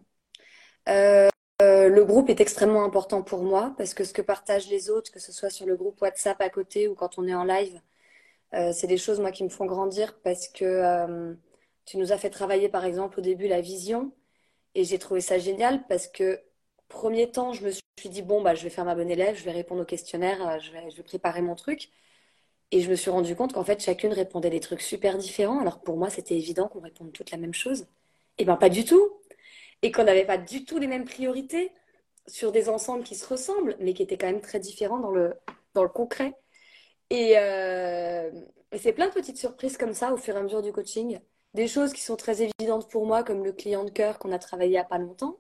Euh, 0.88 1.28
euh, 1.62 1.88
le 1.88 2.04
groupe 2.04 2.30
est 2.30 2.40
extrêmement 2.40 2.84
important 2.84 3.22
pour 3.22 3.42
moi 3.42 3.74
parce 3.78 3.94
que 3.94 4.04
ce 4.04 4.12
que 4.12 4.22
partagent 4.22 4.68
les 4.68 4.90
autres, 4.90 5.12
que 5.12 5.20
ce 5.20 5.32
soit 5.32 5.50
sur 5.50 5.66
le 5.66 5.76
groupe 5.76 6.00
WhatsApp 6.00 6.40
à 6.40 6.50
côté 6.50 6.88
ou 6.88 6.94
quand 6.94 7.18
on 7.18 7.26
est 7.28 7.34
en 7.34 7.44
live, 7.44 7.80
c'est 8.72 8.86
des 8.86 8.98
choses 8.98 9.18
moi 9.20 9.30
qui 9.32 9.44
me 9.44 9.48
font 9.48 9.64
grandir 9.66 10.18
parce 10.22 10.46
que 10.48 11.34
tu 11.86 11.96
nous 11.98 12.12
as 12.12 12.18
fait 12.18 12.30
travailler 12.30 12.68
par 12.68 12.84
exemple 12.84 13.20
au 13.20 13.22
début 13.22 13.48
la 13.48 13.60
vision 13.60 14.12
et 14.74 14.84
j'ai 14.84 14.98
trouvé 14.98 15.20
ça 15.20 15.38
génial 15.38 15.86
parce 15.88 16.06
que 16.08 16.40
premier 16.92 17.31
temps, 17.31 17.52
je 17.52 17.64
me 17.66 17.70
suis 17.70 18.09
dit, 18.09 18.22
bon, 18.22 18.42
bah, 18.42 18.55
je 18.55 18.62
vais 18.62 18.70
faire 18.70 18.85
ma 18.85 18.94
bonne 18.94 19.11
élève, 19.11 19.37
je 19.37 19.44
vais 19.44 19.50
répondre 19.52 19.83
au 19.83 19.85
questionnaire, 19.85 20.48
euh, 20.48 20.59
je 20.61 20.72
vais, 20.72 21.02
préparer 21.02 21.42
mon 21.42 21.55
truc. 21.57 21.90
Et 22.70 22.81
je 22.81 22.90
me 22.90 22.96
suis 22.96 23.11
rendu 23.11 23.37
compte 23.37 23.52
qu'en 23.52 23.64
fait, 23.64 23.81
chacune 23.83 24.12
répondait 24.12 24.50
des 24.50 24.61
trucs 24.61 24.81
super 24.83 25.18
différents. 25.18 25.61
Alors 25.61 25.81
pour 25.83 25.96
moi, 25.96 26.11
c'était 26.11 26.37
évident 26.37 26.68
qu'on 26.68 26.81
réponde 26.81 27.12
toutes 27.12 27.31
la 27.31 27.38
même 27.38 27.55
chose. 27.55 27.87
Et 28.38 28.44
bien, 28.44 28.57
pas 28.57 28.70
du 28.70 28.85
tout. 28.85 29.20
Et 29.83 29.92
qu'on 29.92 30.05
n'avait 30.05 30.24
pas 30.24 30.38
du 30.38 30.64
tout 30.64 30.78
les 30.78 30.87
mêmes 30.87 31.05
priorités 31.05 31.72
sur 32.28 32.52
des 32.52 32.68
ensembles 32.68 33.05
qui 33.05 33.16
se 33.16 33.26
ressemblent, 33.26 33.76
mais 33.81 33.94
qui 33.94 34.02
étaient 34.02 34.16
quand 34.16 34.26
même 34.28 34.40
très 34.40 34.61
différents 34.61 35.00
dans 35.00 35.11
le, 35.11 35.35
dans 35.74 35.83
le 35.83 35.88
concret. 35.88 36.35
Et, 37.11 37.35
euh, 37.38 38.31
et 38.72 38.78
c'est 38.78 38.92
plein 38.92 39.09
de 39.09 39.12
petites 39.12 39.38
surprises 39.38 39.76
comme 39.76 39.94
ça 39.94 40.12
au 40.12 40.16
fur 40.16 40.37
et 40.37 40.38
à 40.38 40.42
mesure 40.42 40.62
du 40.62 40.72
coaching. 40.72 41.20
Des 41.55 41.68
choses 41.68 41.92
qui 41.92 42.02
sont 42.02 42.16
très 42.16 42.42
évidentes 42.42 42.90
pour 42.90 43.07
moi, 43.07 43.24
comme 43.24 43.44
le 43.44 43.52
client 43.52 43.85
de 43.85 43.90
cœur 43.90 44.18
qu'on 44.18 44.33
a 44.33 44.38
travaillé 44.38 44.70
il 44.70 44.74
n'y 44.74 44.78
a 44.78 44.85
pas 44.85 44.98
longtemps 44.98 45.38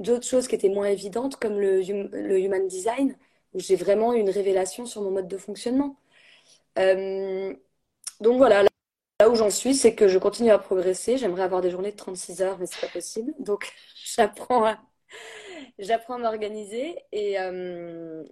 d'autres 0.00 0.26
choses 0.26 0.48
qui 0.48 0.54
étaient 0.56 0.68
moins 0.70 0.86
évidentes, 0.88 1.36
comme 1.36 1.60
le, 1.60 1.80
le 1.82 2.40
human 2.40 2.66
design, 2.68 3.16
où 3.54 3.60
j'ai 3.60 3.76
vraiment 3.76 4.12
une 4.14 4.30
révélation 4.30 4.86
sur 4.86 5.02
mon 5.02 5.10
mode 5.12 5.28
de 5.28 5.38
fonctionnement. 5.38 5.96
Euh, 6.78 7.54
donc 8.20 8.38
voilà, 8.38 8.64
là, 9.20 9.30
où 9.30 9.34
j'en 9.36 9.50
suis, 9.50 9.74
c'est 9.74 9.94
que 9.94 10.08
je 10.08 10.18
continue 10.18 10.50
à 10.50 10.58
progresser. 10.58 11.18
J'aimerais 11.18 11.42
avoir 11.42 11.62
des 11.62 11.70
journées 11.70 11.92
de 11.92 11.96
36 11.96 12.42
heures, 12.42 12.58
mais 12.58 12.66
c'est 12.66 12.80
pas 12.80 12.92
possible. 12.92 13.34
Donc 13.40 13.72
j'apprends 14.16 14.64
à, 14.66 14.78
j'apprends 15.78 16.14
à 16.14 16.18
m'organiser 16.18 16.96
et, 17.12 17.36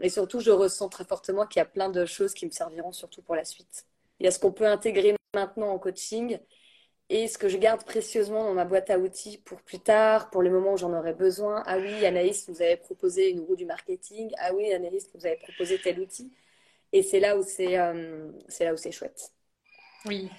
et 0.01 0.09
surtout, 0.11 0.41
je 0.41 0.51
ressens 0.51 0.89
très 0.89 1.05
fortement 1.05 1.47
qu'il 1.47 1.61
y 1.61 1.63
a 1.63 1.67
plein 1.67 1.89
de 1.91 2.05
choses 2.07 2.35
qui 2.35 2.47
me 2.47 2.51
serviront 2.51 2.93
surtout 2.93 3.23
pour 3.23 3.35
la 3.35 3.45
suite. 3.45 3.87
Il 4.21 4.25
y 4.25 4.29
a 4.29 4.31
ce 4.31 4.39
qu'on 4.39 4.53
peut 4.53 4.67
intégrer 4.67 5.17
maintenant 5.35 5.69
en 5.71 5.79
coaching 5.79 6.39
et 7.11 7.27
ce 7.29 7.39
que 7.39 7.49
je 7.49 7.57
garde 7.57 7.85
précieusement 7.85 8.45
dans 8.45 8.55
ma 8.55 8.65
boîte 8.65 8.91
à 8.91 8.99
outils 8.99 9.39
pour 9.39 9.63
plus 9.63 9.81
tard, 9.81 10.31
pour 10.31 10.43
les 10.43 10.51
moments 10.51 10.75
où 10.75 10.77
j'en 10.77 10.93
aurai 10.93 11.15
besoin. 11.15 11.63
Ah 11.67 11.79
oui, 11.79 12.05
Anaïs, 12.05 12.49
vous 12.49 12.61
avez 12.61 12.77
proposé 12.77 13.31
une 13.31 13.41
roue 13.41 13.57
du 13.57 13.65
marketing. 13.65 14.31
Ah 14.39 14.53
oui, 14.55 14.73
Anaïs, 14.73 15.09
vous 15.15 15.25
avez 15.25 15.37
proposé 15.37 15.79
tel 15.81 16.01
outil. 16.01 16.31
Et 16.93 17.03
c'est 17.03 17.21
là 17.21 17.37
où 17.39 17.43
c'est 17.43 17.79
euh, 17.79 18.31
c'est 18.49 18.65
là 18.65 18.75
où 18.75 18.77
c'est 18.77 18.93
chouette. 18.93 19.33
Oui. 20.05 20.31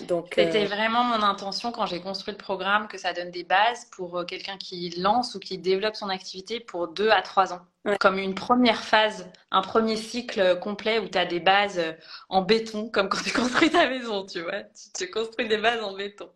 Donc 0.00 0.32
c'était 0.34 0.64
euh, 0.64 0.68
vraiment 0.68 1.04
mon 1.04 1.22
intention 1.22 1.70
quand 1.70 1.86
j'ai 1.86 2.00
construit 2.00 2.32
le 2.32 2.38
programme 2.38 2.88
que 2.88 2.98
ça 2.98 3.12
donne 3.12 3.30
des 3.30 3.44
bases 3.44 3.84
pour 3.92 4.18
euh, 4.18 4.24
quelqu'un 4.24 4.56
qui 4.56 4.90
lance 4.98 5.36
ou 5.36 5.38
qui 5.38 5.56
développe 5.56 5.94
son 5.94 6.08
activité 6.08 6.58
pour 6.58 6.88
deux 6.88 7.10
à 7.10 7.22
trois 7.22 7.52
ans. 7.52 7.60
Comme 8.00 8.18
une 8.18 8.34
première 8.34 8.82
phase, 8.82 9.30
un 9.50 9.60
premier 9.60 9.96
cycle 9.96 10.58
complet 10.58 10.98
où 10.98 11.08
tu 11.08 11.18
as 11.18 11.26
des 11.26 11.38
bases 11.38 11.80
en 12.28 12.42
béton, 12.42 12.88
comme 12.88 13.08
quand 13.08 13.22
tu 13.22 13.30
construis 13.34 13.70
ta 13.70 13.88
maison, 13.88 14.24
tu 14.26 14.40
vois. 14.40 14.62
Tu, 14.96 15.10
construis 15.10 15.48
des 15.48 15.58
bases 15.58 15.82
en 15.82 15.94
béton. 15.94 16.30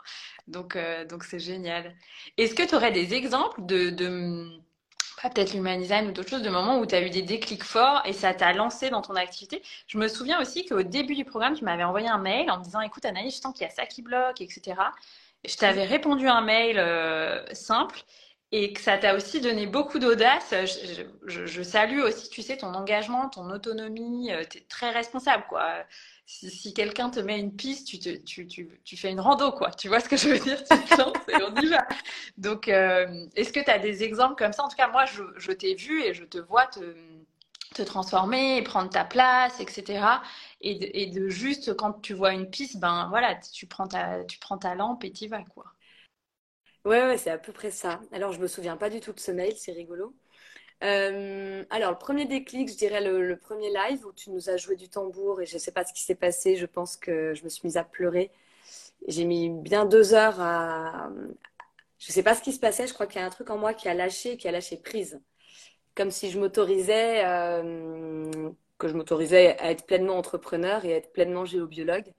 Donc, 0.47 0.79
donc 1.09 1.25
c'est 1.25 1.39
génial. 1.39 1.97
Est-ce 2.37 2.55
que 2.55 2.63
tu 2.63 2.75
aurais 2.75 2.93
des 2.93 3.15
exemples 3.15 3.65
de, 3.65 3.89
de 3.89 4.61
peut-être 5.23 5.53
l'human 5.53 5.79
design 5.79 6.09
ou 6.09 6.13
d'autres 6.13 6.31
choses, 6.31 6.43
de 6.43 6.51
moments 6.51 6.79
où 6.79 6.87
tu 6.87 6.95
as 6.95 7.03
eu 7.03 7.11
des 7.11 7.23
déclics 7.23 7.65
forts 7.65 8.03
et 8.05 8.13
ça 8.13 8.35
t'a 8.35 8.53
lancé 8.53 8.91
dans 8.91 9.03
ton 9.03 9.15
activité. 9.17 9.63
Je 9.87 9.99
me 9.99 10.09
souviens 10.09 10.41
aussi 10.41 10.65
qu'au 10.65 10.83
début 10.83 11.15
du 11.15 11.25
programme, 11.25 11.55
tu 11.55 11.65
m'avais 11.65 11.85
envoyé 11.85 12.09
un 12.09 12.19
mail 12.19 12.51
en 12.51 12.59
me 12.59 12.65
disant 12.65 12.81
écoute 12.81 13.05
Anaïs, 13.05 13.37
je 13.37 13.41
sens 13.41 13.53
qu'il 13.53 13.67
y 13.67 13.71
a 13.71 13.73
ça 13.73 13.87
qui 13.87 14.03
bloque, 14.03 14.41
etc. 14.41 14.77
Je 15.45 15.57
t'avais 15.57 15.85
répondu 15.85 16.29
un 16.29 16.41
mail 16.41 16.79
euh, 16.79 17.45
simple 17.55 18.01
et 18.51 18.73
que 18.73 18.81
ça 18.81 18.97
t'a 18.97 19.15
aussi 19.15 19.41
donné 19.41 19.67
beaucoup 19.67 19.99
d'audace. 19.99 20.55
Je, 21.27 21.63
salue 21.63 22.01
aussi, 22.01 22.31
tu 22.31 22.43
sais, 22.43 22.57
ton 22.57 22.75
engagement, 22.75 23.29
ton 23.29 23.51
autonomie. 23.51 24.33
Euh, 24.33 24.43
tu 24.49 24.59
es 24.59 24.61
très 24.63 24.91
responsable, 24.91 25.45
quoi 25.49 25.85
si, 26.29 26.75
quelqu'un 26.75 27.09
te 27.09 27.21
met 27.21 27.39
une 27.41 27.57
piste, 27.57 27.87
tu, 27.89 27.99
te, 27.99 28.11
tu, 28.11 28.47
tu, 28.47 28.69
tu, 28.85 28.97
fais 28.99 29.11
une 29.11 29.21
rando, 29.21 29.51
quoi. 29.51 29.71
Tu 29.71 29.89
vois 29.89 29.99
ce 30.01 30.11
que 30.11 30.17
je 30.19 30.29
veux 30.29 30.39
dire? 30.39 30.63
Tu 30.63 30.79
te 30.79 31.01
lances 31.01 31.27
et 31.29 31.43
on 31.43 31.55
y 31.57 31.67
va. 31.67 31.87
Donc, 32.37 32.69
euh, 32.69 33.27
est-ce 33.35 33.51
que 33.51 33.61
tu 33.61 33.71
as 33.71 33.79
des 33.79 34.03
exemples 34.05 34.35
comme 34.37 34.53
ça? 34.53 34.63
En 34.63 34.69
tout 34.69 34.77
cas, 34.77 34.89
moi, 34.89 35.07
je, 35.07 35.23
je 35.37 35.53
t'ai 35.53 35.75
vu 35.75 36.03
et 36.03 36.13
je 36.13 36.25
te 36.25 36.37
vois 36.37 36.67
te, 36.67 36.95
te 37.75 37.83
transformer, 37.83 38.63
prendre 38.63 38.91
ta 38.91 39.05
place, 39.07 39.59
etc. 39.61 40.21
Et 40.61 40.75
de, 40.75 40.91
et 40.93 41.07
de, 41.07 41.29
juste, 41.31 41.75
quand 41.77 41.95
tu 42.03 42.13
vois 42.13 42.35
une 42.35 42.51
piste, 42.51 42.79
ben 42.79 43.07
voilà, 43.09 43.35
tu 43.37 43.67
prends 43.67 43.89
ta, 43.89 44.23
tu 44.25 44.39
prends 44.39 44.59
ta 44.59 44.75
lampe 44.75 45.05
et 45.05 45.13
tu 45.13 45.29
vas, 45.29 45.43
quoi. 45.45 45.65
Ouais, 46.85 47.07
ouais, 47.07 47.17
c'est 47.19 47.31
à 47.31 47.39
peu 47.39 47.53
près 47.53 47.71
ça. 47.71 48.01
Alors, 48.13 48.33
je 48.33 48.41
me 48.41 48.47
souviens 48.49 48.77
pas 48.77 48.91
du 48.91 49.01
tout 49.01 49.13
de 49.13 49.21
ce 49.21 49.31
mail, 49.31 49.55
c'est 49.57 49.73
rigolo. 49.73 50.15
Euh, 50.85 51.65
alors, 51.71 51.91
le 51.91 51.99
premier 51.99 52.25
déclic, 52.27 52.69
je 52.71 52.77
dirais 52.77 53.01
le, 53.01 53.37
premier 53.37 53.71
live 53.71 54.07
où 54.07 54.13
tu 54.13 54.31
nous 54.31 54.49
as 54.49 54.57
joué 54.57 54.77
du 54.77 54.89
tambour 54.89 55.41
et 55.41 55.47
je 55.47 55.55
ne 55.55 55.59
sais 55.59 55.73
pas 55.73 55.85
ce 55.85 55.93
qui 55.93 56.03
s'est 56.03 56.15
passé. 56.15 56.57
Je 56.57 56.67
pense 56.67 56.97
que 56.97 57.35
je 57.35 57.45
me 57.45 57.49
suis 57.49 57.63
mise 57.65 57.77
à 57.77 57.85
pleurer. 57.85 58.31
J'ai 59.09 59.25
mis 59.25 59.51
bien 59.51 59.87
deux 59.87 60.15
heures 60.15 60.41
à. 60.41 61.11
Je 61.99 62.11
ne 62.11 62.13
sais 62.15 62.23
pas 62.23 62.35
ce 62.35 62.43
qui 62.43 62.53
se 62.53 62.61
passait. 62.61 62.87
Je 62.87 62.95
crois 62.95 63.07
qu'il 63.07 63.21
y 63.21 63.25
a 63.25 63.27
un 63.27 63.31
truc 63.31 63.51
en 63.51 63.59
moi 63.59 63.75
qui 63.75 63.89
a 63.89 63.95
lâché, 63.95 64.37
qui 64.37 64.49
a 64.49 64.53
lâché 64.53 64.77
prise. 64.77 65.21
Comme 65.95 66.11
si 66.11 66.31
je 66.31 66.39
m'autorisais, 66.39 67.25
euh, 67.27 68.51
que 68.79 68.89
je 68.89 68.95
m'autorisais 68.95 69.59
à 69.59 69.71
être 69.73 69.87
pleinement 69.87 70.17
entrepreneur 70.17 70.85
et 70.85 70.95
à 70.95 70.97
être 70.99 71.13
pleinement 71.13 71.45
géobiologue. 71.45 72.13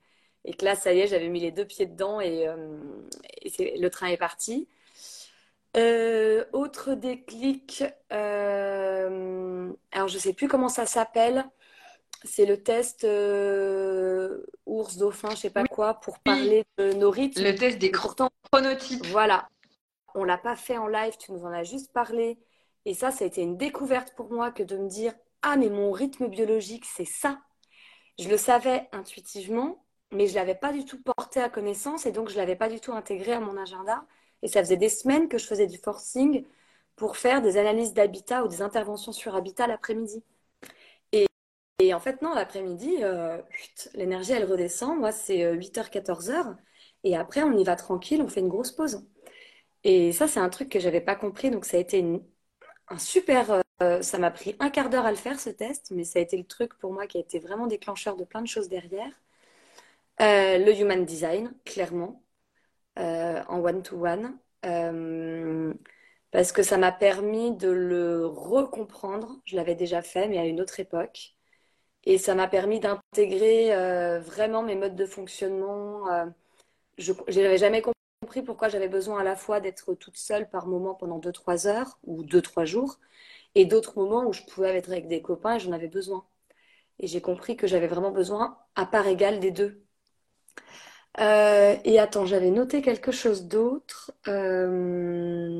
Et 0.44 0.54
que 0.54 0.64
là, 0.64 0.74
ça 0.76 0.92
y 0.92 1.00
est, 1.00 1.06
j'avais 1.06 1.28
mis 1.28 1.40
les 1.40 1.52
deux 1.52 1.66
pieds 1.66 1.86
dedans 1.86 2.20
et, 2.20 2.48
euh, 2.48 2.78
et 3.42 3.78
le 3.78 3.90
train 3.90 4.08
est 4.08 4.16
parti. 4.16 4.68
Euh, 5.76 6.44
autre 6.52 6.94
déclic, 6.94 7.84
euh, 8.12 9.72
alors 9.92 10.08
je 10.08 10.18
sais 10.18 10.32
plus 10.32 10.48
comment 10.48 10.68
ça 10.68 10.84
s'appelle. 10.86 11.44
C'est 12.24 12.44
le 12.44 12.62
test 12.62 13.04
euh, 13.04 14.44
ours, 14.66 14.96
dauphin, 14.96 15.30
je 15.30 15.36
sais 15.36 15.50
pas 15.50 15.64
quoi, 15.64 15.94
pour 15.94 16.18
parler 16.18 16.64
de 16.76 16.92
nos 16.92 17.10
rythmes. 17.10 17.42
Le 17.42 17.54
test 17.54 17.78
des 17.78 17.90
chronotypes. 17.92 19.06
Voilà. 19.06 19.48
On 20.14 20.24
l'a 20.24 20.38
pas 20.38 20.56
fait 20.56 20.76
en 20.76 20.88
live, 20.88 21.16
tu 21.18 21.32
nous 21.32 21.44
en 21.44 21.52
as 21.52 21.62
juste 21.62 21.92
parlé. 21.92 22.38
Et 22.84 22.94
ça, 22.94 23.10
ça 23.12 23.24
a 23.24 23.28
été 23.28 23.40
une 23.40 23.56
découverte 23.56 24.12
pour 24.16 24.30
moi 24.30 24.50
que 24.50 24.62
de 24.62 24.76
me 24.76 24.88
dire 24.88 25.14
Ah, 25.42 25.56
mais 25.56 25.68
mon 25.70 25.92
rythme 25.92 26.26
biologique, 26.26 26.84
c'est 26.84 27.06
ça. 27.06 27.38
Je 28.18 28.28
le 28.28 28.36
savais 28.36 28.88
intuitivement, 28.92 29.86
mais 30.10 30.26
je 30.26 30.34
l'avais 30.34 30.56
pas 30.56 30.72
du 30.72 30.84
tout 30.84 31.00
porté 31.00 31.40
à 31.40 31.48
connaissance 31.48 32.06
et 32.06 32.12
donc 32.12 32.28
je 32.28 32.36
l'avais 32.36 32.56
pas 32.56 32.68
du 32.68 32.80
tout 32.80 32.92
intégré 32.92 33.32
à 33.32 33.40
mon 33.40 33.56
agenda. 33.56 34.04
Et 34.42 34.48
ça 34.48 34.60
faisait 34.62 34.76
des 34.76 34.88
semaines 34.88 35.28
que 35.28 35.38
je 35.38 35.46
faisais 35.46 35.66
du 35.66 35.78
forcing 35.78 36.44
pour 36.96 37.16
faire 37.16 37.42
des 37.42 37.56
analyses 37.58 37.94
d'habitat 37.94 38.44
ou 38.44 38.48
des 38.48 38.62
interventions 38.62 39.12
sur 39.12 39.36
habitat 39.36 39.66
l'après-midi. 39.66 40.22
Et, 41.78 41.94
en 41.94 42.00
fait, 42.00 42.20
non, 42.22 42.34
l'après-midi, 42.34 42.98
euh, 43.02 43.40
l'énergie, 43.94 44.32
elle 44.32 44.44
redescend. 44.44 44.98
Moi, 44.98 45.12
c'est 45.12 45.54
8h, 45.54 45.86
euh, 45.86 45.88
14h. 45.88 46.56
Et 47.04 47.16
après, 47.16 47.42
on 47.42 47.52
y 47.56 47.64
va 47.64 47.74
tranquille, 47.76 48.20
on 48.22 48.28
fait 48.28 48.40
une 48.40 48.48
grosse 48.48 48.72
pause. 48.72 49.06
Et 49.84 50.12
ça, 50.12 50.28
c'est 50.28 50.40
un 50.40 50.50
truc 50.50 50.70
que 50.70 50.80
je 50.80 50.86
n'avais 50.86 51.00
pas 51.02 51.16
compris. 51.16 51.50
Donc, 51.50 51.64
ça 51.66 51.78
a 51.78 51.80
été 51.80 52.04
un 52.88 52.98
super. 52.98 53.62
Euh, 53.82 54.02
ça 54.02 54.18
m'a 54.18 54.30
pris 54.30 54.56
un 54.60 54.70
quart 54.70 54.90
d'heure 54.90 55.06
à 55.06 55.10
le 55.12 55.16
faire, 55.18 55.40
ce 55.40 55.50
test. 55.50 55.90
Mais 55.92 56.04
ça 56.04 56.18
a 56.20 56.22
été 56.22 56.36
le 56.36 56.44
truc 56.44 56.74
pour 56.78 56.92
moi 56.92 57.06
qui 57.06 57.18
a 57.18 57.20
été 57.20 57.38
vraiment 57.40 57.66
déclencheur 57.66 58.16
de 58.16 58.24
plein 58.24 58.42
de 58.42 58.48
choses 58.48 58.68
derrière. 58.68 59.12
le 60.18 60.72
human 60.80 61.04
design, 61.04 61.52
clairement. 61.64 62.22
Euh, 63.00 63.42
en 63.48 63.60
one-to-one. 63.60 64.38
Euh, 64.66 65.72
parce 66.32 66.52
que 66.52 66.62
ça 66.62 66.76
m'a 66.78 66.92
permis 66.92 67.56
de 67.56 67.68
le 67.70 68.26
recomprendre. 68.26 69.40
Je 69.44 69.56
l'avais 69.56 69.74
déjà 69.74 70.02
fait, 70.02 70.28
mais 70.28 70.38
à 70.38 70.44
une 70.44 70.60
autre 70.60 70.80
époque. 70.80 71.34
Et 72.04 72.18
ça 72.18 72.34
m'a 72.34 72.48
permis 72.48 72.80
d'intégrer 72.80 73.74
euh, 73.74 74.20
vraiment 74.20 74.62
mes 74.62 74.76
modes 74.76 74.96
de 74.96 75.06
fonctionnement. 75.06 76.06
je 76.98 77.12
n'avais 77.40 77.58
jamais 77.58 77.82
compris 77.82 78.42
pourquoi 78.42 78.68
j'avais 78.68 78.88
besoin 78.88 79.20
à 79.20 79.24
la 79.24 79.36
fois 79.36 79.60
d'être 79.60 79.94
toute 79.94 80.16
seule 80.16 80.48
par 80.50 80.66
moment 80.66 80.94
pendant 80.94 81.18
2-3 81.18 81.66
heures 81.66 81.98
ou 82.04 82.22
2-3 82.24 82.64
jours, 82.64 83.00
et 83.54 83.64
d'autres 83.66 83.98
moments 83.98 84.26
où 84.26 84.32
je 84.32 84.42
pouvais 84.42 84.76
être 84.76 84.90
avec 84.90 85.08
des 85.08 85.22
copains 85.22 85.56
et 85.56 85.60
j'en 85.60 85.72
avais 85.72 85.88
besoin. 85.88 86.26
Et 87.00 87.06
j'ai 87.08 87.20
compris 87.22 87.56
que 87.56 87.66
j'avais 87.66 87.88
vraiment 87.88 88.12
besoin 88.12 88.58
à 88.76 88.86
part 88.86 89.06
égale 89.08 89.40
des 89.40 89.50
deux. 89.52 89.84
Euh, 91.18 91.76
et 91.84 91.98
attends, 91.98 92.24
j'avais 92.26 92.50
noté 92.50 92.82
quelque 92.82 93.12
chose 93.12 93.44
d'autre. 93.46 94.12
Euh, 94.28 95.50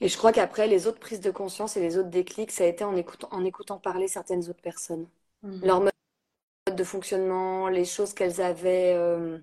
et 0.00 0.08
je 0.08 0.16
crois 0.16 0.32
qu'après, 0.32 0.68
les 0.68 0.86
autres 0.86 1.00
prises 1.00 1.20
de 1.20 1.30
conscience 1.30 1.76
et 1.76 1.80
les 1.80 1.96
autres 1.98 2.10
déclics, 2.10 2.52
ça 2.52 2.64
a 2.64 2.66
été 2.66 2.84
en 2.84 2.94
écoutant, 2.96 3.28
en 3.32 3.44
écoutant 3.44 3.78
parler 3.78 4.08
certaines 4.08 4.48
autres 4.48 4.62
personnes. 4.62 5.08
Mhm. 5.42 5.60
Leur 5.64 5.80
mode 5.80 5.92
de 6.76 6.84
fonctionnement, 6.84 7.68
les 7.68 7.84
choses 7.86 8.14
qu'elles 8.14 8.40
avaient, 8.40 8.94
euh, 8.96 9.38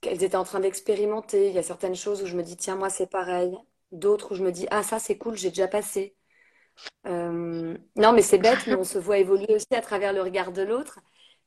qu'elles 0.00 0.22
étaient 0.22 0.36
en 0.36 0.44
train 0.44 0.60
d'expérimenter. 0.60 1.48
Il 1.48 1.54
y 1.54 1.58
a 1.58 1.62
certaines 1.62 1.94
choses 1.94 2.22
où 2.22 2.26
je 2.26 2.36
me 2.36 2.42
dis, 2.42 2.56
tiens, 2.56 2.76
moi, 2.76 2.90
c'est 2.90 3.06
pareil. 3.10 3.56
D'autres 3.92 4.32
où 4.32 4.34
je 4.34 4.42
me 4.44 4.52
dis, 4.52 4.66
ah, 4.70 4.82
ça, 4.82 4.98
c'est 4.98 5.18
cool, 5.18 5.36
j'ai 5.36 5.50
déjà 5.50 5.68
passé. 5.68 6.16
Euh, 7.06 7.76
non, 7.96 8.12
mais 8.12 8.22
c'est 8.22 8.38
bête, 8.38 8.66
mais 8.66 8.74
on 8.74 8.84
se 8.84 8.98
voit 8.98 9.18
évoluer 9.18 9.54
aussi 9.54 9.74
à 9.74 9.80
travers 9.80 10.12
le 10.12 10.22
regard 10.22 10.52
de 10.52 10.62
l'autre. 10.62 10.98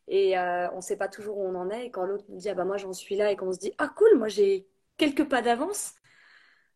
Et 0.07 0.37
euh, 0.37 0.69
on 0.71 0.77
ne 0.77 0.81
sait 0.81 0.97
pas 0.97 1.07
toujours 1.07 1.37
où 1.37 1.45
on 1.47 1.55
en 1.55 1.69
est. 1.69 1.87
Et 1.87 1.91
quand 1.91 2.05
l'autre 2.05 2.25
nous 2.29 2.37
dit, 2.37 2.49
ah 2.49 2.55
bah 2.55 2.65
moi 2.65 2.77
j'en 2.77 2.93
suis 2.93 3.15
là, 3.15 3.31
et 3.31 3.35
qu'on 3.35 3.53
se 3.53 3.59
dit, 3.59 3.73
ah 3.77 3.89
cool, 3.89 4.17
moi 4.17 4.27
j'ai 4.27 4.67
quelques 4.97 5.27
pas 5.27 5.41
d'avance. 5.41 5.93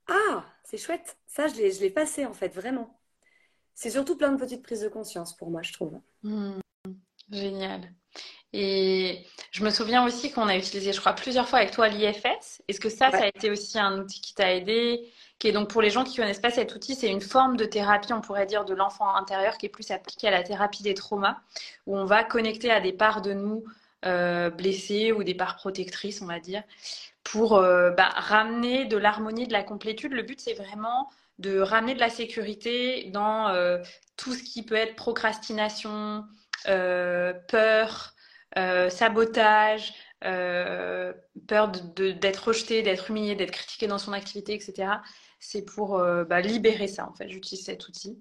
Ah, 0.08 0.46
c'est 0.64 0.78
chouette. 0.78 1.18
Ça, 1.28 1.48
je 1.48 1.56
l'ai 1.56 1.90
passé 1.90 2.26
en 2.26 2.34
fait, 2.34 2.50
vraiment. 2.50 3.00
C'est 3.74 3.90
surtout 3.90 4.16
plein 4.16 4.32
de 4.32 4.38
petites 4.40 4.62
prises 4.62 4.82
de 4.82 4.90
conscience 4.90 5.36
pour 5.36 5.50
moi, 5.50 5.62
je 5.64 5.74
trouve. 5.74 6.00
Hmm, 6.22 6.60
génial. 7.32 7.92
Et 8.54 9.26
je 9.52 9.64
me 9.64 9.72
souviens 9.72 10.06
aussi 10.06 10.32
qu'on 10.32 10.48
a 10.48 10.56
utilisé, 10.56 10.94
je 10.94 11.00
crois, 11.00 11.14
plusieurs 11.14 11.50
fois 11.50 11.60
avec 11.60 11.72
toi 11.72 11.88
l'IFS. 11.88 12.62
Est-ce 12.68 12.80
que 12.80 12.90
ça, 12.90 13.10
ça 13.10 13.24
a 13.24 13.28
été 13.28 13.50
aussi 13.50 13.80
un 13.80 14.00
outil 14.00 14.22
qui 14.22 14.36
t'a 14.36 14.54
aidé? 14.54 15.12
Donc 15.52 15.70
pour 15.70 15.82
les 15.82 15.90
gens 15.90 16.04
qui 16.04 16.16
connaissent 16.16 16.40
pas 16.40 16.52
cet 16.52 16.74
outil, 16.76 16.96
c'est 16.96 17.10
une 17.10 17.22
forme 17.22 17.58
de 17.58 17.66
thérapie, 17.66 18.14
on 18.14 18.22
pourrait 18.22 18.46
dire, 18.46 18.66
de 18.66 18.74
l'enfant 18.74 19.14
intérieur 19.16 19.58
qui 19.58 19.66
est 19.66 19.70
plus 19.70 19.92
appliquée 19.92 20.28
à 20.28 20.32
la 20.32 20.44
thérapie 20.44 20.84
des 20.84 20.94
traumas, 20.94 21.38
où 21.86 21.98
on 21.98 22.06
va 22.06 22.24
connecter 22.24 22.72
à 22.72 22.80
des 22.80 22.94
parts 22.94 23.22
de 23.22 23.34
nous 23.34 23.64
euh, 24.06 24.50
blessées 24.50 25.12
ou 25.12 25.24
des 25.24 25.34
parts 25.34 25.56
protectrices, 25.56 26.22
on 26.22 26.26
va 26.26 26.40
dire, 26.40 26.64
pour 27.24 27.56
euh, 27.56 27.92
bah, 27.92 28.10
ramener 28.16 28.86
de 28.86 28.98
l'harmonie, 28.98 29.48
de 29.48 29.54
la 29.54 29.64
complétude. 29.64 30.14
Le 30.14 30.24
but, 30.24 30.40
c'est 30.40 30.54
vraiment 30.54 31.10
de 31.40 31.60
ramener 31.60 31.96
de 31.96 32.00
la 32.00 32.10
sécurité 32.10 33.10
dans 33.12 33.50
euh, 33.50 33.80
tout 34.18 34.34
ce 34.34 34.44
qui 34.44 34.64
peut 34.64 34.76
être 34.76 34.96
procrastination, 34.96 36.26
peur, 36.66 38.14
sabotage, 38.56 39.94
peur 40.22 41.72
d'être 41.96 42.48
rejeté, 42.48 42.82
d'être 42.82 43.10
humilié, 43.10 43.36
d'être 43.36 43.52
critiqué 43.52 43.88
dans 43.88 43.98
son 43.98 44.14
activité, 44.14 44.54
etc 44.54 44.94
c'est 45.44 45.64
pour 45.64 46.00
euh, 46.00 46.24
bah, 46.24 46.42
libérer 46.42 46.88
ça, 46.88 47.08
en 47.08 47.14
fait. 47.14 47.28
J'utilise 47.28 47.66
cet 47.66 47.88
outil. 47.88 48.18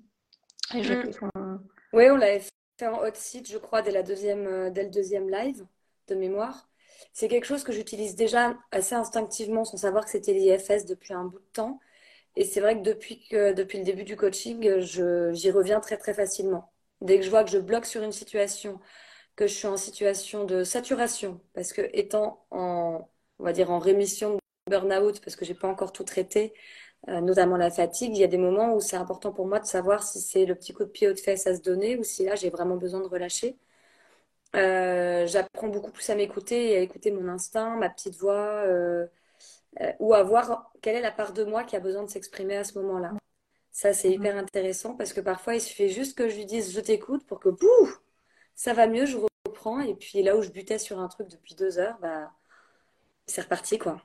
Mm. 0.74 1.58
Oui, 1.92 2.10
on 2.10 2.16
l'avait 2.16 2.42
fait 2.78 2.86
en 2.86 2.98
hot 2.98 3.14
seat, 3.14 3.48
je 3.48 3.58
crois, 3.58 3.82
dès, 3.82 3.92
la 3.92 4.02
deuxième, 4.02 4.46
euh, 4.46 4.70
dès 4.70 4.84
le 4.84 4.90
deuxième 4.90 5.30
live 5.30 5.64
de 6.08 6.14
mémoire. 6.14 6.68
c'est 7.12 7.28
quelque 7.28 7.44
chose 7.44 7.62
que 7.62 7.72
j'utilise 7.72 8.16
déjà 8.16 8.56
assez 8.72 8.94
instinctivement 8.94 9.64
sans 9.64 9.76
savoir 9.76 10.04
que 10.04 10.10
c'était 10.10 10.32
l'IFS 10.32 10.84
depuis 10.86 11.14
un 11.14 11.24
bout 11.24 11.38
de 11.38 11.50
temps. 11.52 11.78
Et 12.36 12.44
c'est 12.44 12.60
vrai 12.60 12.76
que 12.76 12.82
depuis, 12.82 13.26
que, 13.28 13.52
depuis 13.52 13.78
le 13.78 13.84
début 13.84 14.04
du 14.04 14.16
coaching, 14.16 14.78
j'y 14.80 15.50
reviens 15.50 15.80
très 15.80 15.98
très 15.98 16.14
facilement. 16.14 16.72
Dès 17.02 17.18
que 17.18 17.24
je 17.24 17.30
vois 17.30 17.44
que 17.44 17.50
je 17.50 17.58
bloque 17.58 17.86
sur 17.86 18.02
une 18.02 18.12
situation, 18.12 18.80
que 19.36 19.46
je 19.46 19.54
suis 19.54 19.68
en 19.68 19.76
situation 19.76 20.44
de 20.44 20.64
saturation, 20.64 21.40
parce 21.54 21.72
que 21.72 21.82
étant 21.92 22.46
en, 22.50 23.08
on 23.38 23.44
va 23.44 23.52
dire, 23.52 23.70
en 23.70 23.78
rémission 23.78 24.34
de 24.34 24.40
burn-out, 24.70 25.20
parce 25.20 25.36
que 25.36 25.44
j'ai 25.44 25.54
pas 25.54 25.68
encore 25.68 25.92
tout 25.92 26.04
traité, 26.04 26.54
notamment 27.08 27.56
la 27.56 27.70
fatigue, 27.70 28.14
il 28.14 28.20
y 28.20 28.24
a 28.24 28.28
des 28.28 28.38
moments 28.38 28.74
où 28.74 28.80
c'est 28.80 28.96
important 28.96 29.32
pour 29.32 29.46
moi 29.46 29.58
de 29.60 29.66
savoir 29.66 30.02
si 30.02 30.20
c'est 30.20 30.46
le 30.46 30.54
petit 30.54 30.72
coup 30.72 30.84
de 30.84 30.90
pied 30.90 31.08
au 31.08 31.12
de 31.12 31.18
fesses 31.18 31.46
à 31.46 31.56
se 31.56 31.60
donner 31.62 31.96
ou 31.96 32.04
si 32.04 32.24
là 32.24 32.36
j'ai 32.36 32.50
vraiment 32.50 32.76
besoin 32.76 33.00
de 33.00 33.08
relâcher. 33.08 33.56
Euh, 34.54 35.26
j'apprends 35.26 35.68
beaucoup 35.68 35.90
plus 35.90 36.08
à 36.10 36.14
m'écouter 36.14 36.72
et 36.72 36.76
à 36.78 36.80
écouter 36.80 37.10
mon 37.10 37.28
instinct, 37.28 37.76
ma 37.76 37.88
petite 37.88 38.16
voix, 38.16 38.64
euh, 38.66 39.06
ou 39.98 40.14
à 40.14 40.22
voir 40.22 40.72
quelle 40.82 40.96
est 40.96 41.00
la 41.00 41.12
part 41.12 41.32
de 41.32 41.44
moi 41.44 41.64
qui 41.64 41.76
a 41.76 41.80
besoin 41.80 42.04
de 42.04 42.10
s'exprimer 42.10 42.56
à 42.56 42.64
ce 42.64 42.78
moment-là. 42.78 43.14
Ça, 43.72 43.92
c'est 43.94 44.10
hyper 44.12 44.36
intéressant 44.36 44.96
parce 44.96 45.12
que 45.12 45.20
parfois, 45.20 45.54
il 45.54 45.60
suffit 45.60 45.88
juste 45.90 46.16
que 46.18 46.28
je 46.28 46.36
lui 46.36 46.46
dise 46.46 46.72
je 46.72 46.80
t'écoute 46.80 47.26
pour 47.26 47.40
que 47.40 47.48
bouh, 47.50 47.94
ça 48.54 48.74
va 48.74 48.86
mieux, 48.86 49.06
je 49.06 49.18
reprends. 49.46 49.80
Et 49.80 49.94
puis 49.94 50.22
là 50.22 50.36
où 50.36 50.42
je 50.42 50.50
butais 50.50 50.78
sur 50.78 51.00
un 51.00 51.08
truc 51.08 51.28
depuis 51.28 51.54
deux 51.54 51.78
heures, 51.78 51.98
bah, 52.00 52.32
c'est 53.26 53.42
reparti 53.42 53.78
quoi. 53.78 54.02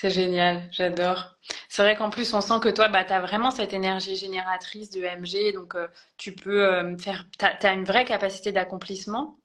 C'est 0.00 0.10
génial, 0.10 0.68
j'adore. 0.70 1.36
C'est 1.68 1.82
vrai 1.82 1.96
qu'en 1.96 2.08
plus, 2.08 2.32
on 2.32 2.40
sent 2.40 2.60
que 2.62 2.68
toi, 2.68 2.86
bah, 2.86 3.02
tu 3.02 3.12
as 3.12 3.20
vraiment 3.20 3.50
cette 3.50 3.72
énergie 3.72 4.14
génératrice 4.14 4.90
de 4.90 5.00
MG, 5.00 5.52
donc 5.52 5.74
euh, 5.74 5.88
tu 6.16 6.36
peux 6.36 6.64
euh, 6.64 6.96
faire, 6.98 7.24
tu 7.36 7.44
as, 7.44 7.72
une 7.72 7.82
vraie 7.82 8.04
capacité 8.04 8.52
d'accomplissement. 8.52 9.40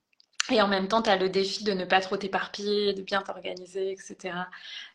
Et 0.51 0.61
en 0.61 0.67
même 0.67 0.87
temps, 0.87 1.01
tu 1.01 1.09
as 1.09 1.15
le 1.15 1.27
défi 1.27 1.63
de 1.63 1.71
ne 1.73 1.85
pas 1.85 2.01
trop 2.01 2.17
t'éparpiller, 2.17 2.93
de 2.93 3.01
bien 3.01 3.23
t'organiser, 3.23 3.93
etc. 3.93 4.45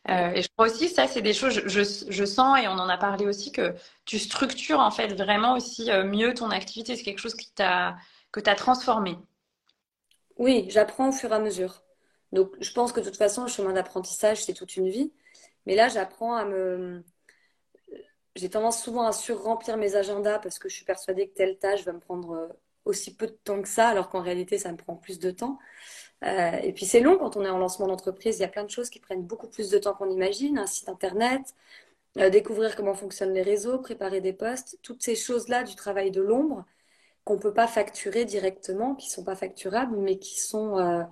Euh, 0.09 0.31
et 0.31 0.43
je 0.43 0.49
crois 0.51 0.67
aussi, 0.69 0.89
ça, 0.89 1.09
c'est 1.09 1.23
des 1.23 1.33
choses, 1.35 1.61
je, 1.67 1.83
je, 2.09 2.25
sens, 2.25 2.61
et 2.61 2.69
on 2.69 2.79
en 2.79 2.89
a 2.89 2.97
parlé 2.97 3.27
aussi, 3.27 3.51
que 3.51 3.75
tu 4.05 4.21
structures 4.21 4.79
en 4.79 4.93
fait 4.93 5.09
vraiment 5.15 5.55
aussi 5.55 5.91
mieux 6.05 6.35
ton 6.35 6.51
activité. 6.53 6.95
C'est 6.95 7.03
quelque 7.03 7.19
chose 7.19 7.35
qui 7.35 7.53
que 8.31 8.41
tu 8.41 8.51
as 8.51 8.55
transformé. 8.55 9.17
Oui, 10.37 10.67
j'apprends 10.69 11.09
au 11.09 11.13
fur 11.13 11.33
et 11.33 11.35
à 11.35 11.41
mesure. 11.41 11.83
Donc, 12.33 12.53
je 12.61 12.73
pense 12.73 12.93
que 12.93 13.01
de 13.01 13.07
toute 13.07 13.17
façon, 13.17 13.43
le 13.43 13.49
chemin 13.49 13.73
d'apprentissage, 13.73 14.45
c'est 14.45 14.55
toute 14.55 14.77
une 14.77 14.89
vie. 14.89 15.13
Mais 15.69 15.77
là, 15.77 15.89
j'apprends 15.89 16.35
à 16.35 16.47
me. 16.47 17.05
J'ai 18.37 18.49
tendance 18.49 18.83
souvent 18.83 19.07
à 19.07 19.13
surremplir 19.13 19.77
mes 19.77 19.97
agendas 19.97 20.39
parce 20.39 20.59
que 20.59 20.69
je 20.69 20.75
suis 20.75 20.85
persuadée 20.87 21.29
que 21.29 21.35
telle 21.35 21.59
tâche 21.59 21.85
va 21.85 21.93
me 21.93 22.01
prendre 22.01 22.33
euh, 22.33 22.49
aussi 22.87 23.15
peu 23.15 23.27
de 23.27 23.33
temps 23.33 23.61
que 23.61 23.69
ça, 23.69 23.89
alors 23.89 24.09
qu'en 24.09 24.23
réalité, 24.23 24.59
ça 24.59 24.73
me 24.73 24.79
prend 24.79 24.97
plus 24.97 25.19
de 25.19 25.31
temps. 25.31 25.59
Euh, 26.25 26.53
et 26.63 26.73
puis 26.73 26.87
c'est 26.87 27.01
long 27.01 27.19
quand 27.19 27.37
on 27.37 27.45
est 27.45 27.51
en 27.51 27.59
lancement 27.59 27.87
d'entreprise. 27.87 28.39
Il 28.39 28.43
y 28.43 28.45
a 28.45 28.49
plein 28.49 28.65
de 28.65 28.71
choses 28.71 28.89
qui 28.89 28.99
prennent 28.99 29.25
beaucoup 29.27 29.49
plus 29.49 29.69
de 29.71 29.79
temps 29.79 29.95
qu'on 29.95 30.11
imagine. 30.11 30.59
Un 30.59 30.67
site 30.67 30.89
internet, 30.89 31.43
euh, 32.19 32.31
découvrir 32.31 32.75
comment 32.75 32.95
fonctionnent 32.95 33.35
les 33.35 33.43
réseaux, 33.43 33.79
préparer 33.79 34.23
des 34.23 34.33
postes, 34.33 34.79
toutes 34.83 35.03
ces 35.03 35.17
choses-là 35.17 35.65
du 35.65 35.75
travail 35.75 36.11
de 36.11 36.23
l'ombre 36.23 36.65
qu'on 37.25 37.35
ne 37.35 37.41
peut 37.41 37.55
pas 37.55 37.67
facturer 37.67 38.25
directement, 38.25 38.95
qui 38.95 39.09
ne 39.09 39.13
sont 39.13 39.25
pas 39.25 39.37
facturables, 39.37 39.97
mais 39.99 40.19
qui 40.19 40.41
sont, 40.41 41.07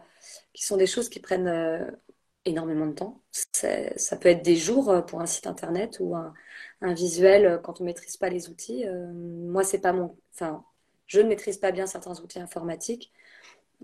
qui 0.54 0.64
sont 0.64 0.78
des 0.78 0.86
choses 0.86 1.10
qui 1.10 1.20
prennent 1.20 1.98
énormément 2.46 2.86
de 2.86 2.92
temps. 2.92 3.22
Ça 3.52 4.16
peut 4.16 4.28
être 4.28 4.42
des 4.42 4.56
jours 4.56 4.90
euh, 4.90 5.02
pour 5.02 5.20
un 5.20 5.26
site 5.26 5.46
internet 5.46 5.98
ou 6.00 6.14
un, 6.14 6.32
visuel 6.80 7.46
euh, 7.46 7.58
quand 7.58 7.80
on 7.80 7.84
ne 7.84 7.88
maîtrise 7.88 8.16
pas 8.16 8.28
les 8.28 8.48
outils. 8.48 8.86
Euh, 8.86 9.12
moi, 9.12 9.64
c'est 9.64 9.80
pas 9.80 9.92
mon. 9.92 10.16
Enfin, 10.34 10.64
je 11.06 11.20
ne 11.20 11.28
maîtrise 11.28 11.58
pas 11.58 11.72
bien 11.72 11.86
certains 11.86 12.18
outils 12.20 12.40
informatiques 12.40 13.12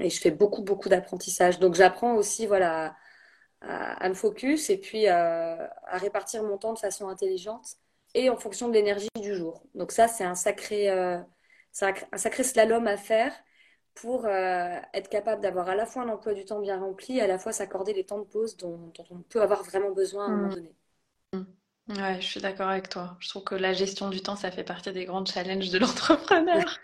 et 0.01 0.11
je 0.11 0.20
fais 0.20 0.31
beaucoup, 0.31 0.62
beaucoup 0.62 0.88
d'apprentissage. 0.88 1.59
Donc, 1.59 1.75
j'apprends 1.75 2.14
aussi, 2.14 2.46
voilà, 2.46 2.96
à, 3.61 4.09
me 4.09 4.14
focus 4.14 4.70
et 4.70 4.79
puis 4.79 5.07
à 5.07 5.70
répartir 5.92 6.42
mon 6.42 6.59
temps 6.59 6.72
de 6.72 6.79
façon 6.79 7.09
intelligente 7.09 7.77
et 8.14 8.31
en 8.31 8.37
fonction 8.37 8.68
de 8.68 8.75
l'énergie 8.75 9.09
du 9.20 9.35
jour. 9.35 9.62
Donc, 9.75 9.92
ça, 9.92 10.09
c'est 10.09 10.25
un 10.25 10.35
sacré, 10.35 10.88
un 10.88 11.27
sacré 12.16 12.44
slalom 12.44 12.87
à 12.87 12.96
faire 12.96 13.33
pour 13.95 14.25
euh, 14.25 14.79
être 14.95 15.09
capable 15.09 15.43
d'avoir 15.43 15.69
à 15.69 15.75
la 15.75 15.87
fois 15.87 16.03
un 16.03 16.09
emploi 16.09 16.35
du 16.35 16.45
temps 16.45 16.61
bien 16.61 16.79
rempli 16.79 17.19
et 17.19 17.23
à 17.23 17.27
la 17.27 17.39
fois 17.39 17.53
s'accorder 17.53 17.93
les 17.93 18.05
temps 18.05 18.19
de 18.19 18.25
pause 18.25 18.57
dont, 18.57 18.93
on 19.11 19.19
peut 19.29 19.43
avoir 19.43 19.63
vraiment 19.65 19.91
besoin 19.91 20.27
à 20.27 20.29
un 20.29 20.37
moment 20.37 20.49
mm. 20.49 20.55
donné. 20.55 20.75
Mm. 21.33 21.43
Ouais, 21.89 22.21
je 22.21 22.27
suis 22.27 22.41
d'accord 22.41 22.69
avec 22.69 22.89
toi. 22.89 23.17
Je 23.21 23.29
trouve 23.29 23.45
que 23.45 23.55
la 23.55 23.73
gestion 23.73 24.09
du 24.09 24.23
temps, 24.23 24.37
ça 24.37 24.51
fait 24.51 24.65
partie 24.65 24.93
des 24.93 25.05
grands 25.05 25.25
challenges 25.25 25.71
de 25.71 25.79
l'entrepreneur. 25.79 26.79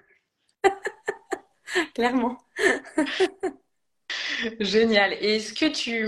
Clairement. 1.95 2.39
Génial. 4.61 5.13
Est-ce 5.15 5.53
que 5.53 5.67
tu, 5.67 6.07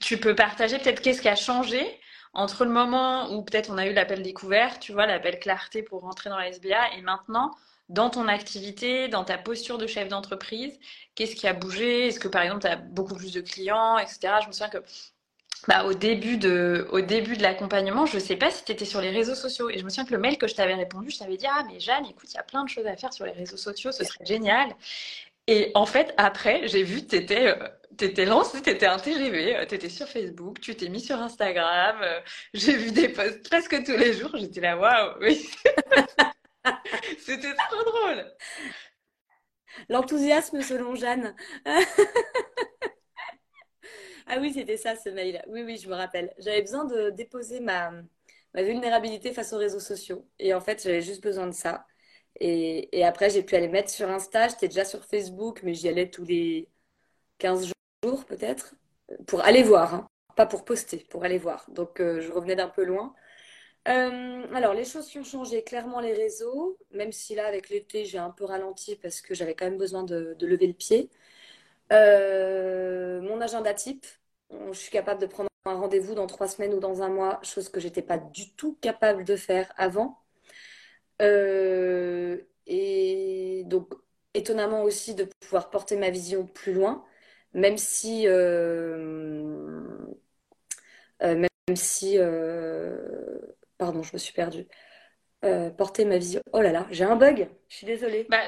tu 0.00 0.18
peux 0.18 0.34
partager 0.34 0.78
peut-être 0.78 1.00
qu'est-ce 1.00 1.22
qui 1.22 1.28
a 1.28 1.36
changé 1.36 2.00
entre 2.34 2.64
le 2.64 2.70
moment 2.70 3.32
où 3.32 3.42
peut-être 3.42 3.70
on 3.70 3.78
a 3.78 3.86
eu 3.86 3.92
l'appel 3.92 4.22
découvert, 4.22 4.78
tu 4.78 4.92
vois, 4.92 5.06
l'appel 5.06 5.38
clarté 5.38 5.82
pour 5.82 6.02
rentrer 6.02 6.30
dans 6.30 6.38
la 6.38 6.48
SBA 6.48 6.94
et 6.96 7.02
maintenant 7.02 7.52
dans 7.88 8.10
ton 8.10 8.28
activité, 8.28 9.08
dans 9.08 9.24
ta 9.24 9.38
posture 9.38 9.78
de 9.78 9.86
chef 9.86 10.08
d'entreprise? 10.08 10.78
Qu'est-ce 11.14 11.36
qui 11.36 11.46
a 11.46 11.52
bougé? 11.52 12.08
Est-ce 12.08 12.20
que 12.20 12.28
par 12.28 12.42
exemple, 12.42 12.62
tu 12.62 12.68
as 12.68 12.76
beaucoup 12.76 13.14
plus 13.14 13.32
de 13.32 13.40
clients, 13.40 13.98
etc. 13.98 14.34
Je 14.42 14.48
me 14.48 14.52
souviens 14.52 14.68
que 14.68 14.82
bah, 15.66 15.84
au 15.84 15.92
début 15.92 16.36
de, 16.36 16.86
l'accompagnement, 17.42 18.06
je 18.06 18.14
ne 18.14 18.20
sais 18.20 18.36
pas 18.36 18.50
si 18.50 18.64
tu 18.64 18.72
étais 18.72 18.84
sur 18.84 19.00
les 19.00 19.10
réseaux 19.10 19.34
sociaux. 19.34 19.68
Et 19.70 19.78
je 19.78 19.84
me 19.84 19.90
souviens 19.90 20.04
que 20.04 20.12
le 20.12 20.18
mail 20.18 20.38
que 20.38 20.46
je 20.46 20.54
t'avais 20.54 20.74
répondu, 20.74 21.10
je 21.10 21.18
t'avais 21.18 21.36
dit 21.36 21.46
Ah, 21.48 21.64
mais 21.66 21.80
Jeanne, 21.80 22.06
écoute, 22.06 22.30
il 22.32 22.36
y 22.36 22.38
a 22.38 22.44
plein 22.44 22.64
de 22.64 22.68
choses 22.68 22.86
à 22.86 22.96
faire 22.96 23.12
sur 23.12 23.26
les 23.26 23.32
réseaux 23.32 23.56
sociaux, 23.56 23.90
ce 23.90 24.04
serait 24.04 24.24
génial. 24.24 24.74
Et 25.48 25.72
en 25.74 25.86
fait, 25.86 26.14
après, 26.18 26.68
j'ai 26.68 26.82
vu 26.82 27.02
que 27.02 27.08
tu 27.08 27.16
étais, 27.16 27.48
euh, 27.48 28.24
lancé, 28.26 28.62
tu 28.62 28.70
étais 28.70 28.86
un 28.86 28.98
TGV, 28.98 29.56
euh, 29.56 29.66
tu 29.66 29.74
étais 29.74 29.88
sur 29.88 30.06
Facebook, 30.06 30.60
tu 30.60 30.76
t'es 30.76 30.88
mis 30.88 31.00
sur 31.00 31.20
Instagram. 31.20 31.96
Euh, 32.02 32.20
j'ai 32.54 32.76
vu 32.76 32.92
des 32.92 33.08
posts 33.08 33.48
presque 33.48 33.82
tous 33.84 33.96
les 33.96 34.12
jours. 34.12 34.30
J'étais 34.34 34.60
là, 34.60 34.76
waouh. 34.76 35.14
C'était 37.18 37.54
trop 37.54 37.84
drôle. 37.84 38.24
L'enthousiasme 39.88 40.62
selon 40.62 40.94
Jeanne. 40.94 41.34
ah 44.26 44.38
oui, 44.40 44.52
c'était 44.52 44.76
ça 44.76 44.96
ce 44.96 45.08
mail. 45.08 45.42
Oui, 45.48 45.62
oui, 45.62 45.76
je 45.76 45.88
me 45.88 45.94
rappelle. 45.94 46.34
J'avais 46.38 46.62
besoin 46.62 46.84
de 46.84 47.10
déposer 47.10 47.60
ma, 47.60 47.92
vulnérabilité 48.54 49.32
face 49.32 49.52
aux 49.52 49.58
réseaux 49.58 49.80
sociaux. 49.80 50.26
Et 50.38 50.54
en 50.54 50.60
fait, 50.60 50.82
j'avais 50.82 51.02
juste 51.02 51.22
besoin 51.22 51.46
de 51.46 51.52
ça. 51.52 51.86
Et, 52.40 53.04
après, 53.04 53.30
j'ai 53.30 53.42
pu 53.42 53.56
aller 53.56 53.68
mettre 53.68 53.90
sur 53.90 54.08
Insta. 54.10 54.48
J'étais 54.48 54.68
déjà 54.68 54.84
sur 54.84 55.04
Facebook, 55.04 55.60
mais 55.62 55.74
j'y 55.74 55.88
allais 55.88 56.10
tous 56.10 56.24
les 56.24 56.68
15 57.38 57.72
jours 58.04 58.24
peut-être. 58.26 58.74
Pour 59.26 59.42
aller 59.42 59.62
voir, 59.62 59.94
hein. 59.94 60.06
pas 60.36 60.46
pour 60.46 60.64
poster, 60.64 61.06
pour 61.10 61.24
aller 61.24 61.38
voir. 61.38 61.64
Donc, 61.70 62.00
euh, 62.00 62.20
je 62.20 62.30
revenais 62.32 62.56
d'un 62.56 62.68
peu 62.68 62.84
loin. 62.84 63.14
Euh, 63.88 64.46
alors, 64.54 64.74
les 64.74 64.84
choses 64.84 65.08
qui 65.08 65.18
ont 65.18 65.24
changé, 65.24 65.62
clairement 65.64 66.00
les 66.00 66.12
réseaux, 66.12 66.78
même 66.90 67.12
si 67.12 67.34
là, 67.34 67.46
avec 67.46 67.70
l'été, 67.70 68.04
j'ai 68.04 68.18
un 68.18 68.30
peu 68.30 68.44
ralenti 68.44 68.96
parce 68.96 69.20
que 69.22 69.34
j'avais 69.34 69.54
quand 69.54 69.64
même 69.64 69.78
besoin 69.78 70.02
de, 70.02 70.36
lever 70.40 70.66
le 70.66 70.74
pied. 70.74 71.10
Euh, 71.92 73.20
mon 73.22 73.40
agenda 73.40 73.74
type, 73.74 74.06
je 74.50 74.78
suis 74.78 74.90
capable 74.90 75.20
de 75.20 75.26
prendre 75.26 75.48
un 75.66 75.74
rendez-vous 75.74 76.14
dans 76.14 76.26
trois 76.26 76.48
semaines 76.48 76.74
ou 76.74 76.80
dans 76.80 77.02
un 77.02 77.08
mois, 77.08 77.40
chose 77.42 77.68
que 77.70 77.80
j'étais 77.80 78.02
pas 78.02 78.18
du 78.18 78.52
tout 78.54 78.76
capable 78.80 79.24
de 79.24 79.36
faire 79.36 79.72
avant. 79.76 80.18
Euh, 81.22 82.40
et 82.66 83.64
donc, 83.66 83.94
étonnamment 84.34 84.82
aussi 84.84 85.14
de 85.14 85.24
pouvoir 85.40 85.70
porter 85.70 85.96
ma 85.96 86.10
vision 86.10 86.46
plus 86.46 86.72
loin, 86.74 87.04
même 87.54 87.78
si, 87.78 88.26
même 91.20 91.48
si 91.74 92.18
Pardon, 93.78 94.02
je 94.02 94.10
me 94.12 94.18
suis 94.18 94.32
perdue. 94.32 94.66
Euh, 95.44 95.70
porter 95.70 96.04
ma 96.04 96.18
vision. 96.18 96.40
Oh 96.52 96.60
là 96.60 96.72
là, 96.72 96.86
j'ai 96.90 97.04
un 97.04 97.16
bug. 97.16 97.48
Je 97.68 97.76
suis 97.76 97.86
désolée. 97.86 98.26
Bah, 98.28 98.42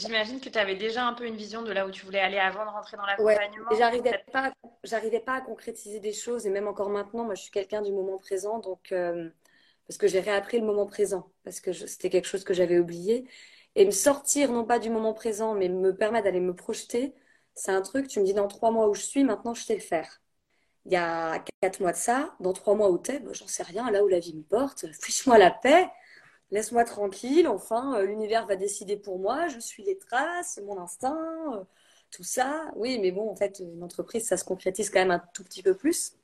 J'imagine 0.00 0.40
que 0.40 0.48
tu 0.48 0.58
avais 0.58 0.76
déjà 0.76 1.06
un 1.06 1.12
peu 1.12 1.26
une 1.26 1.36
vision 1.36 1.62
de 1.62 1.72
là 1.72 1.86
où 1.86 1.90
tu 1.90 2.06
voulais 2.06 2.20
aller 2.20 2.38
avant 2.38 2.64
de 2.64 2.70
rentrer 2.70 2.96
dans 2.96 3.04
l'accompagnement. 3.04 3.68
Ouais, 3.70 3.76
j'arrivais 3.76 4.24
pas, 4.32 4.52
j'arrivais 4.82 5.20
pas 5.20 5.34
à 5.34 5.40
concrétiser 5.42 6.00
des 6.00 6.12
choses 6.12 6.46
et 6.46 6.50
même 6.50 6.68
encore 6.68 6.88
maintenant, 6.88 7.24
moi, 7.24 7.34
je 7.34 7.42
suis 7.42 7.50
quelqu'un 7.50 7.82
du 7.82 7.92
moment 7.92 8.16
présent, 8.16 8.60
donc 8.60 8.92
euh, 8.92 9.28
parce 9.86 9.98
que 9.98 10.08
j'ai 10.08 10.20
réappris 10.20 10.58
le 10.58 10.64
moment 10.64 10.86
présent 10.86 11.30
parce 11.44 11.60
que 11.60 11.72
c'était 11.72 12.08
quelque 12.08 12.26
chose 12.26 12.44
que 12.44 12.54
j'avais 12.54 12.78
oublié 12.78 13.28
et 13.74 13.84
me 13.84 13.90
sortir 13.90 14.50
non 14.50 14.64
pas 14.64 14.78
du 14.78 14.88
moment 14.88 15.12
présent, 15.12 15.54
mais 15.54 15.68
me 15.68 15.94
permettre 15.94 16.24
d'aller 16.24 16.40
me 16.40 16.54
projeter, 16.54 17.12
c'est 17.54 17.72
un 17.72 17.82
truc. 17.82 18.08
Tu 18.08 18.20
me 18.20 18.24
dis 18.24 18.34
dans 18.34 18.48
trois 18.48 18.70
mois 18.70 18.88
où 18.88 18.94
je 18.94 19.02
suis, 19.02 19.22
maintenant, 19.24 19.52
je 19.52 19.62
sais 19.62 19.74
le 19.74 19.80
faire 19.80 20.20
il 20.86 20.92
y 20.92 20.96
a 20.96 21.42
quatre 21.60 21.80
mois 21.80 21.92
de 21.92 21.96
ça, 21.96 22.34
dans 22.40 22.52
trois 22.52 22.74
mois 22.74 22.90
t'es, 23.02 23.18
bah, 23.20 23.30
j'en 23.32 23.46
sais 23.46 23.62
rien, 23.62 23.90
là 23.90 24.04
où 24.04 24.08
la 24.08 24.18
vie 24.18 24.34
me 24.34 24.42
porte, 24.42 24.86
fiche-moi 25.02 25.38
la 25.38 25.50
paix, 25.50 25.88
laisse-moi 26.50 26.84
tranquille, 26.84 27.48
enfin, 27.48 27.96
euh, 27.98 28.06
l'univers 28.06 28.46
va 28.46 28.56
décider 28.56 28.96
pour 28.96 29.18
moi, 29.18 29.48
je 29.48 29.58
suis 29.60 29.82
les 29.84 29.98
traces, 29.98 30.60
mon 30.64 30.78
instinct, 30.78 31.16
euh, 31.54 31.64
tout 32.10 32.24
ça. 32.24 32.70
Oui, 32.76 32.98
mais 33.00 33.12
bon, 33.12 33.30
en 33.30 33.36
fait, 33.36 33.60
une 33.60 33.82
entreprise, 33.82 34.26
ça 34.26 34.36
se 34.36 34.44
concrétise 34.44 34.90
quand 34.90 35.00
même 35.00 35.10
un 35.12 35.22
tout 35.34 35.44
petit 35.44 35.62
peu 35.62 35.76
plus. 35.76 36.14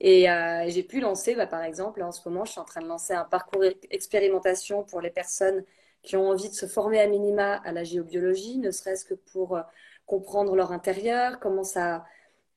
Et 0.00 0.30
euh, 0.30 0.64
j'ai 0.68 0.82
pu 0.82 1.00
lancer, 1.00 1.34
bah, 1.36 1.46
par 1.46 1.62
exemple, 1.62 2.02
en 2.02 2.12
ce 2.12 2.28
moment, 2.28 2.44
je 2.44 2.52
suis 2.52 2.60
en 2.60 2.64
train 2.64 2.82
de 2.82 2.88
lancer 2.88 3.14
un 3.14 3.24
parcours 3.24 3.64
expérimentation 3.90 4.84
pour 4.84 5.00
les 5.00 5.10
personnes 5.10 5.64
qui 6.02 6.16
ont 6.16 6.28
envie 6.30 6.50
de 6.50 6.54
se 6.54 6.66
former 6.66 7.00
à 7.00 7.06
minima 7.06 7.54
à 7.64 7.72
la 7.72 7.84
géobiologie, 7.84 8.58
ne 8.58 8.70
serait-ce 8.70 9.04
que 9.04 9.14
pour 9.14 9.58
comprendre 10.06 10.54
leur 10.56 10.72
intérieur, 10.72 11.40
comment 11.40 11.64
ça, 11.64 12.04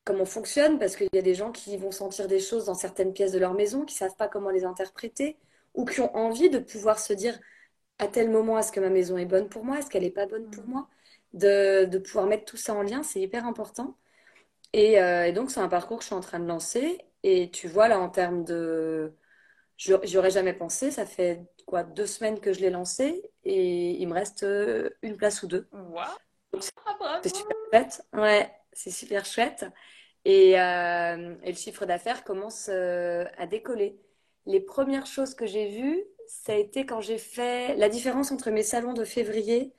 comment 0.08 0.26
fonctionne, 0.26 0.80
parce 0.80 0.96
qu'il 0.96 1.10
y 1.13 1.17
a 1.17 1.22
des 1.22 1.36
gens 1.36 1.52
qui 1.52 1.76
vont 1.78 1.91
sentir 1.91 2.28
des 2.28 2.39
choses 2.39 2.65
dans 2.65 2.74
certaines 2.74 3.13
pièces 3.13 3.34
de 3.34 3.39
leur 3.39 3.54
maison, 3.54 3.84
qui 3.86 3.93
savent 3.93 4.15
pas 4.15 4.30
comment 4.30 4.50
les 4.50 4.63
interpréter, 4.63 5.38
ou 5.74 5.86
qui 5.86 6.00
ont 6.02 6.15
envie 6.15 6.50
de 6.50 6.60
pouvoir 6.60 6.98
se 6.98 7.13
dire 7.13 7.38
à 8.00 8.08
tel 8.08 8.30
moment, 8.30 8.58
est-ce 8.58 8.72
que 8.72 8.80
ma 8.80 8.89
maison 8.89 9.17
est 9.17 9.26
bonne 9.26 9.50
pour 9.50 9.65
moi, 9.65 9.80
est-ce 9.80 9.89
qu'elle 9.89 10.04
n'est 10.04 10.12
pas 10.12 10.26
bonne 10.28 10.50
pour 10.50 10.65
moi, 10.65 10.88
de, 11.34 11.86
de, 11.86 11.98
pouvoir 11.98 12.28
mettre 12.28 12.46
tout 12.46 12.58
ça 12.58 12.74
en 12.74 12.84
lien, 12.84 13.04
c'est 13.04 13.20
hyper 13.20 13.46
important. 13.46 13.98
Et, 14.74 15.02
euh, 15.02 15.26
et 15.26 15.34
donc, 15.34 15.52
c'est 15.52 15.60
un 15.60 15.67
parcours 15.67 15.98
que 15.98 16.04
je 16.04 16.08
suis 16.08 16.15
en 16.15 16.22
train 16.22 16.39
de 16.39 16.48
lancer. 16.48 17.00
Et 17.24 17.52
tu 17.52 17.67
vois, 17.67 17.88
là, 17.88 18.00
en 18.00 18.10
termes 18.10 18.43
de... 18.43 19.13
J'aurais 19.78 20.32
jamais 20.32 20.54
pensé, 20.54 20.89
ça 20.91 21.06
fait 21.06 21.41
quoi, 21.65 21.84
deux 21.84 22.08
semaines 22.08 22.39
que 22.39 22.54
je 22.54 22.62
l'ai 22.62 22.72
lancé 22.72 23.30
et 23.43 23.91
il 24.02 24.08
me 24.08 24.13
reste 24.13 24.43
euh, 24.43 24.89
une 25.04 25.17
place 25.17 25.43
ou 25.43 25.48
deux. 25.48 25.67
Wow. 25.72 26.62
C'est 27.22 27.36
super 27.36 27.58
chouette. 27.70 28.02
Ouais, 28.13 28.52
c'est 28.74 28.91
super 28.91 29.26
chouette. 29.26 29.65
Et, 30.28 30.60
euh, 30.60 31.36
et 31.42 31.52
le 31.54 31.58
chiffre 31.58 31.86
d'affaires 31.86 32.26
commence 32.26 32.68
euh, 32.70 33.24
à 33.38 33.48
décoller. 33.48 33.98
Les 34.46 34.60
premières 34.60 35.06
choses 35.06 35.34
que 35.34 35.46
j'ai 35.46 35.70
vues, 35.70 36.04
ça 36.28 36.52
a 36.52 36.56
été 36.58 36.86
quand 36.86 37.00
j'ai 37.00 37.18
fait 37.18 37.78
la 37.78 37.88
différence 37.88 38.30
entre 38.34 38.52
mes 38.52 38.62
salons 38.63 38.92
de 38.92 39.06
février 39.06 39.74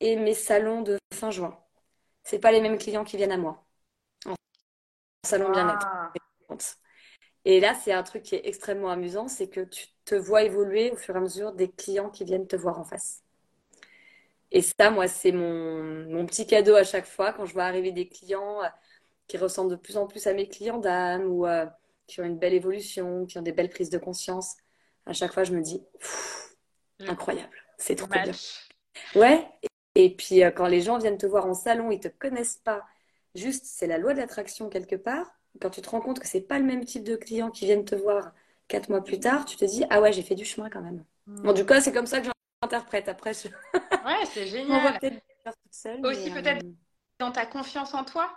et 0.00 0.16
mes 0.16 0.32
salons 0.32 0.80
de 0.80 0.96
fin 1.12 1.30
juin. 1.30 1.58
C'est 2.24 2.38
pas 2.38 2.52
les 2.52 2.62
mêmes 2.62 2.78
clients 2.78 3.04
qui 3.04 3.18
viennent 3.18 3.32
à 3.32 3.36
moi. 3.36 3.66
En 4.24 4.34
salon 5.26 5.50
bien-être. 5.50 5.86
Et 7.44 7.60
là, 7.60 7.74
c'est 7.74 7.92
un 7.92 8.02
truc 8.02 8.22
qui 8.22 8.34
est 8.36 8.46
extrêmement 8.46 8.90
amusant, 8.90 9.28
c'est 9.28 9.48
que 9.48 9.60
tu 9.60 9.88
te 10.06 10.14
vois 10.14 10.42
évoluer 10.44 10.90
au 10.92 10.96
fur 10.96 11.14
et 11.14 11.18
à 11.18 11.20
mesure 11.20 11.52
des 11.52 11.70
clients 11.70 12.08
qui 12.08 12.24
viennent 12.24 12.46
te 12.46 12.56
voir 12.56 12.78
en 12.78 12.84
face. 12.84 13.22
Et 14.52 14.62
ça, 14.62 14.90
moi, 14.90 15.06
c'est 15.08 15.32
mon, 15.32 15.82
mon 16.08 16.24
petit 16.26 16.46
cadeau 16.46 16.76
à 16.76 16.84
chaque 16.84 17.06
fois 17.06 17.32
quand 17.34 17.44
je 17.46 17.52
vois 17.52 17.64
arriver 17.64 17.92
des 17.92 18.08
clients 18.08 18.60
qui 19.32 19.38
ressemblent 19.38 19.70
de 19.70 19.76
plus 19.76 19.96
en 19.96 20.06
plus 20.06 20.26
à 20.26 20.34
mes 20.34 20.46
clients 20.46 20.76
d'âme 20.76 21.24
ou 21.24 21.46
euh, 21.46 21.64
qui 22.06 22.20
ont 22.20 22.24
une 22.24 22.36
belle 22.36 22.52
évolution, 22.52 23.24
qui 23.24 23.38
ont 23.38 23.42
des 23.42 23.52
belles 23.52 23.70
prises 23.70 23.88
de 23.88 23.96
conscience. 23.96 24.58
À 25.06 25.14
chaque 25.14 25.32
fois, 25.32 25.42
je 25.42 25.54
me 25.54 25.62
dis, 25.62 25.82
incroyable, 27.00 27.56
c'est 27.78 27.94
trop 27.94 28.08
bien. 28.08 28.24
Ouais. 29.14 29.48
Et 29.94 30.14
puis, 30.14 30.44
euh, 30.44 30.50
quand 30.50 30.66
les 30.66 30.82
gens 30.82 30.98
viennent 30.98 31.16
te 31.16 31.24
voir 31.24 31.46
en 31.46 31.54
salon, 31.54 31.90
ils 31.90 31.98
te 31.98 32.08
connaissent 32.08 32.60
pas. 32.62 32.84
Juste, 33.34 33.64
c'est 33.64 33.86
la 33.86 33.96
loi 33.96 34.12
de 34.12 34.18
l'attraction 34.18 34.68
quelque 34.68 34.96
part 34.96 35.26
quand 35.60 35.70
tu 35.70 35.82
te 35.82 35.90
rends 35.90 36.00
compte 36.00 36.18
que 36.18 36.26
c'est 36.26 36.40
pas 36.40 36.58
le 36.58 36.64
même 36.64 36.84
type 36.84 37.04
de 37.04 37.16
clients 37.16 37.50
qui 37.50 37.66
viennent 37.66 37.84
te 37.84 37.94
voir 37.94 38.32
quatre 38.68 38.88
mois 38.88 39.04
plus 39.04 39.20
tard, 39.20 39.44
tu 39.44 39.56
te 39.56 39.64
dis 39.64 39.84
ah 39.90 40.00
ouais 40.00 40.12
j'ai 40.12 40.22
fait 40.22 40.34
du 40.34 40.44
chemin 40.44 40.70
quand 40.70 40.80
même. 40.80 41.04
Hmm. 41.26 41.42
Bon 41.42 41.52
du 41.52 41.66
coup 41.66 41.74
c'est 41.80 41.92
comme 41.92 42.06
ça 42.06 42.20
que 42.20 42.28
j'interprète. 42.62 43.08
Après 43.08 43.34
je... 43.34 43.48
ouais 43.48 44.26
c'est 44.32 44.46
génial. 44.46 44.70
On 44.80 44.82
va 44.82 44.98
peut-être 44.98 45.22
faire 45.44 45.54
toute 45.54 45.74
seule. 45.74 46.06
Aussi 46.06 46.30
peut-être 46.30 46.64
euh, 46.64 46.72
dans 47.18 47.32
ta 47.32 47.44
confiance 47.44 47.92
en 47.92 48.04
toi. 48.04 48.32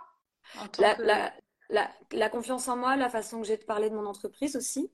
La, 0.78 0.96
la, 0.98 1.32
la, 1.70 1.90
la, 2.12 2.28
confiance 2.28 2.68
en 2.68 2.76
moi, 2.76 2.96
la 2.96 3.08
façon 3.08 3.40
que 3.40 3.46
j'ai 3.46 3.56
de 3.56 3.64
parler 3.64 3.90
de 3.90 3.94
mon 3.94 4.06
entreprise 4.06 4.56
aussi. 4.56 4.90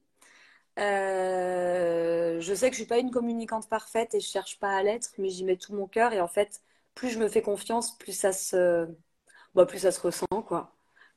Euh, 0.79 2.41
je 2.41 2.55
sais 2.55 2.71
que 2.71 2.75
je 2.75 2.81
suis 2.81 2.89
pas 2.89 2.99
une 2.99 3.11
communicante 3.11 3.69
parfaite 3.69 4.15
et 4.15 4.21
je 4.21 4.27
cherche 4.27 4.59
pas 4.59 4.75
à 4.77 4.83
l'être, 4.83 5.11
mais 5.19 5.29
j'y 5.29 5.45
mets 5.45 5.57
tout 5.57 5.75
mon 5.75 5.87
cœur 5.87 6.13
et 6.13 6.21
en 6.21 6.29
fait 6.29 6.63
plus 6.95 7.11
je 7.11 7.19
me 7.19 7.29
fais 7.29 7.43
confiance, 7.43 7.97
plus 7.99 8.13
ça 8.13 8.33
se, 8.33 8.89
bah, 9.55 9.67
plus 9.67 9.81
ça 9.81 9.93
se 9.93 10.01
ressent 10.01 10.27
quoi 10.47 10.75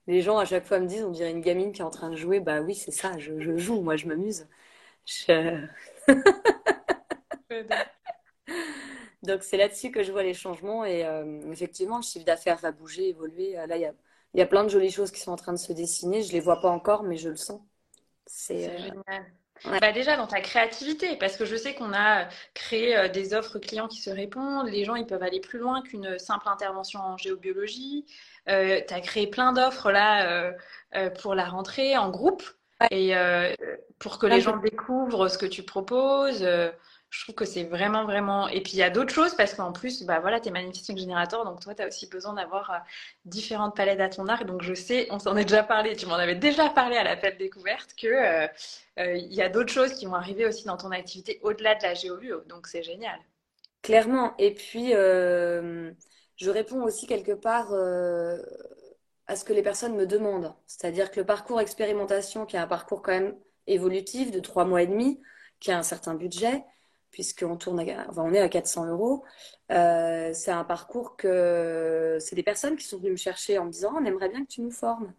les 0.08 0.22
gens 0.22 0.38
à 0.38 0.46
chaque 0.46 0.66
fois 0.66 0.80
me 0.80 0.88
disent, 0.88 1.04
on 1.04 1.12
dirait 1.12 1.32
une 1.32 1.42
gamine 1.42 1.72
qui 1.72 1.82
est 1.82 1.84
en 1.86 1.90
train 1.90 2.10
de 2.10 2.16
jouer. 2.16 2.40
Bah 2.40 2.62
oui, 2.62 2.76
c'est 2.76 2.92
ça, 2.92 3.18
je, 3.18 3.58
joue, 3.58 3.82
moi 3.82 3.96
je 3.96 4.08
m'amuse. 4.08 4.48
Donc 9.24 9.44
c'est 9.44 9.58
là-dessus 9.58 9.92
que 9.92 10.04
je 10.04 10.12
vois 10.12 10.24
les 10.24 10.34
changements 10.34 10.86
et 10.86 11.06
euh, 11.06 11.52
effectivement, 11.52 11.98
le 11.98 12.04
chiffre 12.04 12.26
d'affaires 12.26 12.58
va 12.58 12.72
bouger, 12.72 13.10
évoluer. 13.10 13.54
Là, 13.54 13.76
il 13.76 13.82
y 13.82 13.86
a, 13.86 13.94
y 14.36 14.42
a, 14.42 14.46
plein 14.46 14.64
de 14.64 14.70
jolies 14.70 14.92
choses 14.92 15.12
qui 15.12 15.22
sont 15.22 15.32
en 15.32 15.38
train 15.38 15.54
de 15.54 15.58
se 15.58 15.74
dessiner. 15.74 16.24
Je 16.24 16.32
les 16.32 16.40
vois 16.40 16.62
pas 16.62 16.70
encore, 16.70 17.04
mais 17.04 17.18
je 17.18 17.30
le 17.30 17.36
sens. 17.36 17.62
C'est 18.26 18.70
euh, 18.70 18.78
génial. 18.78 19.26
Bah 19.64 19.94
déjà 19.94 20.18
dans 20.18 20.28
ta 20.28 20.42
créativité, 20.42 21.16
parce 21.16 21.38
que 21.38 21.46
je 21.46 21.56
sais 21.56 21.74
qu'on 21.74 21.94
a 21.94 22.28
créé 22.54 23.08
des 23.10 23.34
offres 23.34 23.58
clients 23.58 23.88
qui 23.88 24.02
se 24.02 24.10
répondent, 24.10 24.68
les 24.68 24.84
gens 24.84 24.96
ils 24.96 25.08
peuvent 25.08 25.24
aller 25.24 25.40
plus 25.40 25.60
loin 25.60 25.82
qu'une 25.82 26.20
simple 26.20 26.50
intervention 26.50 27.00
en 27.00 27.16
géobiologie, 27.16 28.06
euh, 28.48 28.82
tu 28.88 28.94
as 28.94 29.02
créé 29.02 29.28
plein 29.28 29.54
d'offres 29.54 29.92
là 29.92 30.28
euh, 30.28 30.52
euh, 30.96 31.10
pour 31.10 31.34
la 31.34 31.46
rentrée 31.46 31.98
en 31.98 32.10
groupe 32.12 32.44
et 32.92 33.14
pour 34.00 34.20
que 34.20 34.28
les 34.28 34.42
gens 34.42 34.58
découvrent 34.58 35.30
ce 35.30 35.38
que 35.38 35.46
tu 35.46 35.64
proposes. 35.64 36.46
Je 37.16 37.24
trouve 37.24 37.36
que 37.36 37.46
c'est 37.46 37.64
vraiment, 37.64 38.04
vraiment. 38.04 38.48
Et 38.50 38.62
puis 38.62 38.74
il 38.74 38.80
y 38.80 38.84
a 38.84 38.90
d'autres 38.90 39.14
choses 39.14 39.36
parce 39.36 39.54
qu'en 39.54 39.72
plus, 39.72 40.04
bah 40.04 40.20
voilà, 40.20 40.40
tu 40.40 40.50
es 40.50 40.52
manifesting 40.52 40.98
générateur, 40.98 41.46
donc 41.46 41.62
toi, 41.62 41.74
tu 41.74 41.82
as 41.82 41.88
aussi 41.88 42.08
besoin 42.08 42.34
d'avoir 42.34 42.84
différentes 43.26 43.76
palettes 43.76 44.02
à 44.02 44.10
ton 44.10 44.28
arc. 44.28 44.46
Donc 44.46 44.64
je 44.64 44.74
sais, 44.74 45.08
on 45.12 45.20
s'en 45.20 45.36
est 45.38 45.46
déjà 45.46 45.64
parlé, 45.64 45.96
tu 45.96 46.06
m'en 46.08 46.16
avais 46.16 46.36
déjà 46.36 46.70
parlé 46.70 46.98
à 46.98 47.04
la 47.04 47.18
fête 47.18 47.38
découverte, 47.38 47.96
que 47.96 48.48
il 48.98 49.34
y 49.34 49.42
a 49.42 49.50
d'autres 49.50 49.72
choses 49.72 49.94
qui 49.94 50.06
vont 50.06 50.16
arriver 50.16 50.46
aussi 50.46 50.66
dans 50.66 50.78
ton 50.78 50.92
activité 50.92 51.40
au-delà 51.44 51.76
de 51.76 51.84
la 51.84 51.94
géovue. 51.94 52.34
Donc 52.48 52.68
c'est 52.68 52.84
génial. 52.84 53.20
Clairement. 53.82 54.34
Et 54.38 54.54
puis, 54.54 54.92
je 54.92 56.50
réponds 56.50 56.84
aussi 56.84 57.08
quelque 57.08 57.32
part 57.32 57.72
euh, 57.72 58.42
à 59.28 59.36
ce 59.36 59.46
que 59.46 59.54
les 59.54 59.64
personnes 59.64 59.96
me 59.96 60.06
demandent. 60.06 60.54
C'est-à-dire 60.68 61.12
que 61.12 61.20
le 61.20 61.26
parcours 61.26 61.62
expérimentation, 61.62 62.46
qui 62.46 62.56
est 62.56 62.60
un 62.60 62.68
parcours 62.68 63.02
quand 63.02 63.14
même 63.14 63.36
évolutif 63.68 64.32
de 64.32 64.40
trois 64.40 64.66
mois 64.66 64.82
et 64.82 64.88
demi, 64.88 65.22
qui 65.60 65.72
a 65.72 65.78
un 65.78 65.84
certain 65.84 66.14
budget, 66.14 66.64
puisqu'on 67.16 67.56
tourne 67.56 67.80
à, 67.80 68.12
on 68.18 68.34
est 68.34 68.42
à 68.42 68.50
400 68.50 68.88
euros, 68.88 69.24
euh, 69.72 70.32
c'est 70.34 70.52
un 70.52 70.66
parcours 70.66 71.16
que 71.16 72.18
c'est 72.20 72.36
des 72.36 72.44
personnes 72.44 72.76
qui 72.76 72.86
sont 72.86 72.98
venues 72.98 73.12
me 73.12 73.16
chercher 73.16 73.58
en 73.58 73.64
me 73.64 73.72
disant 73.72 73.94
on 73.96 74.04
aimerait 74.04 74.28
bien 74.28 74.44
que 74.44 74.50
tu 74.50 74.60
nous 74.60 74.70
formes. 74.70 75.14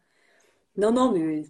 Non, 0.76 0.92
non, 0.92 1.10
mais 1.10 1.44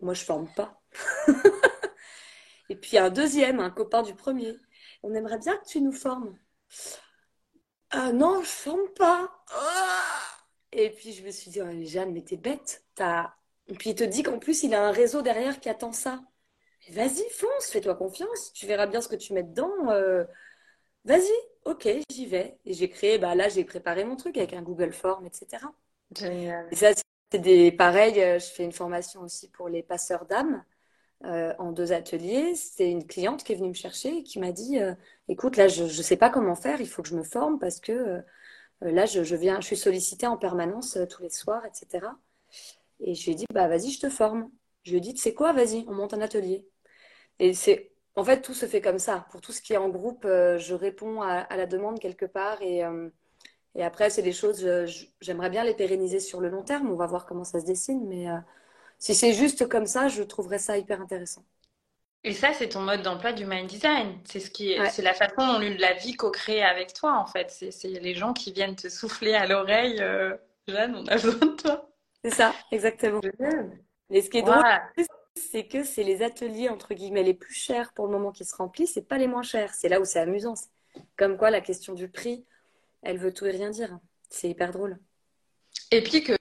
moi 0.00 0.14
je 0.14 0.24
forme 0.24 0.48
pas. 0.56 0.80
et 2.70 2.76
puis 2.76 2.96
un 2.96 3.10
deuxième, 3.10 3.60
un 3.60 3.68
copain 3.68 4.02
du 4.02 4.14
premier, 4.14 4.56
on 5.02 5.12
aimerait 5.12 5.38
bien 5.38 5.54
que 5.58 5.66
tu 5.66 5.82
nous 5.82 5.92
formes. 5.92 6.34
Ah 7.90 8.10
non, 8.12 8.40
je 8.40 8.48
forme 8.48 8.88
pas. 8.96 9.30
Et 10.72 10.88
puis 10.88 11.12
je 11.12 11.22
me 11.22 11.30
suis 11.30 11.50
dit, 11.50 11.60
oh, 11.60 11.66
Jeanne, 11.84 12.12
mais 12.14 12.22
t'es 12.22 12.38
bête. 12.38 12.86
Et 13.68 13.74
puis 13.74 13.90
il 13.90 13.96
te 13.96 14.04
dit 14.04 14.22
qu'en 14.22 14.38
plus, 14.38 14.62
il 14.62 14.74
a 14.74 14.82
un 14.88 14.92
réseau 14.92 15.20
derrière 15.20 15.60
qui 15.60 15.68
attend 15.68 15.92
ça. 15.92 16.22
Vas-y, 16.90 17.28
fonce, 17.30 17.70
fais-toi 17.70 17.94
confiance. 17.94 18.52
Tu 18.52 18.66
verras 18.66 18.86
bien 18.86 19.00
ce 19.00 19.08
que 19.08 19.16
tu 19.16 19.32
mets 19.32 19.42
dedans. 19.42 19.90
Euh, 19.90 20.24
vas-y, 21.04 21.30
ok, 21.64 21.88
j'y 22.10 22.26
vais. 22.26 22.58
Et 22.64 22.74
j'ai 22.74 22.88
créé, 22.88 23.18
bah 23.18 23.34
là, 23.34 23.48
j'ai 23.48 23.64
préparé 23.64 24.04
mon 24.04 24.16
truc 24.16 24.36
avec 24.38 24.52
un 24.54 24.62
Google 24.62 24.92
Form, 24.92 25.26
etc. 25.26 25.72
Et 26.70 26.76
ça, 26.76 26.88
c'est 27.30 27.38
des 27.38 27.72
pareil. 27.72 28.20
Euh, 28.20 28.38
je 28.38 28.46
fais 28.46 28.64
une 28.64 28.72
formation 28.72 29.22
aussi 29.22 29.48
pour 29.48 29.68
les 29.68 29.82
passeurs 29.82 30.26
d'âme. 30.26 30.64
Euh, 31.26 31.52
en 31.58 31.72
deux 31.72 31.92
ateliers. 31.92 32.54
C'est 32.54 32.90
une 32.90 33.06
cliente 33.06 33.44
qui 33.44 33.52
est 33.52 33.56
venue 33.56 33.68
me 33.68 33.74
chercher 33.74 34.18
et 34.18 34.22
qui 34.22 34.38
m'a 34.38 34.52
dit 34.52 34.78
euh, 34.78 34.94
Écoute, 35.28 35.58
là, 35.58 35.68
je 35.68 35.82
ne 35.84 35.88
sais 35.88 36.16
pas 36.16 36.30
comment 36.30 36.54
faire, 36.54 36.80
il 36.80 36.88
faut 36.88 37.02
que 37.02 37.08
je 37.10 37.14
me 37.16 37.22
forme 37.22 37.58
parce 37.58 37.78
que 37.78 38.22
là, 38.80 39.04
je, 39.06 39.34
viens, 39.36 39.60
je 39.60 39.66
suis 39.66 39.76
sollicitée 39.76 40.26
en 40.26 40.38
permanence 40.38 40.98
tous 41.10 41.22
les 41.22 41.28
soirs, 41.28 41.62
etc. 41.66 42.06
Et 43.00 43.14
je 43.14 43.24
lui 43.26 43.32
ai 43.32 43.34
dit 43.34 43.46
Bah, 43.52 43.68
vas-y, 43.68 43.90
je 43.90 44.00
te 44.00 44.08
forme. 44.08 44.50
Je 44.84 44.92
lui 44.92 44.98
ai 44.98 45.00
dit 45.00 45.14
Tu 45.14 45.20
sais 45.20 45.34
quoi, 45.34 45.52
vas-y, 45.52 45.84
on 45.88 45.94
monte 45.94 46.14
un 46.14 46.22
atelier. 46.22 46.66
Et 47.40 47.52
c'est. 47.54 47.90
En 48.14 48.22
fait, 48.22 48.42
tout 48.42 48.54
se 48.54 48.66
fait 48.66 48.80
comme 48.80 48.98
ça. 49.00 49.26
Pour 49.32 49.40
tout 49.40 49.50
ce 49.50 49.60
qui 49.60 49.72
est 49.72 49.78
en 49.78 49.88
groupe, 49.88 50.24
je 50.24 50.74
réponds 50.74 51.22
à, 51.22 51.56
la 51.56 51.66
demande 51.66 51.98
quelque 51.98 52.26
part 52.26 52.62
et. 52.62 52.82
Et 53.76 53.84
après, 53.84 54.10
c'est 54.10 54.22
des 54.22 54.32
choses, 54.32 54.68
j'aimerais 55.20 55.48
bien 55.48 55.62
les 55.62 55.74
pérenniser 55.74 56.18
sur 56.18 56.40
le 56.40 56.48
long 56.48 56.62
terme. 56.64 56.90
On 56.90 56.96
va 56.96 57.06
voir 57.06 57.24
comment 57.24 57.44
ça 57.44 57.60
se 57.60 57.66
dessine. 57.66 58.04
Mais 58.08 58.26
si 58.98 59.14
c'est 59.14 59.32
juste 59.32 59.68
comme 59.68 59.86
ça, 59.86 60.08
je 60.08 60.22
trouverais 60.22 60.58
ça 60.58 60.76
hyper 60.76 61.00
intéressant. 61.00 61.44
Et 62.22 62.34
ça, 62.34 62.52
c'est 62.52 62.68
ton 62.68 62.80
mode 62.80 63.02
d'emploi 63.02 63.32
du 63.32 63.46
mind 63.46 63.66
design. 63.66 64.18
C'est 64.24 64.40
ce 64.40 64.50
qui, 64.50 64.76
c'est 64.90 65.02
la 65.02 65.14
façon 65.14 65.36
dont 65.36 65.74
la 65.78 65.94
vie 65.94 66.14
co-crée 66.14 66.62
avec 66.62 66.92
toi, 66.92 67.16
en 67.16 67.26
fait. 67.26 67.50
C'est 67.50 67.88
les 67.88 68.14
gens 68.14 68.34
qui 68.34 68.52
viennent 68.52 68.76
te 68.76 68.88
souffler 68.88 69.34
à 69.34 69.46
l'oreille. 69.46 69.98
Euh, 70.00 70.36
Jeanne, 70.68 70.96
on 70.96 71.06
a 71.06 71.14
besoin 71.14 71.46
de 71.46 71.56
toi. 71.56 71.90
C'est 72.22 72.32
ça, 72.32 72.54
exactement. 72.70 73.20
Mais 74.10 74.20
ce 74.20 74.28
qui 74.28 74.38
est 74.38 74.42
drôle, 74.42 74.62
c'est 75.40 75.66
que 75.66 75.82
c'est 75.82 76.02
les 76.02 76.22
ateliers 76.22 76.68
entre 76.68 76.94
guillemets 76.94 77.22
les 77.22 77.34
plus 77.34 77.54
chers 77.54 77.92
pour 77.92 78.06
le 78.06 78.12
moment 78.12 78.32
qui 78.32 78.44
se 78.44 78.54
remplissent, 78.54 78.94
c'est 78.94 79.08
pas 79.08 79.18
les 79.18 79.26
moins 79.26 79.42
chers. 79.42 79.74
C'est 79.74 79.88
là 79.88 80.00
où 80.00 80.04
c'est 80.04 80.20
amusant. 80.20 80.54
Comme 81.16 81.36
quoi, 81.36 81.50
la 81.50 81.60
question 81.60 81.94
du 81.94 82.08
prix, 82.08 82.44
elle 83.02 83.18
veut 83.18 83.32
tout 83.32 83.46
et 83.46 83.50
rien 83.50 83.70
dire. 83.70 83.98
C'est 84.28 84.48
hyper 84.48 84.72
drôle. 84.72 84.98
Et 85.90 86.02
puis 86.02 86.22
que 86.22 86.36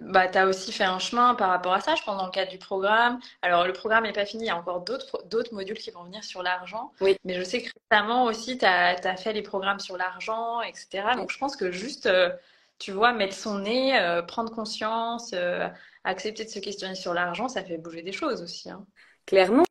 bah, 0.00 0.28
tu 0.28 0.38
as 0.38 0.46
aussi 0.46 0.72
fait 0.72 0.84
un 0.84 0.98
chemin 0.98 1.34
par 1.34 1.50
rapport 1.50 1.72
à 1.72 1.80
ça, 1.80 1.94
je 1.94 2.02
pense, 2.02 2.16
dans 2.16 2.26
le 2.26 2.30
cadre 2.30 2.50
du 2.50 2.58
programme. 2.58 3.18
Alors, 3.42 3.66
le 3.66 3.72
programme 3.72 4.04
n'est 4.04 4.12
pas 4.12 4.24
fini, 4.24 4.44
il 4.44 4.46
y 4.46 4.50
a 4.50 4.56
encore 4.56 4.80
d'autres 4.80 5.54
modules 5.54 5.78
qui 5.78 5.90
vont 5.90 6.04
venir 6.04 6.22
sur 6.22 6.42
l'argent. 6.42 6.92
Oui. 7.00 7.16
Mais 7.24 7.34
je 7.34 7.42
sais 7.42 7.62
que 7.62 7.70
récemment 7.90 8.24
aussi, 8.24 8.58
tu 8.58 8.64
as, 8.64 9.16
fait 9.16 9.32
les 9.32 9.42
programmes 9.42 9.80
sur 9.80 9.96
l'argent, 9.96 10.60
etc. 10.62 11.08
Donc, 11.16 11.30
je 11.30 11.38
pense 11.38 11.56
que 11.56 11.70
juste, 11.72 12.06
euh, 12.06 12.30
tu 12.78 12.92
vois, 12.92 13.12
mettre 13.12 13.34
son 13.34 13.58
nez, 13.58 13.98
euh, 13.98 14.22
prendre 14.22 14.52
conscience, 14.52 15.32
euh, 15.34 15.68
accepter 16.04 16.44
de 16.44 16.50
se 16.50 16.58
questionner 16.58 16.94
sur 16.94 17.14
l'argent, 17.14 17.48
ça 17.48 17.64
fait 17.64 17.78
bouger 17.78 18.02
des 18.02 18.12
choses 18.12 18.42
aussi. 18.42 18.70
Hein. 18.70 18.86
Clairement. 19.26 19.64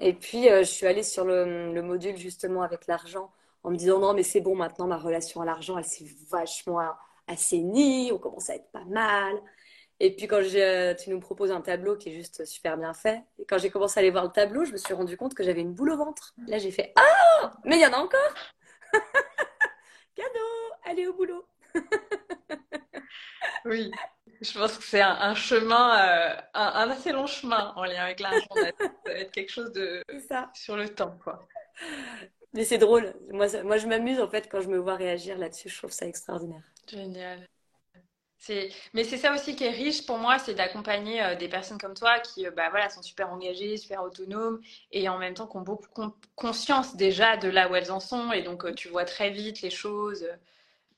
Et 0.00 0.12
puis, 0.12 0.48
je 0.48 0.62
suis 0.62 0.86
allée 0.86 1.02
sur 1.02 1.24
le, 1.24 1.72
le 1.72 1.82
module 1.82 2.16
justement 2.16 2.62
avec 2.62 2.86
l'argent 2.86 3.30
en 3.62 3.70
me 3.70 3.76
disant 3.76 3.98
non, 3.98 4.14
mais 4.14 4.22
c'est 4.22 4.40
bon, 4.40 4.56
maintenant, 4.56 4.86
ma 4.86 4.96
relation 4.96 5.40
à 5.40 5.44
l'argent, 5.44 5.78
elle 5.78 5.84
s'est 5.84 6.06
vachement 6.30 6.80
assaini, 7.26 8.10
on 8.12 8.18
commence 8.18 8.50
à 8.50 8.56
être 8.56 8.70
pas 8.72 8.84
mal. 8.84 9.36
Et 10.00 10.14
puis 10.14 10.28
quand 10.28 10.40
tu 10.42 11.10
nous 11.10 11.20
proposes 11.20 11.50
un 11.50 11.60
tableau 11.60 11.96
qui 11.96 12.10
est 12.10 12.12
juste 12.12 12.44
super 12.44 12.76
bien 12.78 12.94
fait, 12.94 13.22
et 13.38 13.44
quand 13.44 13.58
j'ai 13.58 13.70
commencé 13.70 13.98
à 13.98 14.00
aller 14.00 14.10
voir 14.10 14.24
le 14.24 14.30
tableau, 14.30 14.64
je 14.64 14.72
me 14.72 14.76
suis 14.76 14.94
rendu 14.94 15.16
compte 15.16 15.34
que 15.34 15.42
j'avais 15.42 15.60
une 15.60 15.74
boule 15.74 15.90
au 15.90 15.96
ventre. 15.96 16.34
Là, 16.46 16.58
j'ai 16.58 16.70
fait 16.70 16.92
Ah 16.96 17.52
Mais 17.64 17.76
il 17.76 17.82
y 17.82 17.86
en 17.86 17.92
a 17.92 17.98
encore 17.98 18.34
Cadeau 20.14 20.28
Allez 20.84 21.06
au 21.06 21.14
boulot 21.14 21.44
Oui, 23.64 23.90
je 24.40 24.58
pense 24.58 24.78
que 24.78 24.84
c'est 24.84 25.00
un, 25.00 25.34
chemin, 25.34 25.98
euh, 25.98 26.36
un, 26.54 26.90
assez 26.90 27.12
long 27.12 27.26
chemin 27.26 27.72
en 27.76 27.84
lien 27.84 28.04
avec 28.04 28.20
l'argent. 28.20 28.46
Ça 28.54 28.72
va 29.06 29.12
être 29.12 29.32
quelque 29.32 29.50
chose 29.50 29.72
de 29.72 30.02
ça. 30.28 30.50
sur 30.54 30.76
le 30.76 30.88
temps, 30.88 31.16
quoi. 31.22 31.46
Mais 32.54 32.64
c'est 32.64 32.78
drôle. 32.78 33.14
Moi, 33.30 33.46
moi 33.62 33.76
je 33.76 33.86
m'amuse 33.86 34.20
en 34.20 34.28
fait 34.28 34.48
quand 34.50 34.60
je 34.60 34.68
me 34.68 34.78
vois 34.78 34.96
réagir 34.96 35.38
là-dessus. 35.38 35.68
Je 35.68 35.76
trouve 35.78 35.92
ça 35.92 36.06
extraordinaire. 36.06 36.62
Génial. 36.90 37.46
Mais 38.94 39.04
c'est 39.04 39.16
ça 39.16 39.34
aussi 39.34 39.56
qui 39.56 39.64
est 39.64 39.70
riche 39.70 40.06
pour 40.06 40.16
moi, 40.16 40.38
c'est 40.38 40.54
d'accompagner 40.54 41.22
euh, 41.22 41.34
des 41.34 41.48
personnes 41.48 41.76
comme 41.76 41.94
toi 41.94 42.20
qui 42.20 42.46
euh, 42.46 42.50
bah, 42.50 42.70
voilà, 42.70 42.88
sont 42.88 43.02
super 43.02 43.30
engagées, 43.30 43.76
super 43.76 44.02
autonomes 44.02 44.60
et 44.92 45.08
en 45.08 45.18
même 45.18 45.34
temps 45.34 45.46
qui 45.46 45.56
ont 45.56 45.62
beaucoup 45.62 46.14
conscience 46.36 46.96
déjà 46.96 47.36
de 47.36 47.48
là 47.48 47.68
où 47.68 47.74
elles 47.74 47.90
en 47.90 48.00
sont 48.00 48.32
et 48.32 48.42
donc 48.42 48.74
tu 48.76 48.88
vois 48.88 49.04
très 49.04 49.30
vite 49.30 49.60
les 49.60 49.70
choses 49.70 50.26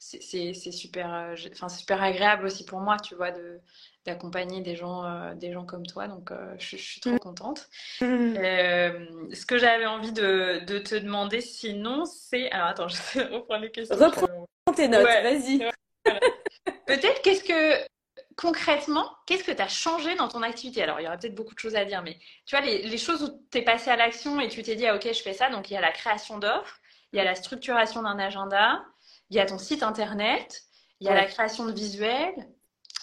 c'est 0.01 0.73
super, 0.73 1.13
euh, 1.13 1.35
enfin, 1.53 1.69
super 1.69 2.03
agréable 2.03 2.47
aussi 2.47 2.65
pour 2.65 2.81
moi, 2.81 2.97
tu 2.99 3.15
vois, 3.15 3.31
de 3.31 3.61
d'accompagner 4.07 4.63
des 4.63 4.75
gens, 4.75 5.05
euh, 5.05 5.35
des 5.35 5.53
gens 5.53 5.67
comme 5.67 5.87
toi. 5.87 6.09
Donc, 6.09 6.31
euh, 6.31 6.55
je, 6.59 6.77
suis 6.77 7.03
trop 7.03 7.11
mm. 7.11 7.19
contente. 7.19 7.69
Mm. 8.01 8.35
ce 9.35 9.45
que 9.45 9.59
j'avais 9.59 9.85
envie 9.85 10.13
de, 10.13 10.65
de, 10.65 10.79
te 10.79 10.95
demander, 10.95 11.43
sinon, 11.43 12.07
c'est... 12.07 12.51
Alors, 12.51 12.69
attends, 12.69 12.89
je 12.89 13.19
vais 13.19 13.27
reprendre 13.27 13.61
les 13.61 13.71
questions. 13.71 13.95
Reprends 13.97 14.49
tes 14.75 14.89
notes, 14.89 15.05
vas-y. 15.05 15.59
Peut-être, 16.87 17.21
qu'est-ce 17.21 17.45
que... 17.45 17.87
Concrètement, 18.37 19.07
qu'est-ce 19.27 19.45
que 19.45 19.53
tu 19.53 19.61
as 19.61 19.69
changé 19.69 20.15
dans 20.15 20.29
ton 20.29 20.41
activité? 20.41 20.83
Alors, 20.83 20.99
il 20.99 21.05
y 21.05 21.07
aurait 21.07 21.19
peut-être 21.19 21.35
beaucoup 21.35 21.55
de 21.55 21.59
choses 21.59 21.77
à 21.77 21.85
dire, 21.85 22.03
mais 22.03 22.17
tu 22.47 22.57
vois, 22.57 22.65
les, 22.65 22.81
les 22.83 22.99
choses 22.99 23.23
où 23.23 23.47
tu 23.51 23.59
es 23.59 23.63
passé 23.63 23.91
à 23.91 23.97
l'action 23.97 24.41
et 24.41 24.49
tu 24.49 24.63
t'es 24.63 24.77
dit, 24.77 24.87
ah, 24.87 24.97
ok, 24.97 25.09
je 25.13 25.23
fais 25.23 25.35
ça. 25.35 25.51
Donc, 25.51 25.71
il 25.71 25.75
y 25.75 25.77
a 25.77 25.83
la 25.83 25.93
création 25.93 26.39
d'offres, 26.39 26.81
il 27.13 27.19
y 27.19 27.21
a 27.21 27.25
la 27.25 27.35
structuration 27.35 28.03
d'un 28.03 28.19
agenda, 28.19 28.83
il 29.31 29.37
y 29.37 29.41
a 29.41 29.47
ton 29.47 29.59
site 29.59 29.83
internet, 29.83 30.65
il 31.01 31.07
y 31.07 31.11
a 31.11 31.15
la 31.15 31.25
création 31.25 31.65
de 31.65 31.73
visuels. 31.73 32.49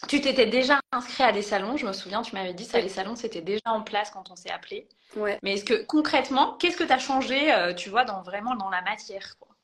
Tu 0.07 0.21
t'étais 0.21 0.45
déjà 0.45 0.79
inscrit 0.91 1.23
à 1.23 1.31
des 1.31 1.41
salons, 1.41 1.75
je 1.75 1.87
me 1.87 1.93
souviens, 1.93 2.21
tu 2.21 2.35
m'avais 2.35 2.53
dit 2.53 2.65
ça, 2.65 2.79
les 2.79 2.89
salons 2.89 3.15
c'était 3.15 3.41
déjà 3.41 3.61
en 3.65 3.81
place 3.81 4.11
quand 4.11 4.29
on 4.29 4.35
s'est 4.35 4.51
appelé. 4.51 4.87
Ouais. 5.15 5.39
Mais 5.41 5.53
est-ce 5.53 5.65
que 5.65 5.83
concrètement, 5.85 6.55
qu'est-ce 6.57 6.77
que 6.77 6.83
tu 6.83 6.93
as 6.93 6.99
changé, 6.99 7.51
euh, 7.51 7.73
tu 7.73 7.89
vois, 7.89 8.05
dans, 8.05 8.21
vraiment 8.21 8.55
dans 8.55 8.69
la 8.69 8.81
matière 8.83 9.37
quoi? 9.39 9.55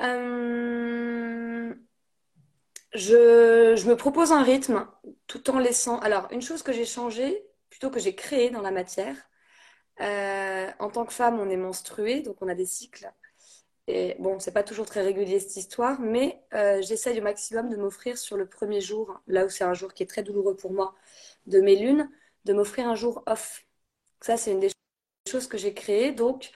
Euh, 0.00 1.74
je, 2.94 3.74
je, 3.76 3.88
me 3.88 3.96
propose 3.96 4.32
un 4.32 4.42
rythme 4.42 4.86
tout 5.26 5.50
en 5.50 5.58
laissant. 5.58 5.98
Alors, 6.00 6.28
une 6.32 6.42
chose 6.42 6.62
que 6.62 6.72
j'ai 6.72 6.86
changé, 6.86 7.44
plutôt 7.70 7.90
que 7.90 8.00
j'ai 8.00 8.14
créé 8.14 8.50
dans 8.50 8.62
la 8.62 8.70
matière, 8.70 9.16
euh, 10.00 10.70
en 10.78 10.90
tant 10.90 11.04
que 11.04 11.12
femme, 11.12 11.38
on 11.38 11.48
est 11.48 11.56
menstruée, 11.56 12.20
donc 12.20 12.36
on 12.40 12.48
a 12.48 12.54
des 12.54 12.66
cycles. 12.66 13.10
Et 13.88 14.16
bon, 14.20 14.38
c'est 14.38 14.52
pas 14.52 14.62
toujours 14.62 14.86
très 14.86 15.02
régulier 15.02 15.40
cette 15.40 15.56
histoire, 15.56 16.00
mais 16.00 16.42
euh, 16.54 16.80
j'essaye 16.82 17.18
au 17.18 17.22
maximum 17.22 17.68
de 17.68 17.76
m'offrir 17.76 18.16
sur 18.16 18.36
le 18.36 18.48
premier 18.48 18.80
jour, 18.80 19.20
là 19.26 19.44
où 19.44 19.48
c'est 19.48 19.64
un 19.64 19.74
jour 19.74 19.92
qui 19.92 20.02
est 20.04 20.06
très 20.06 20.22
douloureux 20.22 20.56
pour 20.56 20.72
moi, 20.72 20.94
de 21.46 21.60
mes 21.60 21.76
lunes, 21.76 22.08
de 22.44 22.52
m'offrir 22.52 22.86
un 22.88 22.94
jour 22.94 23.22
off. 23.26 23.64
Ça, 24.20 24.36
c'est 24.36 24.52
une 24.52 24.60
des 24.60 24.70
choses 25.28 25.48
que 25.48 25.58
j'ai 25.58 25.74
créées. 25.74 26.12
Donc, 26.12 26.52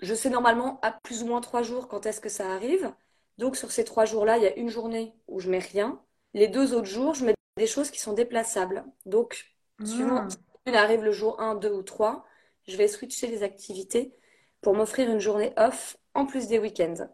je 0.00 0.14
sais 0.14 0.30
normalement 0.30 0.78
à 0.82 0.92
plus 0.92 1.22
ou 1.22 1.26
moins 1.26 1.40
trois 1.40 1.62
jours 1.62 1.88
quand 1.88 2.06
est-ce 2.06 2.20
que 2.20 2.28
ça 2.28 2.52
arrive. 2.52 2.92
Donc, 3.38 3.56
sur 3.56 3.72
ces 3.72 3.84
trois 3.84 4.04
jours-là, 4.04 4.36
il 4.38 4.44
y 4.44 4.46
a 4.46 4.56
une 4.56 4.68
journée 4.68 5.14
où 5.26 5.40
je 5.40 5.50
mets 5.50 5.58
rien. 5.58 6.00
Les 6.34 6.46
deux 6.46 6.72
autres 6.74 6.86
jours, 6.86 7.14
je 7.14 7.24
mets 7.24 7.34
des 7.56 7.66
choses 7.66 7.90
qui 7.90 8.00
sont 8.00 8.12
déplaçables. 8.12 8.84
Donc, 9.06 9.54
suivant 9.84 10.28
si 10.28 10.36
une 10.66 10.76
arrive 10.76 11.02
le 11.02 11.12
jour 11.12 11.40
1, 11.40 11.56
2 11.56 11.70
ou 11.72 11.82
3, 11.82 12.24
je 12.68 12.76
vais 12.76 12.88
switcher 12.88 13.26
les 13.26 13.42
activités 13.42 14.14
pour 14.60 14.74
m'offrir 14.74 15.10
une 15.10 15.18
journée 15.18 15.52
off 15.56 15.98
en 16.14 16.26
plus 16.26 16.46
des 16.48 16.58
week-ends. 16.58 17.08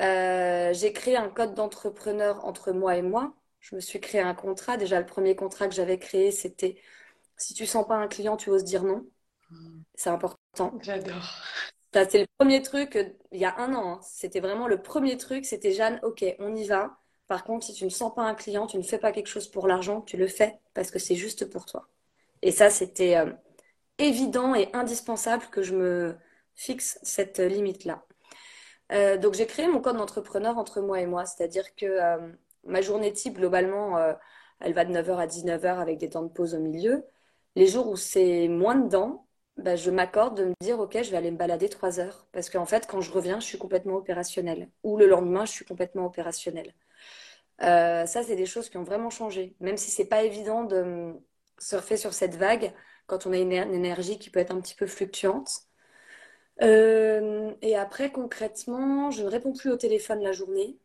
Euh, 0.00 0.72
j'ai 0.72 0.92
créé 0.92 1.16
un 1.16 1.28
code 1.28 1.54
d'entrepreneur 1.54 2.44
entre 2.44 2.72
moi 2.72 2.96
et 2.96 3.02
moi. 3.02 3.34
Je 3.60 3.76
me 3.76 3.80
suis 3.80 4.00
créé 4.00 4.20
un 4.20 4.34
contrat. 4.34 4.76
Déjà, 4.76 4.98
le 4.98 5.06
premier 5.06 5.36
contrat 5.36 5.68
que 5.68 5.74
j'avais 5.74 5.98
créé, 5.98 6.32
c'était 6.32 6.76
si 7.36 7.54
tu 7.54 7.66
sens 7.66 7.86
pas 7.86 7.96
un 7.96 8.08
client, 8.08 8.36
tu 8.36 8.50
oses 8.50 8.64
dire 8.64 8.84
non. 8.84 9.06
C'est 9.94 10.10
important. 10.10 10.72
J'adore. 10.80 11.42
C'est 11.92 12.20
le 12.20 12.26
premier 12.38 12.62
truc 12.62 12.96
euh, 12.96 13.04
il 13.32 13.40
y 13.40 13.44
a 13.44 13.58
un 13.58 13.74
an. 13.74 13.94
Hein. 13.94 14.00
C'était 14.02 14.40
vraiment 14.40 14.66
le 14.66 14.80
premier 14.80 15.16
truc. 15.18 15.44
C'était 15.44 15.72
Jeanne, 15.72 16.00
ok, 16.02 16.24
on 16.38 16.54
y 16.54 16.66
va. 16.66 16.96
Par 17.26 17.44
contre, 17.44 17.66
si 17.66 17.74
tu 17.74 17.84
ne 17.84 17.90
sens 17.90 18.14
pas 18.14 18.22
un 18.22 18.34
client, 18.34 18.66
tu 18.66 18.78
ne 18.78 18.82
fais 18.82 18.98
pas 18.98 19.12
quelque 19.12 19.28
chose 19.28 19.48
pour 19.48 19.66
l'argent, 19.66 20.00
tu 20.02 20.16
le 20.16 20.26
fais 20.26 20.58
parce 20.74 20.90
que 20.90 20.98
c'est 20.98 21.14
juste 21.14 21.48
pour 21.50 21.66
toi. 21.66 21.88
Et 22.42 22.50
ça, 22.50 22.70
c'était 22.70 23.16
euh, 23.16 23.32
évident 23.98 24.54
et 24.54 24.68
indispensable 24.72 25.46
que 25.50 25.62
je 25.62 25.74
me 25.74 26.16
fixe 26.54 26.98
cette 27.02 27.38
limite-là. 27.38 28.04
Euh, 28.92 29.16
donc 29.16 29.34
j'ai 29.34 29.46
créé 29.46 29.68
mon 29.68 29.80
code 29.80 29.96
d'entrepreneur 29.96 30.58
entre 30.58 30.80
moi 30.80 31.00
et 31.00 31.06
moi, 31.06 31.24
c'est-à-dire 31.26 31.74
que 31.76 31.86
euh, 31.86 32.32
ma 32.64 32.82
journée 32.82 33.12
type, 33.12 33.36
globalement, 33.38 33.96
euh, 33.98 34.12
elle 34.60 34.74
va 34.74 34.84
de 34.84 34.92
9h 34.92 35.16
à 35.16 35.26
19h 35.26 35.78
avec 35.78 35.98
des 35.98 36.10
temps 36.10 36.22
de 36.22 36.28
pause 36.28 36.54
au 36.54 36.60
milieu. 36.60 37.04
Les 37.56 37.66
jours 37.66 37.88
où 37.88 37.96
c'est 37.96 38.48
moins 38.48 38.76
dedans, 38.76 39.26
bah, 39.56 39.76
je 39.76 39.90
m'accorde 39.90 40.36
de 40.38 40.44
me 40.46 40.54
dire, 40.60 40.78
OK, 40.80 40.96
je 41.02 41.10
vais 41.10 41.16
aller 41.16 41.30
me 41.30 41.36
balader 41.36 41.68
3 41.68 42.00
heures. 42.00 42.26
Parce 42.32 42.50
qu'en 42.50 42.66
fait, 42.66 42.86
quand 42.86 43.00
je 43.00 43.12
reviens, 43.12 43.40
je 43.40 43.46
suis 43.46 43.58
complètement 43.58 43.96
opérationnelle. 43.96 44.70
Ou 44.82 44.96
le 44.96 45.06
lendemain, 45.06 45.44
je 45.44 45.52
suis 45.52 45.64
complètement 45.64 46.06
opérationnelle. 46.06 46.74
ça, 47.60 48.06
c'est 48.06 48.36
des 48.36 48.46
choses 48.46 48.68
qui 48.68 48.78
ont 48.78 48.84
vraiment 48.84 49.10
changé. 49.10 49.56
Même 49.60 49.76
si 49.76 49.90
c'est 49.90 50.06
pas 50.06 50.22
évident 50.24 50.64
de 50.64 51.14
surfer 51.58 51.96
sur 51.96 52.12
cette 52.14 52.36
vague 52.36 52.72
quand 53.06 53.26
on 53.26 53.32
a 53.32 53.38
une 53.38 53.52
énergie 53.52 54.18
qui 54.18 54.30
peut 54.30 54.40
être 54.40 54.52
un 54.52 54.60
petit 54.60 54.74
peu 54.74 54.86
fluctuante. 54.86 55.50
Euh, 56.62 57.54
et 57.62 57.76
après, 57.76 58.10
concrètement, 58.12 59.10
je 59.10 59.22
ne 59.22 59.28
réponds 59.28 59.52
plus 59.52 59.70
au 59.70 59.76
téléphone 59.76 60.22
la 60.22 60.32
journée, 60.32 60.78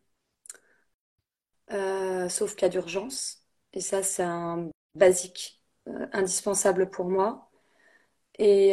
euh, 1.72 2.30
sauf 2.30 2.56
cas 2.56 2.70
d'urgence. 2.70 3.44
Et 3.74 3.82
ça, 3.82 4.04
c'est 4.04 4.24
un 4.24 4.70
basique 4.96 5.62
euh, 5.88 6.08
indispensable 6.14 6.90
pour 6.90 7.06
moi. 7.10 7.50
Et, 8.40 8.72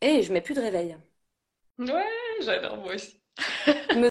et 0.00 0.22
je 0.22 0.32
mets 0.32 0.40
plus 0.40 0.54
de 0.54 0.60
réveil. 0.60 0.96
Ouais, 1.78 2.04
j'adore 2.40 2.76
moi 2.78 2.94
aussi. 2.94 3.20
je 3.88 3.98
me 3.98 4.10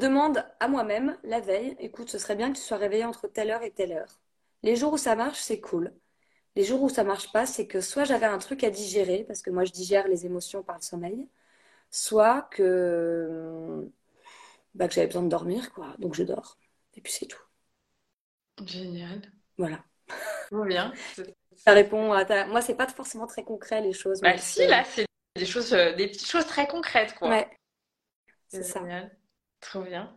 demande 0.00 0.44
à 0.60 0.68
moi-même 0.68 1.18
la 1.24 1.40
veille, 1.40 1.76
écoute, 1.80 2.08
ce 2.10 2.18
serait 2.18 2.36
bien 2.36 2.52
que 2.52 2.56
tu 2.58 2.62
sois 2.62 2.76
réveillé 2.76 3.04
entre 3.04 3.26
telle 3.28 3.50
heure 3.50 3.62
et 3.62 3.72
telle 3.72 3.92
heure. 3.92 4.20
Les 4.62 4.76
jours 4.76 4.92
où 4.92 4.98
ça 4.98 5.16
marche, 5.16 5.40
c'est 5.40 5.60
cool. 5.60 5.92
Les 6.54 6.64
jours 6.64 6.82
où 6.82 6.88
ça 6.88 7.04
marche 7.04 7.32
pas, 7.32 7.46
c'est 7.46 7.66
que 7.66 7.80
soit 7.80 8.04
j'avais 8.04 8.26
un 8.26 8.38
truc 8.38 8.62
à 8.64 8.70
digérer, 8.70 9.24
parce 9.24 9.42
que 9.42 9.50
moi 9.50 9.64
je 9.64 9.72
digère 9.72 10.06
les 10.08 10.26
émotions 10.26 10.62
par 10.62 10.76
le 10.76 10.82
sommeil, 10.82 11.28
soit 11.90 12.42
que, 12.50 13.90
bah, 14.74 14.88
que 14.88 14.94
j'avais 14.94 15.06
besoin 15.06 15.22
de 15.22 15.28
dormir, 15.28 15.72
quoi. 15.72 15.94
Donc 15.98 16.14
je 16.14 16.22
dors. 16.24 16.58
Et 16.94 17.00
puis 17.00 17.12
c'est 17.12 17.26
tout. 17.26 17.42
Génial. 18.66 19.22
Voilà. 19.56 19.82
Trop 20.50 20.64
bien. 20.64 20.92
Ça 21.56 21.72
répond 21.72 22.12
à 22.12 22.24
ta... 22.24 22.46
Moi, 22.46 22.60
c'est 22.60 22.74
pas 22.74 22.86
forcément 22.88 23.26
très 23.26 23.44
concret 23.44 23.80
les 23.80 23.92
choses. 23.92 24.20
Bah, 24.20 24.36
si, 24.36 24.66
là, 24.66 24.84
c'est 24.84 25.06
des 25.36 25.46
choses, 25.46 25.72
euh, 25.72 25.94
des 25.94 26.08
petites 26.08 26.28
choses 26.28 26.46
très 26.46 26.66
concrètes, 26.66 27.14
quoi. 27.14 27.28
Ouais. 27.28 27.48
C'est 28.48 28.62
ça. 28.62 28.82
Trop 29.60 29.82
bien. 29.82 30.14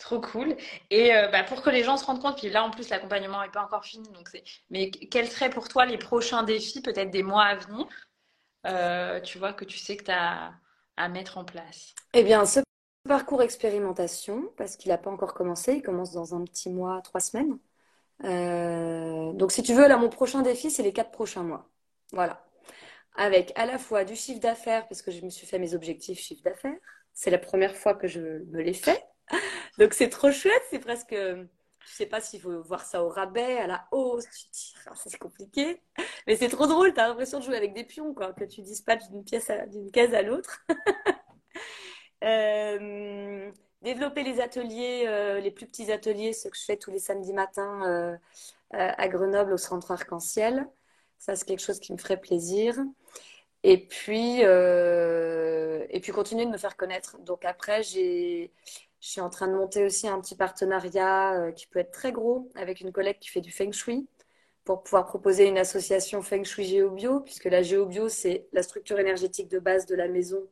Trop 0.00 0.18
cool. 0.20 0.56
Et 0.88 1.14
euh, 1.14 1.28
bah, 1.28 1.44
pour 1.44 1.60
que 1.60 1.68
les 1.68 1.84
gens 1.84 1.98
se 1.98 2.06
rendent 2.06 2.22
compte, 2.22 2.38
puis 2.38 2.48
là 2.48 2.64
en 2.64 2.70
plus 2.70 2.88
l'accompagnement 2.88 3.42
n'est 3.42 3.50
pas 3.50 3.62
encore 3.62 3.84
fini, 3.84 4.08
donc 4.08 4.28
c'est. 4.30 4.42
Mais 4.70 4.90
quels 4.90 5.28
seraient 5.28 5.50
pour 5.50 5.68
toi 5.68 5.84
les 5.84 5.98
prochains 5.98 6.42
défis, 6.42 6.80
peut-être 6.80 7.10
des 7.10 7.22
mois 7.22 7.44
à 7.44 7.56
venir, 7.56 7.86
euh, 8.66 9.20
tu 9.20 9.38
vois, 9.38 9.52
que 9.52 9.66
tu 9.66 9.76
sais 9.78 9.98
que 9.98 10.04
tu 10.04 10.10
as 10.10 10.54
à 10.96 11.08
mettre 11.10 11.36
en 11.36 11.44
place? 11.44 11.94
Eh 12.14 12.24
bien, 12.24 12.46
ce 12.46 12.60
parcours 13.06 13.42
expérimentation, 13.42 14.50
parce 14.56 14.76
qu'il 14.76 14.90
n'a 14.90 14.96
pas 14.96 15.10
encore 15.10 15.34
commencé, 15.34 15.74
il 15.74 15.82
commence 15.82 16.12
dans 16.12 16.34
un 16.34 16.44
petit 16.44 16.70
mois, 16.70 17.02
trois 17.02 17.20
semaines. 17.20 17.58
Euh, 18.24 19.32
donc 19.34 19.52
si 19.52 19.62
tu 19.62 19.74
veux, 19.74 19.86
là 19.86 19.98
mon 19.98 20.08
prochain 20.08 20.40
défi, 20.40 20.70
c'est 20.70 20.82
les 20.82 20.94
quatre 20.94 21.10
prochains 21.10 21.42
mois. 21.42 21.68
Voilà. 22.12 22.42
Avec 23.16 23.52
à 23.54 23.66
la 23.66 23.78
fois 23.78 24.04
du 24.04 24.16
chiffre 24.16 24.40
d'affaires, 24.40 24.88
parce 24.88 25.02
que 25.02 25.10
je 25.10 25.22
me 25.22 25.28
suis 25.28 25.46
fait 25.46 25.58
mes 25.58 25.74
objectifs 25.74 26.20
chiffre 26.20 26.42
d'affaires. 26.42 26.76
C'est 27.12 27.30
la 27.30 27.38
première 27.38 27.76
fois 27.76 27.94
que 27.94 28.08
je 28.08 28.20
me 28.20 28.62
l'ai 28.62 28.72
fait. 28.72 29.04
Donc 29.80 29.94
c'est 29.94 30.10
trop 30.10 30.30
chouette, 30.30 30.62
c'est 30.68 30.78
presque, 30.78 31.14
je 31.14 31.46
sais 31.86 32.04
pas 32.04 32.20
s'il 32.20 32.38
faut 32.42 32.62
voir 32.62 32.84
ça 32.84 33.02
au 33.02 33.08
rabais, 33.08 33.56
à 33.56 33.66
la 33.66 33.88
hausse, 33.92 34.26
tu 34.52 34.78
ah, 34.86 34.92
c'est 34.94 35.16
compliqué, 35.16 35.80
mais 36.26 36.36
c'est 36.36 36.50
trop 36.50 36.66
drôle, 36.66 36.92
tu 36.92 37.00
as 37.00 37.08
l'impression 37.08 37.38
de 37.38 37.44
jouer 37.44 37.56
avec 37.56 37.72
des 37.72 37.84
pions, 37.84 38.12
quoi, 38.12 38.34
que 38.34 38.44
tu 38.44 38.60
dispatches 38.60 39.08
d'une 39.08 39.24
pièce 39.24 39.50
d'une 39.68 39.90
case 39.90 40.14
à 40.14 40.22
l'autre. 40.22 40.64
Euh, 42.22 43.50
développer 43.80 44.22
les 44.22 44.42
ateliers, 44.42 45.04
euh, 45.06 45.40
les 45.40 45.50
plus 45.50 45.66
petits 45.66 45.90
ateliers, 45.90 46.34
ce 46.34 46.48
que 46.48 46.56
je 46.58 46.64
fais 46.64 46.76
tous 46.76 46.90
les 46.90 46.98
samedis 46.98 47.32
matins 47.32 47.82
euh, 47.88 48.16
à 48.74 49.08
Grenoble 49.08 49.54
au 49.54 49.56
centre 49.56 49.90
Arc-en-Ciel. 49.90 50.68
Ça, 51.16 51.34
c'est 51.34 51.46
quelque 51.46 51.62
chose 51.62 51.80
qui 51.80 51.94
me 51.94 51.96
ferait 51.96 52.20
plaisir. 52.20 52.76
Et 53.62 53.86
puis, 53.86 54.40
et 54.40 56.00
puis 56.02 56.12
continuer 56.12 56.44
de 56.44 56.50
me 56.50 56.58
faire 56.58 56.76
connaître. 56.76 57.16
Donc 57.20 57.46
après, 57.46 57.82
j'ai, 57.82 58.52
je 59.00 59.08
suis 59.08 59.20
en 59.20 59.30
train 59.30 59.48
de 59.48 59.54
monter 59.54 59.84
aussi 59.84 60.08
un 60.08 60.20
petit 60.20 60.36
partenariat 60.36 61.34
euh, 61.34 61.52
qui 61.52 61.66
peut 61.66 61.78
être 61.78 61.90
très 61.90 62.12
gros 62.12 62.50
avec 62.54 62.80
une 62.80 62.92
collègue 62.92 63.18
qui 63.18 63.30
fait 63.30 63.40
du 63.40 63.50
feng 63.50 63.72
shui 63.72 64.06
pour 64.64 64.82
pouvoir 64.82 65.06
proposer 65.06 65.46
une 65.46 65.58
association 65.58 66.22
feng 66.22 66.44
shui 66.44 66.64
géobio, 66.64 67.20
puisque 67.20 67.46
la 67.46 67.62
géobio, 67.62 68.08
c'est 68.08 68.46
la 68.52 68.62
structure 68.62 68.98
énergétique 68.98 69.48
de 69.48 69.58
base 69.58 69.86
de 69.86 69.94
la 69.94 70.06
maison 70.06 70.46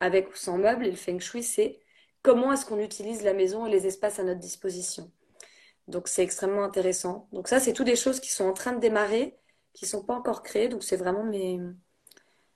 avec 0.00 0.30
ou 0.30 0.36
sans 0.36 0.58
meubles, 0.58 0.86
et 0.86 0.90
le 0.90 0.96
feng 0.96 1.18
shui, 1.18 1.42
c'est 1.42 1.80
comment 2.22 2.52
est-ce 2.52 2.66
qu'on 2.66 2.78
utilise 2.78 3.22
la 3.22 3.32
maison 3.32 3.66
et 3.66 3.70
les 3.70 3.86
espaces 3.86 4.18
à 4.18 4.22
notre 4.22 4.40
disposition. 4.40 5.10
Donc 5.88 6.08
c'est 6.08 6.22
extrêmement 6.22 6.64
intéressant. 6.64 7.28
Donc 7.32 7.48
ça, 7.48 7.60
c'est 7.60 7.72
toutes 7.72 7.86
des 7.86 7.96
choses 7.96 8.20
qui 8.20 8.30
sont 8.30 8.44
en 8.44 8.52
train 8.52 8.72
de 8.72 8.80
démarrer, 8.80 9.36
qui 9.72 9.84
ne 9.86 9.90
sont 9.90 10.04
pas 10.04 10.14
encore 10.14 10.42
créées. 10.42 10.68
Donc 10.68 10.82
c'est 10.82 10.96
vraiment 10.96 11.24
mes, 11.24 11.60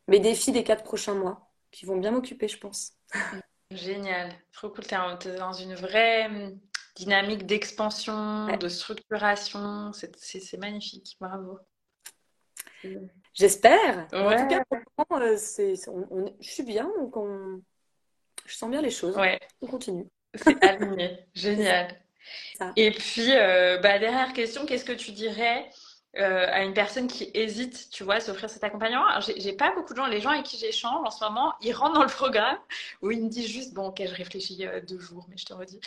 mes 0.08 0.20
défis 0.20 0.52
des 0.52 0.64
quatre 0.64 0.84
prochains 0.84 1.14
mois, 1.14 1.50
qui 1.70 1.86
vont 1.86 1.96
bien 1.96 2.10
m'occuper, 2.10 2.48
je 2.48 2.58
pense. 2.58 2.92
Génial, 3.70 4.32
trop 4.52 4.70
cool. 4.70 4.84
Tu 4.86 5.28
es 5.28 5.36
dans 5.36 5.52
une 5.52 5.74
vraie 5.74 6.26
hum, 6.26 6.58
dynamique 6.96 7.46
d'expansion, 7.46 8.56
de 8.56 8.68
structuration. 8.68 9.92
C'est 9.92 10.58
magnifique, 10.58 11.16
bravo. 11.20 11.58
J'espère. 13.34 14.08
En 14.12 14.36
tout 14.36 14.48
cas, 14.48 14.64
euh, 15.12 15.36
je 15.36 16.48
suis 16.48 16.62
bien, 16.62 16.90
donc 16.98 17.14
je 18.46 18.54
sens 18.54 18.70
bien 18.70 18.80
les 18.80 18.90
choses. 18.90 19.16
Ouais. 19.16 19.38
On 19.60 19.66
continue. 19.66 20.06
C'est 20.34 20.62
aligné. 20.64 21.18
Génial. 21.34 21.94
Et 22.76 22.90
puis, 22.90 23.36
euh, 23.36 23.78
bah, 23.78 23.98
dernière 23.98 24.32
question, 24.32 24.66
qu'est-ce 24.66 24.84
que 24.84 24.92
tu 24.92 25.12
dirais 25.12 25.70
euh, 26.16 26.46
à 26.50 26.62
une 26.62 26.72
personne 26.72 27.06
qui 27.06 27.30
hésite, 27.34 27.90
tu 27.90 28.02
vois, 28.02 28.16
à 28.16 28.20
s'offrir 28.20 28.48
cet 28.48 28.64
accompagnement 28.64 29.04
J'ai 29.36 29.52
pas 29.52 29.74
beaucoup 29.74 29.92
de 29.92 29.98
gens, 29.98 30.06
les 30.06 30.20
gens 30.20 30.30
avec 30.30 30.44
qui 30.44 30.56
j'échange 30.56 31.06
en 31.06 31.10
ce 31.10 31.22
moment, 31.22 31.54
ils 31.60 31.72
rentrent 31.72 31.94
dans 31.94 32.02
le 32.02 32.08
programme 32.08 32.58
où 33.02 33.10
ils 33.10 33.22
me 33.22 33.28
disent 33.28 33.48
juste, 33.48 33.74
bon, 33.74 33.88
ok, 33.88 34.02
je 34.04 34.14
réfléchis 34.14 34.66
euh, 34.66 34.80
deux 34.80 34.98
jours, 34.98 35.26
mais 35.28 35.36
je 35.36 35.44
te 35.44 35.52
redis. 35.52 35.80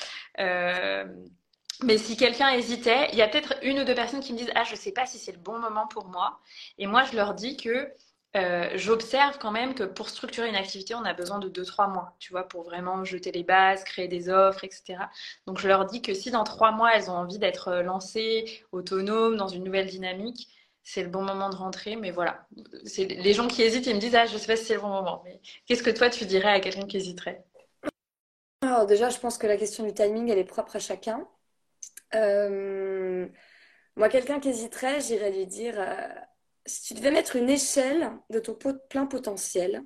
mais 1.84 1.98
si 1.98 2.16
quelqu'un 2.16 2.50
hésitait, 2.50 3.10
il 3.12 3.18
y 3.18 3.22
a 3.22 3.28
peut-être 3.28 3.56
une 3.64 3.80
ou 3.80 3.84
deux 3.84 3.96
personnes 3.96 4.20
qui 4.20 4.34
me 4.34 4.38
disent, 4.38 4.52
ah, 4.56 4.64
je 4.64 4.76
sais 4.76 4.92
pas 4.92 5.06
si 5.06 5.18
c'est 5.18 5.32
le 5.32 5.40
bon 5.40 5.58
moment 5.60 5.88
pour 5.88 6.06
moi. 6.06 6.40
Et 6.78 6.86
moi, 6.86 7.04
je 7.04 7.16
leur 7.16 7.34
dis 7.34 7.58
que 7.58 7.92
euh, 8.38 8.70
j'observe 8.76 9.38
quand 9.40 9.52
même 9.52 9.76
que 9.76 9.84
pour 9.84 10.10
structurer 10.10 10.48
une 10.48 10.56
activité, 10.56 10.96
on 10.96 11.04
a 11.04 11.14
besoin 11.14 11.40
de 11.40 11.50
2-3 11.50 11.92
mois, 11.92 12.16
tu 12.20 12.32
vois, 12.32 12.48
pour 12.48 12.64
vraiment 12.64 13.04
jeter 13.04 13.32
les 13.32 13.44
bases, 13.44 13.84
créer 13.84 14.08
des 14.08 14.30
offres, 14.30 14.64
etc. 14.64 15.10
Donc 15.48 15.60
je 15.60 15.68
leur 15.68 15.86
dis 15.86 16.02
que 16.02 16.14
si 16.14 16.32
dans 16.32 16.46
3 16.46 16.72
mois, 16.72 16.96
elles 16.96 17.10
ont 17.10 17.16
envie 17.16 17.40
d'être 17.40 17.68
euh, 17.68 17.82
lancées, 17.84 18.64
autonomes, 18.72 19.36
dans 19.36 19.50
une 19.50 19.66
nouvelle 19.66 19.88
dynamique, 19.88 20.48
c'est 20.84 21.04
le 21.04 21.10
bon 21.10 21.24
moment 21.24 21.50
de 21.50 21.56
rentrer. 21.56 21.98
Mais 21.98 22.12
voilà, 22.12 22.48
c'est 22.86 23.06
les 23.06 23.34
gens 23.34 23.48
qui 23.48 23.64
hésitent, 23.64 23.86
ils 23.88 23.96
me 23.96 24.00
disent, 24.00 24.16
ah, 24.16 24.26
je 24.26 24.38
sais 24.38 24.48
pas 24.48 24.56
si 24.56 24.66
c'est 24.66 24.76
le 24.76 24.82
bon 24.82 24.90
moment. 24.90 25.22
Mais 25.26 25.42
qu'est-ce 25.66 25.84
que 25.84 25.90
toi, 25.90 26.10
tu 26.10 26.26
dirais 26.26 26.52
à 26.54 26.60
quelqu'un 26.62 26.88
qui 26.88 26.98
hésiterait? 26.98 27.44
Alors 28.62 28.86
déjà, 28.86 29.10
je 29.10 29.20
pense 29.20 29.38
que 29.38 29.48
la 29.48 29.58
question 29.58 29.84
du 29.86 29.94
timing, 29.94 30.30
elle 30.30 30.38
est 30.38 30.46
propre 30.46 30.78
à 30.78 30.80
chacun. 30.80 31.28
Euh, 32.16 33.28
moi, 33.98 34.10
quelqu'un 34.10 34.40
qui 34.40 34.50
hésiterait, 34.50 35.02
j'irais 35.02 35.32
lui 35.32 35.48
dire 35.48 35.76
si 36.66 36.84
tu 36.84 36.93
devais 36.93 37.12
mettre 37.12 37.36
une 37.36 37.49
échelle 37.49 38.12
de 38.30 38.39
ton 38.39 38.57
plein 38.89 39.05
potentiel, 39.05 39.84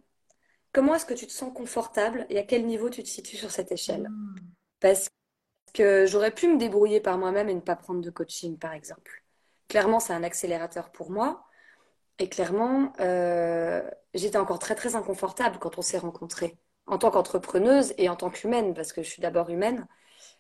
comment 0.74 0.96
est-ce 0.96 1.06
que 1.06 1.14
tu 1.14 1.28
te 1.28 1.32
sens 1.32 1.54
confortable 1.54 2.26
et 2.30 2.38
à 2.38 2.44
quel 2.44 2.66
niveau 2.66 2.90
tu 2.90 3.04
te 3.04 3.08
situes 3.08 3.38
sur 3.38 3.52
cette 3.52 3.72
échelle? 3.72 4.10
Hmm. 4.10 4.36
Parce 4.80 5.10
que 5.74 6.06
j'aurais 6.06 6.32
pu 6.32 6.48
me 6.48 6.58
débrouiller 6.58 7.02
par 7.02 7.18
moi-même 7.18 7.50
et 7.50 7.56
ne 7.56 7.62
pas 7.62 7.76
prendre 7.76 8.02
de 8.02 8.10
coaching, 8.10 8.58
par 8.58 8.74
exemple. 8.74 9.24
Clairement, 9.68 10.00
c'est 10.00 10.14
un 10.14 10.24
accélérateur 10.24 10.92
pour 10.92 11.12
moi. 11.12 11.46
Et 12.20 12.30
clairement, 12.30 12.94
euh, 13.00 13.82
j'étais 14.14 14.38
encore 14.38 14.60
très, 14.60 14.76
très 14.76 14.96
inconfortable 14.96 15.60
quand 15.60 15.78
on 15.78 15.82
s'est 15.82 15.98
rencontrés. 15.98 16.58
En 16.88 16.98
tant 16.98 17.12
qu'entrepreneuse 17.12 17.94
et 17.98 18.10
en 18.10 18.16
tant 18.16 18.30
qu'humaine, 18.30 18.74
parce 18.74 18.94
que 18.94 19.02
je 19.02 19.10
suis 19.10 19.22
d'abord 19.22 19.50
humaine, 19.50 19.88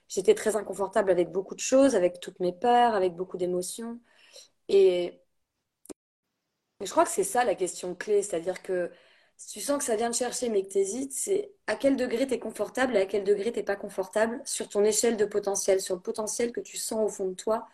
j'étais 0.07 0.35
très 0.35 0.55
inconfortable 0.55 1.11
avec 1.11 1.31
beaucoup 1.31 1.55
de 1.55 1.59
choses, 1.59 1.95
avec 1.95 2.19
toutes 2.19 2.39
mes 2.39 2.53
peurs, 2.53 2.93
avec 2.93 3.13
beaucoup 3.15 3.37
d'émotions. 3.37 3.99
Et 4.69 5.21
je 6.81 6.89
crois 6.89 7.03
que 7.05 7.09
c'est 7.09 7.23
ça 7.23 7.45
la 7.45 7.55
question 7.55 7.95
clé, 7.95 8.21
c'est-à-dire 8.21 8.61
que 8.61 8.91
si 9.37 9.53
tu 9.53 9.61
sens 9.61 9.77
que 9.77 9.83
ça 9.83 9.95
vient 9.95 10.09
de 10.09 10.15
chercher 10.15 10.49
mais 10.49 10.63
que 10.63 10.69
tu 10.71 10.77
hésites, 10.79 11.11
c'est 11.13 11.51
à 11.67 11.75
quel 11.75 11.95
degré 11.97 12.27
tu 12.27 12.33
es 12.35 12.39
confortable 12.39 12.95
et 12.95 13.01
à 13.01 13.05
quel 13.05 13.23
degré 13.23 13.51
tu 13.51 13.63
pas 13.63 13.75
confortable 13.75 14.41
sur 14.45 14.69
ton 14.69 14.83
échelle 14.83 15.17
de 15.17 15.25
potentiel, 15.25 15.81
sur 15.81 15.95
le 15.95 16.01
potentiel 16.01 16.51
que 16.51 16.61
tu 16.61 16.77
sens 16.77 16.99
au 17.05 17.09
fond 17.09 17.27
de 17.29 17.35
toi, 17.35 17.67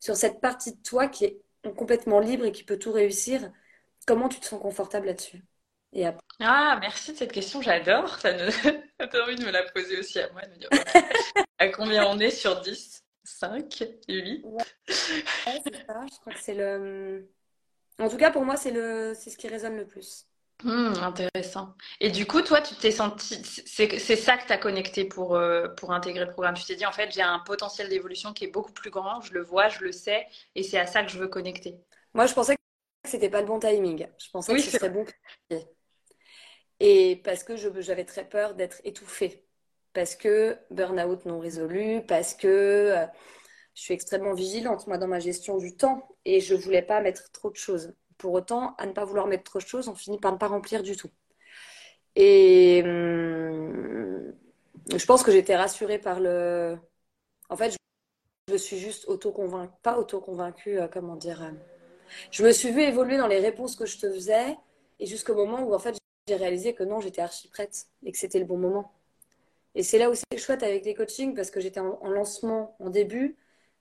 sur 0.00 0.16
cette 0.16 0.40
partie 0.40 0.72
de 0.72 0.82
toi 0.82 1.08
qui 1.08 1.24
est 1.26 1.38
complètement 1.76 2.18
libre 2.20 2.44
et 2.46 2.52
qui 2.52 2.64
peut 2.64 2.78
tout 2.78 2.92
réussir. 2.92 3.52
Comment 4.06 4.28
tu 4.28 4.40
te 4.40 4.46
sens 4.46 4.60
confortable 4.60 5.06
là-dessus? 5.06 5.44
Ah, 6.40 6.78
merci 6.80 7.12
de 7.12 7.18
cette 7.18 7.32
question, 7.32 7.60
j'adore. 7.60 8.18
Ça 8.18 8.32
me 8.32 8.38
donne 9.12 9.22
envie 9.22 9.36
de 9.36 9.44
me 9.44 9.50
la 9.50 9.62
poser 9.70 9.98
aussi 9.98 10.18
à 10.18 10.30
moi, 10.32 10.42
de 10.42 10.50
me 10.52 10.56
dire 10.56 10.70
à 11.58 11.68
combien 11.68 12.06
on 12.06 12.18
est 12.18 12.30
sur 12.30 12.60
10 12.60 13.04
5 13.24 13.84
8 14.08 14.44
ouais, 14.44 14.62
c'est 14.86 15.86
ça. 15.86 16.04
Je 16.10 16.20
crois 16.20 16.32
que 16.32 16.40
c'est 16.40 16.54
le 16.54 17.28
en 17.98 18.08
tout 18.08 18.16
cas, 18.16 18.30
pour 18.30 18.44
moi, 18.44 18.56
c'est 18.56 18.70
le, 18.70 19.14
c'est 19.14 19.30
ce 19.30 19.36
qui 19.36 19.48
résonne 19.48 19.76
le 19.76 19.86
plus. 19.86 20.26
Hmm, 20.64 20.94
intéressant. 21.02 21.74
Et 22.00 22.10
du 22.10 22.24
coup, 22.24 22.40
toi, 22.40 22.60
tu 22.60 22.74
t'es 22.76 22.92
senti, 22.92 23.42
c'est, 23.44 23.98
c'est 23.98 24.16
ça 24.16 24.36
que 24.36 24.46
tu 24.46 24.52
as 24.52 24.58
connecté 24.58 25.04
pour, 25.04 25.34
euh, 25.34 25.68
pour 25.68 25.92
intégrer 25.92 26.24
le 26.24 26.30
programme. 26.30 26.54
Tu 26.54 26.64
t'es 26.64 26.76
dit, 26.76 26.86
en 26.86 26.92
fait, 26.92 27.10
j'ai 27.12 27.22
un 27.22 27.40
potentiel 27.40 27.88
d'évolution 27.88 28.32
qui 28.32 28.44
est 28.44 28.50
beaucoup 28.50 28.72
plus 28.72 28.90
grand, 28.90 29.20
je 29.22 29.34
le 29.34 29.42
vois, 29.42 29.68
je 29.68 29.80
le 29.80 29.90
sais, 29.90 30.26
et 30.54 30.62
c'est 30.62 30.78
à 30.78 30.86
ça 30.86 31.02
que 31.02 31.10
je 31.10 31.18
veux 31.18 31.26
connecter. 31.26 31.80
Moi, 32.14 32.26
je 32.26 32.34
pensais 32.34 32.54
que 32.54 32.60
c'était 33.04 33.30
pas 33.30 33.40
le 33.40 33.46
bon 33.46 33.58
timing. 33.58 34.06
Je 34.18 34.30
pensais 34.30 34.54
que 34.54 34.60
ce 34.60 34.70
serait 34.70 34.90
bon. 34.90 35.04
Et 36.78 37.20
parce 37.24 37.42
que 37.42 37.56
j'avais 37.56 38.04
très 38.04 38.28
peur 38.28 38.54
d'être 38.54 38.80
étouffée. 38.84 39.44
Parce 39.92 40.16
que 40.16 40.58
burn-out 40.70 41.26
non 41.26 41.38
résolu, 41.38 42.02
parce 42.06 42.34
que 42.34 42.46
euh, 42.48 43.06
je 43.74 43.82
suis 43.82 43.94
extrêmement 43.94 44.34
vigilante, 44.34 44.86
moi, 44.86 44.98
dans 44.98 45.08
ma 45.08 45.18
gestion 45.20 45.58
du 45.58 45.74
temps 45.76 46.08
et 46.24 46.40
je 46.40 46.54
voulais 46.54 46.82
pas 46.82 47.00
mettre 47.00 47.30
trop 47.32 47.50
de 47.50 47.56
choses. 47.56 47.94
Pour 48.18 48.32
autant, 48.34 48.74
à 48.78 48.86
ne 48.86 48.92
pas 48.92 49.04
vouloir 49.04 49.26
mettre 49.26 49.44
trop 49.44 49.58
de 49.58 49.64
choses, 49.66 49.88
on 49.88 49.94
finit 49.94 50.18
par 50.18 50.32
ne 50.32 50.38
pas 50.38 50.48
remplir 50.48 50.82
du 50.82 50.96
tout. 50.96 51.10
Et 52.16 52.82
hum, 52.84 54.32
je 54.94 55.06
pense 55.06 55.22
que 55.22 55.32
j'étais 55.32 55.56
rassurée 55.56 55.98
par 55.98 56.20
le. 56.20 56.78
En 57.48 57.56
fait, 57.56 57.76
je 58.48 58.52
me 58.52 58.58
suis 58.58 58.78
juste 58.78 59.06
auto-convaincue, 59.08 59.72
pas 59.82 59.98
auto-convaincue, 59.98 60.80
euh, 60.80 60.88
comment 60.88 61.16
dire. 61.16 61.42
Euh, 61.42 61.52
je 62.30 62.44
me 62.44 62.52
suis 62.52 62.70
vue 62.72 62.82
évoluer 62.82 63.16
dans 63.18 63.26
les 63.28 63.40
réponses 63.40 63.76
que 63.76 63.86
je 63.86 63.98
te 63.98 64.12
faisais 64.12 64.56
et 65.00 65.06
jusqu'au 65.06 65.34
moment 65.34 65.62
où, 65.62 65.74
en 65.74 65.78
fait, 65.78 65.96
j'ai 66.28 66.36
réalisé 66.36 66.74
que 66.74 66.84
non, 66.84 67.00
j'étais 67.00 67.22
archi 67.22 67.48
prête 67.48 67.86
et 68.04 68.12
que 68.12 68.18
c'était 68.18 68.38
le 68.38 68.44
bon 68.44 68.58
moment. 68.58 68.92
Et 69.74 69.82
c'est 69.82 69.98
là 69.98 70.10
où 70.10 70.14
c'est 70.14 70.38
chouette 70.38 70.62
avec 70.62 70.84
les 70.84 70.94
coachings 70.94 71.34
parce 71.34 71.50
que 71.50 71.60
j'étais 71.60 71.80
en 71.80 72.10
lancement 72.10 72.76
en 72.80 72.90
début. 72.90 73.36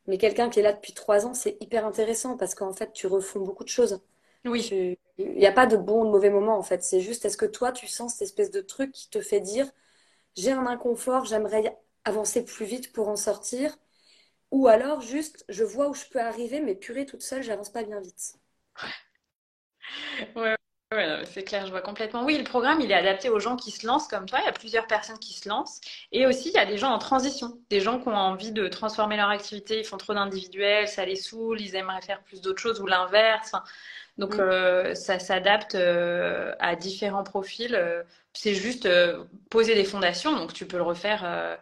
Mais 0.07 0.17
quelqu'un 0.17 0.49
qui 0.49 0.59
est 0.59 0.63
là 0.63 0.73
depuis 0.73 0.93
trois 0.93 1.25
ans, 1.25 1.33
c'est 1.33 1.57
hyper 1.61 1.85
intéressant 1.85 2.37
parce 2.37 2.55
qu'en 2.55 2.73
fait, 2.73 2.93
tu 2.93 3.07
refonds 3.07 3.41
beaucoup 3.41 3.63
de 3.63 3.69
choses. 3.69 4.01
Oui. 4.45 4.75
Il 5.17 5.35
n'y 5.37 5.45
a 5.47 5.53
pas 5.53 5.67
de 5.67 5.77
bon 5.77 6.01
ou 6.03 6.05
de 6.05 6.11
mauvais 6.11 6.29
moment 6.29 6.57
en 6.57 6.63
fait. 6.63 6.83
C'est 6.83 6.99
juste, 7.01 7.23
est-ce 7.25 7.37
que 7.37 7.45
toi, 7.45 7.71
tu 7.71 7.87
sens 7.87 8.13
cette 8.13 8.23
espèce 8.23 8.51
de 8.51 8.59
truc 8.61 8.91
qui 8.91 9.09
te 9.09 9.21
fait 9.21 9.39
dire, 9.39 9.71
j'ai 10.37 10.51
un 10.53 10.67
inconfort, 10.67 11.25
j'aimerais 11.25 11.77
avancer 12.05 12.45
plus 12.45 12.65
vite 12.65 12.93
pour 12.93 13.09
en 13.09 13.15
sortir. 13.17 13.77
Ou 14.51 14.67
alors, 14.67 15.01
juste, 15.01 15.45
je 15.49 15.63
vois 15.65 15.89
où 15.89 15.95
je 15.95 16.05
peux 16.11 16.21
arriver, 16.21 16.61
mais 16.61 16.75
purée, 16.75 17.05
toute 17.07 17.23
seule, 17.23 17.43
j'avance 17.43 17.71
pas 17.71 17.83
bien 17.83 18.01
vite. 18.01 18.35
Ouais, 18.83 18.89
Ouais, 20.35 20.55
c'est 21.25 21.43
clair, 21.43 21.65
je 21.65 21.71
vois 21.71 21.81
complètement. 21.81 22.25
Oui, 22.25 22.37
le 22.37 22.43
programme, 22.43 22.81
il 22.81 22.91
est 22.91 22.95
adapté 22.95 23.29
aux 23.29 23.39
gens 23.39 23.55
qui 23.55 23.71
se 23.71 23.87
lancent 23.87 24.09
comme 24.09 24.25
toi. 24.25 24.39
Il 24.41 24.45
y 24.45 24.49
a 24.49 24.51
plusieurs 24.51 24.87
personnes 24.87 25.19
qui 25.19 25.33
se 25.33 25.47
lancent. 25.47 25.79
Et 26.11 26.25
aussi, 26.25 26.49
il 26.49 26.55
y 26.55 26.57
a 26.57 26.65
des 26.65 26.77
gens 26.77 26.91
en 26.91 26.97
transition. 26.97 27.57
Des 27.69 27.79
gens 27.79 27.97
qui 27.99 28.09
ont 28.09 28.15
envie 28.15 28.51
de 28.51 28.67
transformer 28.67 29.15
leur 29.15 29.29
activité. 29.29 29.79
Ils 29.79 29.85
font 29.85 29.95
trop 29.95 30.13
d'individuels, 30.13 30.89
ça 30.89 31.05
les 31.05 31.15
saoule, 31.15 31.61
ils 31.61 31.75
aimeraient 31.75 32.01
faire 32.01 32.21
plus 32.23 32.41
d'autres 32.41 32.61
choses 32.61 32.81
ou 32.81 32.87
l'inverse. 32.87 33.53
donc, 34.17 34.35
mm. 34.35 34.39
euh, 34.41 34.95
ça 34.95 35.17
s'adapte 35.19 35.75
euh, 35.75 36.53
à 36.59 36.75
différents 36.75 37.23
profils. 37.23 37.73
Euh, 37.73 38.03
c'est 38.33 38.53
juste 38.53 38.87
poser 39.49 39.75
des 39.75 39.85
fondations. 39.85 40.35
Donc, 40.35 40.53
tu 40.53 40.65
peux 40.65 40.77
le 40.77 40.83
refaire 40.83 41.57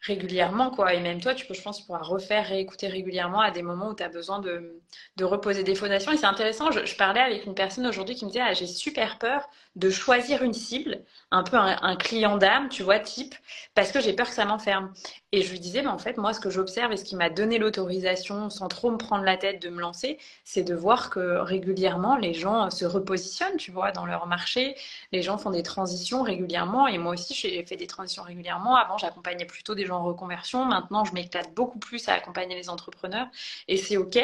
régulièrement, 0.00 0.70
quoi. 0.70 0.94
Et 0.94 1.00
même 1.00 1.20
toi, 1.20 1.34
tu 1.34 1.46
peux, 1.46 1.54
je 1.54 1.62
pense, 1.62 1.80
pouvoir 1.80 2.06
refaire, 2.06 2.46
réécouter 2.46 2.86
régulièrement 2.86 3.40
à 3.40 3.50
des 3.50 3.62
moments 3.62 3.90
où 3.90 3.94
tu 3.94 4.02
as 4.02 4.08
besoin 4.08 4.38
de, 4.38 4.80
de, 5.16 5.24
reposer 5.24 5.64
des 5.64 5.74
fondations. 5.74 6.12
Et 6.12 6.16
c'est 6.16 6.26
intéressant, 6.26 6.70
je, 6.70 6.96
parlais 6.96 7.20
avec 7.20 7.46
une 7.46 7.54
personne 7.54 7.86
aujourd'hui 7.86 8.14
qui 8.14 8.24
me 8.24 8.30
disait, 8.30 8.44
ah, 8.44 8.54
j'ai 8.54 8.66
super 8.66 9.18
peur 9.18 9.48
de 9.76 9.90
choisir 9.90 10.42
une 10.42 10.54
cible, 10.54 11.04
un 11.30 11.42
peu 11.42 11.56
un, 11.56 11.96
client 11.96 12.36
d'âme, 12.36 12.68
tu 12.68 12.82
vois, 12.82 13.00
type, 13.00 13.34
parce 13.74 13.92
que 13.92 14.00
j'ai 14.00 14.12
peur 14.12 14.28
que 14.28 14.34
ça 14.34 14.44
m'enferme. 14.44 14.92
Et 15.30 15.42
je 15.42 15.50
lui 15.50 15.60
disais, 15.60 15.82
mais 15.82 15.88
en 15.88 15.98
fait, 15.98 16.16
moi, 16.16 16.32
ce 16.32 16.40
que 16.40 16.48
j'observe 16.48 16.90
et 16.90 16.96
ce 16.96 17.04
qui 17.04 17.14
m'a 17.14 17.28
donné 17.28 17.58
l'autorisation, 17.58 18.48
sans 18.48 18.68
trop 18.68 18.90
me 18.90 18.96
prendre 18.96 19.24
la 19.24 19.36
tête 19.36 19.60
de 19.60 19.68
me 19.68 19.78
lancer, 19.78 20.18
c'est 20.42 20.62
de 20.62 20.74
voir 20.74 21.10
que 21.10 21.36
régulièrement, 21.40 22.16
les 22.16 22.32
gens 22.32 22.70
se 22.70 22.86
repositionnent, 22.86 23.58
tu 23.58 23.70
vois, 23.70 23.92
dans 23.92 24.06
leur 24.06 24.26
marché. 24.26 24.74
Les 25.12 25.20
gens 25.20 25.36
font 25.36 25.50
des 25.50 25.62
transitions 25.62 26.22
régulièrement. 26.22 26.88
Et 26.88 26.96
moi 26.96 27.12
aussi, 27.12 27.34
j'ai 27.34 27.62
fait 27.66 27.76
des 27.76 27.86
transitions 27.86 28.22
régulièrement. 28.22 28.74
Avant, 28.76 28.96
j'accompagnais 28.96 29.44
plutôt 29.44 29.74
des 29.74 29.84
gens 29.84 29.98
en 29.98 30.04
reconversion. 30.04 30.64
Maintenant, 30.64 31.04
je 31.04 31.12
m'éclate 31.12 31.52
beaucoup 31.52 31.78
plus 31.78 32.08
à 32.08 32.14
accompagner 32.14 32.56
les 32.56 32.70
entrepreneurs. 32.70 33.26
Et 33.68 33.76
c'est 33.76 33.98
OK. 33.98 34.18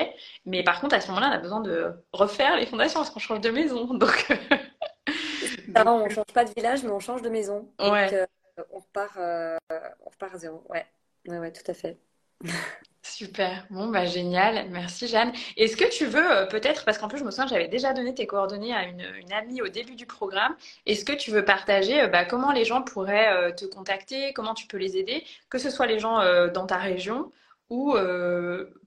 Mais 0.47 0.63
par 0.63 0.81
contre, 0.81 0.95
à 0.95 1.03
ce 1.03 1.09
moment-là, 1.09 1.29
on 1.29 1.35
a 1.35 1.39
besoin 1.39 1.61
de 1.61 1.93
refaire 2.15 2.57
les 2.57 2.65
fondations 2.65 3.01
parce 3.01 3.11
qu'on 3.11 3.21
change 3.21 3.41
de 3.43 3.51
maison. 3.51 3.85
Donc. 3.95 4.27
on 5.77 6.09
change 6.09 6.33
pas 6.33 6.47
de 6.47 6.55
village, 6.57 6.83
mais 6.83 6.91
on 6.91 7.01
change 7.01 7.21
de 7.21 7.29
maison. 7.29 7.69
Ouais. 7.79 8.27
On 8.71 8.79
repart, 8.79 9.17
on 9.19 10.11
repart 10.11 10.35
à 10.35 10.39
zéro. 10.39 10.65
Ouais, 10.69 10.87
ouais, 11.27 11.39
ouais, 11.39 11.53
tout 11.53 11.69
à 11.71 11.75
fait. 11.75 11.99
Super, 13.07 13.67
bon 13.69 13.89
bah 13.89 14.07
génial, 14.07 14.69
merci 14.71 15.09
Jeanne. 15.09 15.33
Est-ce 15.59 15.77
que 15.77 15.89
tu 15.89 16.07
veux 16.07 16.33
euh, 16.33 16.47
peut-être, 16.47 16.87
parce 16.87 16.97
qu'en 16.97 17.07
plus 17.07 17.19
je 17.19 17.25
me 17.25 17.31
souviens 17.31 17.47
j'avais 17.47 17.69
déjà 17.69 17.93
donné 17.93 18.15
tes 18.15 18.27
coordonnées 18.27 18.73
à 18.75 18.85
une, 18.85 19.03
amie 19.31 19.61
au 19.61 19.69
début 19.69 19.95
du 19.95 20.07
programme, 20.07 20.57
est-ce 20.87 21.05
que 21.05 21.13
tu 21.13 21.31
veux 21.31 21.45
partager 21.45 22.01
euh, 22.01 22.09
bah, 22.09 22.25
comment 22.25 22.51
les 22.51 22.65
gens 22.65 22.83
pourraient 22.83 23.31
euh, 23.33 23.53
te 23.53 23.67
contacter, 23.67 24.33
comment 24.33 24.55
tu 24.55 24.67
peux 24.67 24.79
les 24.79 24.97
aider, 24.97 25.23
que 25.51 25.59
ce 25.59 25.69
soit 25.69 25.87
les 25.87 25.99
gens 25.99 26.19
dans 26.49 26.67
ta 26.67 26.79
région 26.79 27.31
ou 27.69 27.95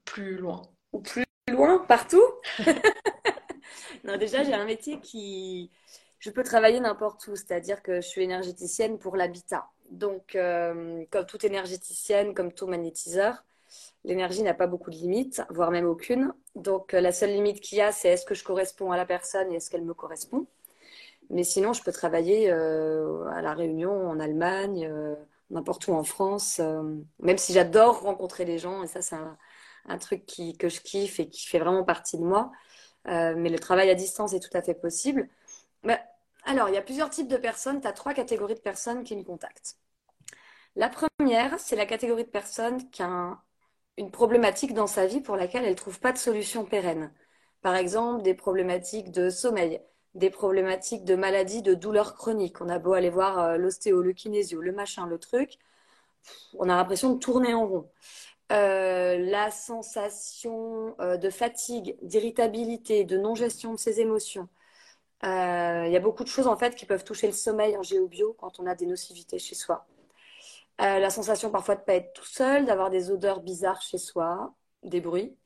plus 0.04 0.36
loin. 0.36 0.62
Ou 0.92 1.00
plus 1.00 1.24
loin, 1.48 1.78
partout? 1.86 2.22
Non 4.04 4.16
déjà 4.16 4.42
j'ai 4.42 4.54
un 4.54 4.64
métier 4.64 4.98
qui... 5.00 5.70
Je 6.18 6.30
peux 6.30 6.42
travailler 6.42 6.80
n'importe 6.80 7.26
où, 7.28 7.36
c'est-à-dire 7.36 7.82
que 7.82 8.00
je 8.00 8.06
suis 8.06 8.22
énergéticienne 8.22 8.98
pour 8.98 9.16
l'habitat. 9.16 9.68
Donc 9.90 10.32
comme 10.32 11.26
toute 11.26 11.44
énergéticienne, 11.44 12.34
comme 12.34 12.52
tout 12.52 12.66
magnétiseur, 12.66 13.44
l'énergie 14.04 14.42
n'a 14.42 14.54
pas 14.54 14.66
beaucoup 14.66 14.90
de 14.90 14.96
limites, 14.96 15.42
voire 15.50 15.70
même 15.70 15.86
aucune. 15.86 16.32
Donc 16.54 16.94
euh, 16.94 17.00
la 17.00 17.12
seule 17.12 17.30
limite 17.30 17.60
qu'il 17.60 17.78
y 17.78 17.80
a, 17.80 17.92
c'est 17.92 18.08
est-ce 18.08 18.24
que 18.24 18.34
je 18.34 18.44
corresponds 18.44 18.92
à 18.92 18.96
la 18.96 19.06
personne 19.06 19.52
et 19.52 19.56
est-ce 19.56 19.70
qu'elle 19.70 19.84
me 19.84 19.94
correspond. 19.94 20.46
Mais 21.30 21.44
sinon, 21.44 21.72
je 21.74 21.82
peux 21.82 21.92
travailler 21.92 22.50
euh, 22.50 23.26
à 23.28 23.42
La 23.42 23.54
Réunion, 23.54 24.08
en 24.08 24.18
Allemagne, 24.18 24.88
euh, 24.90 25.14
n'importe 25.50 25.86
où 25.88 25.92
en 25.92 26.04
France, 26.04 26.60
même 27.20 27.38
si 27.38 27.52
j'adore 27.52 28.02
rencontrer 28.02 28.44
les 28.44 28.58
gens, 28.58 28.82
et 28.82 28.86
ça, 28.86 29.02
c'est 29.02 29.16
un, 29.16 29.98
truc 29.98 30.26
que 30.58 30.68
je 30.68 30.80
kiffe 30.80 31.20
et 31.20 31.28
qui 31.28 31.46
fait 31.46 31.58
vraiment 31.58 31.84
partie 31.84 32.18
de 32.18 32.22
moi. 32.22 32.52
mais 33.06 33.48
le 33.48 33.58
travail 33.58 33.88
à 33.90 33.94
distance 33.94 34.34
est 34.34 34.40
tout 34.40 34.54
à 34.56 34.62
fait 34.62 34.74
possible. 34.74 35.28
Mais, 35.82 36.00
alors, 36.44 36.68
il 36.68 36.74
y 36.74 36.78
a 36.78 36.82
plusieurs 36.82 37.10
types 37.10 37.28
de 37.28 37.36
personnes. 37.36 37.80
Tu 37.80 37.86
as 37.88 37.92
trois 37.92 38.14
catégories 38.14 38.54
de 38.54 38.60
personnes 38.60 39.04
qui 39.04 39.16
me 39.16 39.24
contactent. 39.24 39.76
La 40.76 40.88
première, 40.90 41.58
c'est 41.58 41.76
la 41.76 41.86
catégorie 41.86 42.24
de 42.24 42.30
personnes 42.30 42.88
qui 42.90 43.02
a 43.02 43.08
un, 43.08 43.42
une 43.96 44.10
problématique 44.10 44.74
dans 44.74 44.86
sa 44.86 45.06
vie 45.06 45.20
pour 45.20 45.36
laquelle 45.36 45.64
elle 45.64 45.70
ne 45.70 45.76
trouve 45.76 46.00
pas 46.00 46.12
de 46.12 46.18
solution 46.18 46.64
pérenne. 46.64 47.12
Par 47.62 47.74
exemple, 47.74 48.22
des 48.22 48.34
problématiques 48.34 49.10
de 49.10 49.30
sommeil, 49.30 49.80
des 50.14 50.30
problématiques 50.30 51.04
de 51.04 51.16
maladie, 51.16 51.62
de 51.62 51.74
douleurs 51.74 52.14
chroniques. 52.14 52.60
On 52.60 52.68
a 52.68 52.78
beau 52.78 52.92
aller 52.94 53.10
voir 53.10 53.38
euh, 53.38 53.56
l'ostéo, 53.56 54.02
le 54.02 54.12
kinésio, 54.12 54.60
le 54.60 54.72
machin, 54.72 55.06
le 55.06 55.18
truc, 55.18 55.58
on 56.58 56.68
a 56.68 56.76
l'impression 56.76 57.12
de 57.14 57.18
tourner 57.18 57.54
en 57.54 57.66
rond. 57.66 57.90
Euh, 58.52 59.18
la 59.18 59.50
sensation 59.50 60.96
euh, 61.00 61.16
de 61.16 61.30
fatigue, 61.30 61.96
d'irritabilité, 62.02 63.04
de 63.04 63.18
non-gestion 63.18 63.72
de 63.74 63.78
ses 63.78 64.00
émotions. 64.00 64.48
Il 65.22 65.90
y 65.92 65.96
a 65.96 66.00
beaucoup 66.00 66.24
de 66.24 66.28
choses 66.28 66.46
en 66.46 66.56
fait 66.56 66.74
qui 66.74 66.86
peuvent 66.86 67.04
toucher 67.04 67.26
le 67.26 67.32
sommeil 67.32 67.76
en 67.76 67.82
géobio 67.82 68.34
quand 68.38 68.60
on 68.60 68.66
a 68.66 68.74
des 68.74 68.86
nocivités 68.86 69.38
chez 69.38 69.54
soi. 69.54 69.86
Euh, 70.80 71.00
la 71.00 71.10
sensation 71.10 71.50
parfois 71.50 71.74
de 71.74 71.80
ne 71.80 71.84
pas 71.86 71.94
être 71.94 72.12
tout 72.12 72.24
seul, 72.24 72.64
d'avoir 72.64 72.90
des 72.90 73.10
odeurs 73.10 73.40
bizarres 73.40 73.82
chez 73.82 73.98
soi, 73.98 74.54
des 74.84 75.00
bruits. 75.00 75.36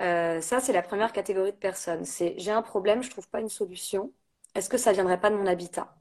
Euh, 0.00 0.40
ça, 0.40 0.60
c'est 0.60 0.72
la 0.72 0.82
première 0.82 1.12
catégorie 1.12 1.52
de 1.52 1.56
personnes. 1.56 2.04
C'est 2.04 2.34
j'ai 2.38 2.50
un 2.50 2.62
problème, 2.62 3.02
je 3.02 3.08
ne 3.08 3.12
trouve 3.12 3.28
pas 3.28 3.40
une 3.40 3.48
solution. 3.48 4.12
Est-ce 4.54 4.68
que 4.68 4.78
ça 4.78 4.90
ne 4.90 4.96
viendrait 4.96 5.20
pas 5.20 5.30
de 5.30 5.36
mon 5.36 5.46
habitat? 5.46 5.94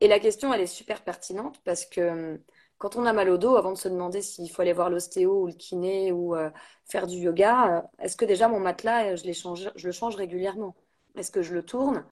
Et 0.00 0.08
la 0.08 0.20
question, 0.20 0.54
elle 0.54 0.60
est 0.62 0.66
super 0.66 1.04
pertinente 1.04 1.60
parce 1.64 1.86
que 1.86 2.34
hum, 2.34 2.38
quand 2.78 2.96
on 2.96 3.06
a 3.06 3.12
mal 3.12 3.30
au 3.30 3.38
dos, 3.38 3.56
avant 3.56 3.72
de 3.72 3.78
se 3.78 3.88
demander 3.88 4.22
s'il 4.22 4.50
faut 4.50 4.62
aller 4.62 4.72
voir 4.72 4.90
l'ostéo 4.90 5.42
ou 5.42 5.46
le 5.48 5.54
kiné 5.54 6.12
ou 6.12 6.36
euh, 6.36 6.50
faire 6.86 7.06
du 7.08 7.16
yoga, 7.16 7.90
est-ce 7.98 8.16
que 8.16 8.24
déjà 8.24 8.48
mon 8.48 8.60
matelas, 8.60 9.16
je, 9.16 9.32
change, 9.32 9.70
je 9.74 9.86
le 9.86 9.92
change 9.92 10.16
régulièrement? 10.16 10.76
Est-ce 11.16 11.32
que 11.32 11.42
je 11.42 11.54
le 11.54 11.64
tourne? 11.64 12.04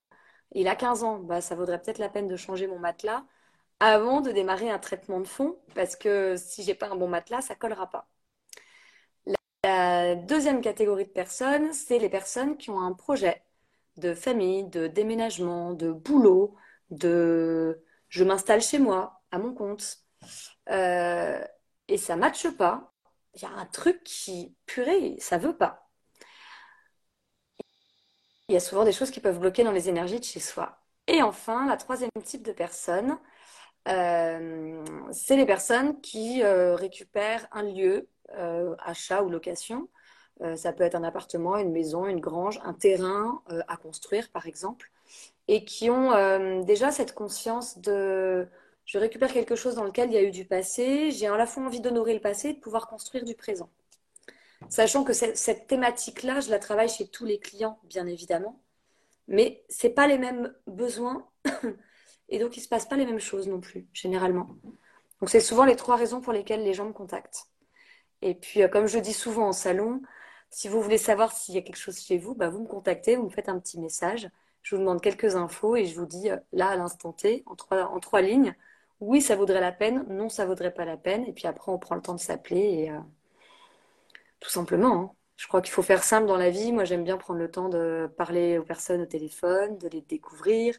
Il 0.57 0.67
a 0.67 0.75
15 0.75 1.05
ans, 1.05 1.19
bah, 1.21 1.41
ça 1.41 1.55
vaudrait 1.55 1.81
peut-être 1.81 1.99
la 1.99 2.09
peine 2.09 2.27
de 2.27 2.35
changer 2.37 2.67
mon 2.67 2.81
matelas 2.81 3.25
avant 3.81 4.21
de 4.23 4.33
démarrer 4.33 4.71
un 4.71 4.79
traitement 4.81 5.21
de 5.21 5.27
fond, 5.29 5.59
parce 5.77 5.97
que 5.97 6.37
si 6.37 6.65
j'ai 6.65 6.75
pas 6.75 6.89
un 6.89 6.97
bon 6.97 7.09
matelas, 7.09 7.43
ça 7.43 7.55
collera 7.55 7.91
pas. 7.91 8.09
La 9.65 10.15
deuxième 10.15 10.61
catégorie 10.61 11.05
de 11.07 11.11
personnes, 11.11 11.73
c'est 11.73 11.99
les 11.99 12.09
personnes 12.09 12.57
qui 12.57 12.71
ont 12.71 12.81
un 12.81 12.93
projet 12.93 13.43
de 13.97 14.15
famille, 14.15 14.65
de 14.65 14.87
déménagement, 14.87 15.73
de 15.75 15.91
boulot, 15.93 16.55
de 16.91 17.83
je 18.09 18.25
m'installe 18.25 18.63
chez 18.63 18.79
moi, 18.79 19.23
à 19.33 19.39
mon 19.39 19.55
compte, 19.55 19.99
euh, 20.71 21.45
et 21.89 21.99
ça 21.99 22.17
matche 22.17 22.49
pas. 22.57 22.93
Il 23.35 23.43
y 23.43 23.47
a 23.47 23.51
un 23.51 23.67
truc 23.67 24.03
qui, 24.05 24.57
purée, 24.67 25.17
ça 25.21 25.39
veut 25.39 25.57
pas. 25.57 25.86
Il 28.49 28.53
y 28.55 28.57
a 28.57 28.61
souvent 28.61 28.85
des 28.85 28.93
choses 28.93 29.11
qui 29.11 29.21
peuvent 29.21 29.41
bloquer 29.41 29.65
dans 29.65 29.73
les 29.73 29.89
énergies 29.89 30.21
de 30.21 30.25
chez 30.25 30.41
soi. 30.41 30.79
Et 31.09 31.23
enfin, 31.23 31.67
la 31.67 31.77
troisième 31.77 32.11
type 32.25 32.43
de 32.45 32.53
personnes, 32.53 33.19
euh, 33.89 34.85
c'est 35.13 35.37
les 35.37 35.47
personnes 35.47 36.01
qui 36.01 36.43
euh, 36.43 36.75
récupèrent 36.77 37.49
un 37.53 37.63
lieu, 37.63 38.09
euh, 38.37 38.75
achat 38.85 39.23
ou 39.23 39.31
location. 39.31 39.89
ça 40.57 40.73
peut 40.73 40.85
être 40.85 40.97
un 40.97 41.05
appartement, 41.05 41.57
une 41.57 41.73
maison, 41.73 42.07
une 42.07 42.21
grange, 42.21 42.61
un 42.65 42.75
terrain 42.75 43.43
à 43.69 43.77
construire, 43.77 44.31
par 44.31 44.47
exemple, 44.47 44.91
et 45.49 45.65
qui 45.65 45.91
ont 45.91 46.63
déjà 46.63 46.91
cette 46.93 47.15
conscience 47.15 47.79
de 47.79 48.47
je 48.85 48.99
récupère 48.99 49.33
quelque 49.33 49.57
chose 49.57 49.75
dans 49.77 49.85
lequel 49.85 50.11
il 50.11 50.15
y 50.15 50.19
a 50.19 50.23
eu 50.23 50.31
du 50.31 50.45
passé, 50.45 51.11
j'ai 51.11 51.27
à 51.27 51.37
la 51.37 51.47
fois 51.47 51.65
envie 51.65 51.81
d'honorer 51.81 52.15
le 52.15 52.21
passé 52.21 52.51
et 52.51 52.55
de 52.55 52.61
pouvoir 52.61 52.87
construire 52.89 53.25
du 53.25 53.35
présent. 53.35 53.69
Sachant 54.69 55.05
que 55.05 55.13
cette 55.13 55.67
thématique-là, 55.67 56.41
je 56.41 56.51
la 56.51 56.59
travaille 56.59 56.89
chez 56.89 57.09
tous 57.09 57.25
les 57.25 57.39
clients, 57.39 57.79
bien 57.85 58.07
évidemment, 58.07 58.61
mais 59.29 59.65
ce 59.69 59.87
pas 59.89 60.07
les 60.07 60.19
mêmes 60.19 60.55
besoins 60.67 61.29
Et 62.29 62.39
donc, 62.39 62.57
il 62.57 62.61
ne 62.61 62.65
se 62.65 62.69
passe 62.69 62.87
pas 62.87 62.97
les 62.97 63.07
mêmes 63.07 63.21
choses 63.21 63.49
non 63.49 63.61
plus, 63.61 63.87
généralement. 63.93 64.49
Donc, 65.21 65.31
c'est 65.31 65.41
souvent 65.41 65.65
les 65.65 65.77
trois 65.77 65.97
raisons 65.97 66.21
pour 66.21 66.33
lesquelles 66.33 66.65
les 66.65 66.75
gens 66.75 66.87
me 66.87 66.93
contactent. 66.93 67.47
Et 68.23 68.35
puis, 68.35 68.63
euh, 68.63 68.69
comme 68.69 68.87
je 68.87 68.99
dis 68.99 69.13
souvent 69.13 69.49
en 69.49 69.53
salon, 69.53 70.03
si 70.51 70.69
vous 70.69 70.83
voulez 70.83 70.99
savoir 70.99 71.33
s'il 71.33 71.55
y 71.55 71.59
a 71.59 71.63
quelque 71.63 71.77
chose 71.77 71.99
chez 72.01 72.19
vous, 72.19 72.35
bah, 72.35 72.49
vous 72.49 72.61
me 72.61 72.67
contactez, 72.69 73.17
vous 73.17 73.25
me 73.25 73.31
faites 73.31 73.49
un 73.49 73.59
petit 73.59 73.79
message. 73.81 74.29
Je 74.63 74.75
vous 74.75 74.81
demande 74.81 75.01
quelques 75.01 75.37
infos 75.37 75.77
et 75.77 75.87
je 75.87 75.99
vous 75.99 76.07
dis 76.07 76.31
euh, 76.31 76.37
là, 76.53 76.69
à 76.69 76.77
l'instant 76.77 77.13
T, 77.13 77.45
en 77.47 77.57
trois, 77.57 77.85
en 77.85 78.01
trois 78.01 78.23
lignes, 78.23 78.55
oui, 79.01 79.21
ça 79.21 79.37
vaudrait 79.37 79.61
la 79.61 79.73
peine, 79.73 80.07
non, 80.09 80.29
ça 80.29 80.47
vaudrait 80.47 80.75
pas 80.75 80.85
la 80.85 80.97
peine. 80.97 81.25
Et 81.27 81.33
puis 81.33 81.47
après, 81.47 81.71
on 81.73 81.79
prend 81.79 81.95
le 81.95 82.03
temps 82.03 82.15
de 82.15 82.21
s'appeler 82.21 82.61
et 82.61 82.91
euh, 82.91 82.99
tout 84.47 84.53
simplement. 84.53 85.03
Hein. 85.03 85.11
Je 85.37 85.49
crois 85.49 85.61
qu'il 85.61 85.73
faut 85.73 85.83
faire 85.83 86.05
simple 86.05 86.27
dans 86.27 86.37
la 86.37 86.51
vie. 86.51 86.73
Moi, 86.73 86.85
j'aime 86.85 87.03
bien 87.03 87.17
prendre 87.17 87.41
le 87.41 87.51
temps 87.51 87.69
de 87.69 88.09
parler 88.17 88.59
aux 88.59 88.63
personnes 88.63 89.03
au 89.03 89.07
téléphone, 89.07 89.77
de 89.79 89.89
les 89.89 90.03
découvrir, 90.03 90.77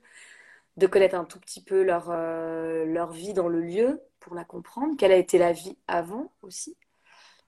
de 0.78 0.88
connaître 0.88 1.15
un 1.15 1.26
tout 1.26 1.39
petit 1.39 1.61
peu 1.61 1.84
leur, 1.84 2.09
euh, 2.09 2.86
leur 2.86 3.11
vie 3.11 3.34
dans 3.34 3.49
le 3.49 3.59
lieu 3.61 4.01
pour 4.22 4.36
la 4.36 4.45
comprendre, 4.45 4.95
quelle 4.97 5.11
a 5.11 5.18
été 5.18 5.38
la 5.38 5.51
vie 5.51 5.78
avant 5.88 6.32
aussi, 6.41 6.76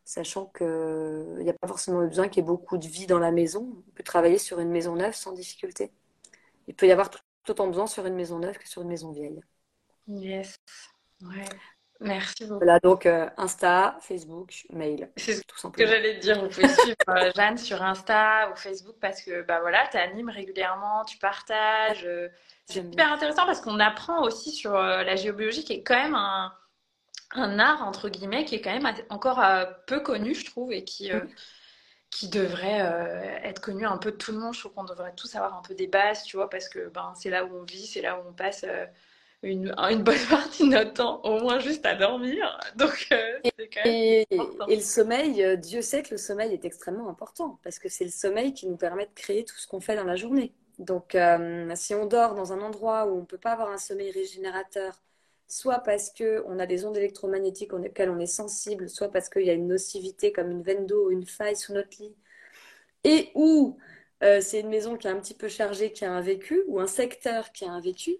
sachant 0.05 0.47
qu'il 0.47 0.67
n'y 1.39 1.49
a 1.49 1.53
pas 1.53 1.67
forcément 1.67 2.05
besoin 2.05 2.27
qu'il 2.27 2.43
y 2.43 2.45
ait 2.45 2.47
beaucoup 2.47 2.77
de 2.77 2.87
vie 2.87 3.07
dans 3.07 3.19
la 3.19 3.31
maison. 3.31 3.83
On 3.87 3.91
peut 3.91 4.03
travailler 4.03 4.37
sur 4.37 4.59
une 4.59 4.69
maison 4.69 4.95
neuve 4.95 5.15
sans 5.15 5.31
difficulté. 5.31 5.91
Il 6.67 6.75
peut 6.75 6.87
y 6.87 6.91
avoir 6.91 7.09
tout 7.09 7.19
autant 7.49 7.67
besoin 7.67 7.87
sur 7.87 8.05
une 8.05 8.15
maison 8.15 8.39
neuve 8.39 8.57
que 8.57 8.67
sur 8.67 8.81
une 8.81 8.89
maison 8.89 9.11
vieille. 9.11 9.41
Yes. 10.07 10.57
Ouais. 11.21 11.45
Merci 12.01 12.45
beaucoup. 12.45 12.59
Voilà, 12.59 12.79
donc 12.79 13.05
euh, 13.05 13.29
Insta, 13.37 13.97
Facebook, 14.01 14.65
mail. 14.71 15.09
C'est 15.17 15.45
tout 15.45 15.57
simplement. 15.57 15.85
ce 15.85 15.91
que 15.91 15.97
j'allais 15.97 16.15
te 16.15 16.21
dire. 16.21 16.41
Vous 16.41 16.49
pouvez 16.49 16.69
suivre 16.69 16.95
euh, 17.09 17.31
Jeanne 17.35 17.57
sur 17.57 17.81
Insta 17.83 18.49
ou 18.51 18.55
Facebook 18.55 18.95
parce 19.01 19.21
que 19.21 19.41
bah 19.41 19.59
voilà, 19.59 19.85
tu 19.91 19.97
animes 19.97 20.29
régulièrement, 20.29 21.03
tu 21.05 21.17
partages. 21.17 22.07
C'est 22.69 22.83
super 22.83 23.11
intéressant 23.11 23.45
parce 23.47 23.61
qu'on 23.61 23.79
apprend 23.79 24.21
aussi 24.21 24.51
sur 24.51 24.75
euh, 24.75 25.03
la 25.03 25.15
géobiologie 25.15 25.63
qui 25.63 25.73
est 25.73 25.83
quand 25.83 25.95
même 25.95 26.13
un, 26.13 27.59
art, 27.59 27.83
entre 27.83 28.09
guillemets, 28.09 28.45
qui 28.45 28.55
est 28.55 28.61
quand 28.61 28.71
même 28.71 28.93
encore 29.09 29.39
euh, 29.39 29.65
peu 29.87 30.01
connu, 30.01 30.35
je 30.35 30.45
trouve, 30.45 30.71
et 30.71 30.83
qui, 30.83 31.11
euh, 31.11 31.21
qui 32.11 32.29
devrait 32.29 33.41
être 33.43 33.59
connu 33.59 33.87
un 33.87 33.97
peu 33.97 34.11
de 34.11 34.17
tout 34.17 34.31
le 34.31 34.37
monde. 34.37 34.53
Je 34.53 34.59
trouve 34.59 34.73
qu'on 34.73 34.83
devrait 34.83 35.15
tous 35.15 35.35
avoir 35.35 35.57
un 35.57 35.63
peu 35.63 35.73
des 35.73 35.87
bases, 35.87 36.23
tu 36.23 36.37
vois, 36.37 36.49
parce 36.49 36.69
que 36.69 36.89
ben, 36.89 37.13
c'est 37.15 37.31
là 37.31 37.43
où 37.45 37.57
on 37.57 37.63
vit, 37.63 37.87
c'est 37.87 38.01
là 38.01 38.19
où 38.19 38.29
on 38.29 38.33
passe 38.33 38.63
une, 39.41 39.73
une, 39.77 40.03
bonne 40.03 40.25
partie 40.29 40.63
de 40.63 40.73
notre 40.73 40.93
temps, 40.93 41.21
au 41.23 41.39
moins 41.39 41.59
juste 41.59 41.85
à 41.85 41.95
dormir. 41.95 42.59
Donc, 42.75 43.07
c'est 43.09 43.69
quand 43.73 43.85
même 43.85 43.93
et, 43.93 44.27
et, 44.31 44.75
le 44.75 44.81
sommeil, 44.81 45.57
Dieu 45.57 45.81
sait 45.81 46.03
que 46.03 46.11
le 46.11 46.17
sommeil 46.17 46.53
est 46.53 46.65
extrêmement 46.65 47.09
important 47.09 47.59
parce 47.63 47.79
que 47.79 47.89
c'est 47.89 48.05
le 48.05 48.11
sommeil 48.11 48.53
qui 48.53 48.67
nous 48.67 48.77
permet 48.77 49.05
de 49.05 49.13
créer 49.15 49.45
tout 49.45 49.55
ce 49.55 49.67
qu'on 49.67 49.79
fait 49.79 49.95
dans 49.95 50.03
la 50.03 50.15
journée. 50.15 50.53
Donc, 50.79 51.13
euh, 51.13 51.69
si 51.75 51.93
on 51.93 52.05
dort 52.05 52.35
dans 52.35 52.53
un 52.53 52.61
endroit 52.61 53.05
où 53.05 53.17
on 53.17 53.21
ne 53.21 53.25
peut 53.25 53.37
pas 53.37 53.51
avoir 53.51 53.69
un 53.69 53.77
sommeil 53.77 54.11
régénérateur, 54.11 55.01
soit 55.47 55.79
parce 55.79 56.11
qu'on 56.11 56.57
a 56.57 56.65
des 56.65 56.85
ondes 56.85 56.95
électromagnétiques 56.95 57.73
auxquelles 57.73 58.09
on 58.09 58.19
est 58.19 58.25
sensible, 58.25 58.89
soit 58.89 59.11
parce 59.11 59.29
qu'il 59.29 59.43
y 59.43 59.49
a 59.49 59.53
une 59.53 59.67
nocivité 59.67 60.31
comme 60.31 60.49
une 60.49 60.63
veine 60.63 60.85
d'eau 60.85 61.07
ou 61.07 61.11
une 61.11 61.25
faille 61.25 61.57
sous 61.57 61.73
notre 61.73 62.01
lit, 62.01 62.15
et 63.03 63.29
où 63.35 63.77
euh, 64.23 64.39
c'est 64.41 64.61
une 64.61 64.69
maison 64.69 64.95
qui 64.97 65.07
est 65.07 65.11
un 65.11 65.19
petit 65.19 65.33
peu 65.33 65.49
chargée, 65.49 65.91
qui 65.91 66.05
a 66.05 66.13
un 66.13 66.21
vécu, 66.21 66.63
ou 66.67 66.79
un 66.79 66.87
secteur 66.87 67.51
qui 67.51 67.65
a 67.65 67.71
un 67.71 67.81
vécu, 67.81 68.17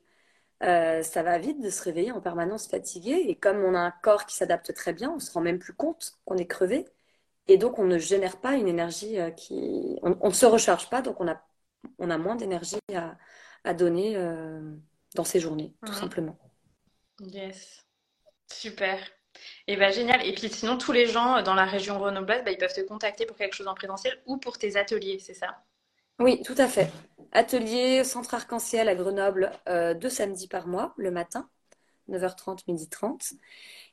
euh, 0.64 1.02
ça 1.04 1.24
va 1.24 1.38
vite 1.38 1.62
de 1.62 1.70
se 1.70 1.84
réveiller 1.84 2.12
en 2.12 2.22
permanence 2.22 2.68
fatigué. 2.68 3.26
Et 3.28 3.36
comme 3.36 3.64
on 3.64 3.76
a 3.76 3.80
un 3.80 3.92
corps 4.04 4.26
qui 4.26 4.36
s'adapte 4.36 4.74
très 4.74 4.94
bien, 4.94 5.12
on 5.12 5.16
ne 5.16 5.20
se 5.20 5.32
rend 5.32 5.42
même 5.42 5.60
plus 5.60 5.74
compte 5.74 6.14
qu'on 6.26 6.38
est 6.38 6.48
crevé. 6.48 6.86
Et 7.48 7.58
donc, 7.58 7.80
on 7.80 7.86
ne 7.86 7.98
génère 7.98 8.40
pas 8.40 8.56
une 8.56 8.68
énergie 8.68 9.18
qui. 9.36 9.98
On 10.04 10.28
ne 10.28 10.34
se 10.34 10.46
recharge 10.46 10.90
pas, 10.90 11.02
donc 11.02 11.20
on 11.20 11.28
a 11.28 11.42
on 11.98 12.10
a 12.10 12.18
moins 12.18 12.36
d'énergie 12.36 12.78
à, 13.64 13.74
donner 13.74 14.16
euh, 14.16 14.76
dans 15.16 15.24
ces 15.24 15.40
journées, 15.40 15.74
tout 15.86 15.94
simplement. 15.94 16.38
Yes, 17.20 17.86
super. 18.52 19.00
Et 19.68 19.74
eh 19.74 19.78
ben 19.78 19.92
génial. 19.92 20.26
Et 20.26 20.34
puis 20.34 20.50
sinon, 20.50 20.78
tous 20.78 20.92
les 20.92 21.06
gens 21.06 21.42
dans 21.44 21.54
la 21.54 21.66
région 21.66 21.98
grenobloise, 21.98 22.44
bah, 22.44 22.52
ils 22.52 22.58
peuvent 22.58 22.74
te 22.74 22.82
contacter 22.82 23.26
pour 23.26 23.38
quelque 23.38 23.54
chose 23.54 23.68
en 23.68 23.76
présentiel 23.76 24.20
ou 24.26 24.38
pour 24.38 24.58
tes 24.58 24.76
ateliers, 24.76 25.20
c'est 25.20 25.34
ça? 25.34 25.64
Oui, 26.20 26.42
tout 26.42 26.56
à 26.58 26.68
fait. 26.68 26.90
Atelier 27.32 28.04
Centre 28.04 28.34
Arc-en-Ciel 28.34 28.90
à 28.90 28.96
Grenoble, 28.96 29.52
euh, 29.68 29.94
deux 29.94 30.10
samedis 30.10 30.48
par 30.48 30.68
mois, 30.68 30.94
le 30.98 31.12
matin, 31.12 31.50
9h30, 32.10 32.66
12h30. 32.68 33.34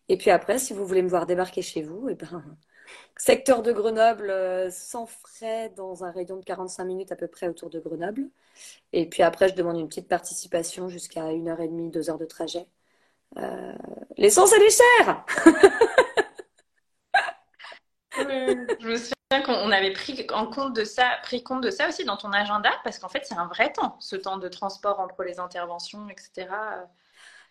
Et 0.08 0.16
puis 0.16 0.30
après, 0.30 0.58
si 0.58 0.72
vous 0.72 0.86
voulez 0.86 1.02
me 1.02 1.08
voir 1.08 1.26
débarquer 1.26 1.62
chez 1.62 1.82
vous, 1.82 2.08
et 2.08 2.12
eh 2.12 2.14
ben, 2.14 2.44
secteur 3.16 3.62
de 3.62 3.72
Grenoble, 3.72 4.30
euh, 4.30 4.70
sans 4.70 5.06
frais, 5.06 5.70
dans 5.76 6.04
un 6.04 6.10
rayon 6.10 6.36
de 6.38 6.44
45 6.44 6.84
minutes 6.84 7.12
à 7.12 7.16
peu 7.16 7.26
près 7.28 7.48
autour 7.48 7.70
de 7.70 7.80
Grenoble. 7.80 8.28
Et 8.92 9.08
puis 9.08 9.22
après, 9.22 9.48
je 9.48 9.54
demande 9.54 9.78
une 9.78 9.88
petite 9.88 10.08
participation 10.08 10.88
jusqu'à 10.88 11.32
1h30, 11.32 11.90
2h 11.92 12.18
de 12.18 12.24
trajet. 12.24 12.66
Euh, 13.38 13.72
l'essence, 14.16 14.52
elle 14.54 14.62
est 14.62 14.70
chère 14.70 15.26
qu'on 19.28 19.72
avait 19.72 19.92
pris 19.92 20.26
en 20.32 20.46
compte 20.46 20.74
de 20.74 20.84
ça, 20.84 21.18
pris 21.22 21.42
compte 21.42 21.62
de 21.62 21.70
ça 21.70 21.88
aussi 21.88 22.04
dans 22.04 22.16
ton 22.16 22.32
agenda, 22.32 22.70
parce 22.84 22.98
qu'en 22.98 23.08
fait, 23.08 23.24
c'est 23.24 23.36
un 23.36 23.46
vrai 23.46 23.72
temps, 23.72 23.96
ce 24.00 24.16
temps 24.16 24.36
de 24.36 24.48
transport 24.48 25.00
entre 25.00 25.24
les 25.24 25.40
interventions, 25.40 26.08
etc. 26.08 26.48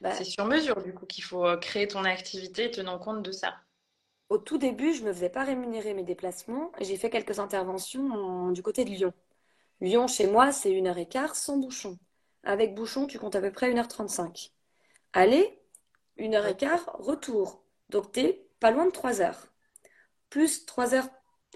Bah, 0.02 0.12
c'est 0.14 0.24
sur 0.24 0.46
mesure, 0.46 0.82
du 0.82 0.94
coup, 0.94 1.06
qu'il 1.06 1.24
faut 1.24 1.46
euh, 1.46 1.58
créer 1.58 1.88
ton 1.88 2.04
activité 2.06 2.72
tenant 2.72 3.00
compte 3.00 3.22
de 3.24 3.32
ça. 3.32 3.56
Au 4.30 4.38
tout 4.38 4.58
début, 4.58 4.94
je 4.94 5.02
ne 5.04 5.08
me 5.08 5.14
faisais 5.14 5.30
pas 5.30 5.44
rémunérer 5.44 5.94
mes 5.94 6.04
déplacements. 6.04 6.72
J'ai 6.82 6.98
fait 6.98 7.10
quelques 7.10 7.40
interventions 7.40 8.52
du 8.52 8.62
côté 8.64 8.86
de 8.86 8.90
Lyon. 8.90 9.14
Lyon, 9.82 10.08
chez 10.08 10.28
moi, 10.28 10.52
c'est 10.52 10.72
une 10.72 10.88
heure 10.88 10.98
et 10.98 11.08
quart 11.08 11.36
sans 11.36 11.58
bouchon. 11.58 12.00
Avec 12.44 12.74
bouchon, 12.74 13.06
tu 13.08 13.20
comptes 13.20 13.36
à 13.36 13.42
peu 13.42 13.52
près 13.52 13.72
1h35. 13.72 14.52
Aller, 15.14 15.62
une 16.18 16.36
heure 16.36 16.48
et 16.48 16.58
quart, 16.58 16.86
retour. 17.00 17.64
Donc, 17.90 18.12
tu 18.12 18.34
pas 18.60 18.72
loin 18.72 18.86
de 18.86 18.92
3 18.92 19.22
heures. 19.22 19.48
Plus 20.30 20.66
3 20.66 20.96
heures 20.96 21.10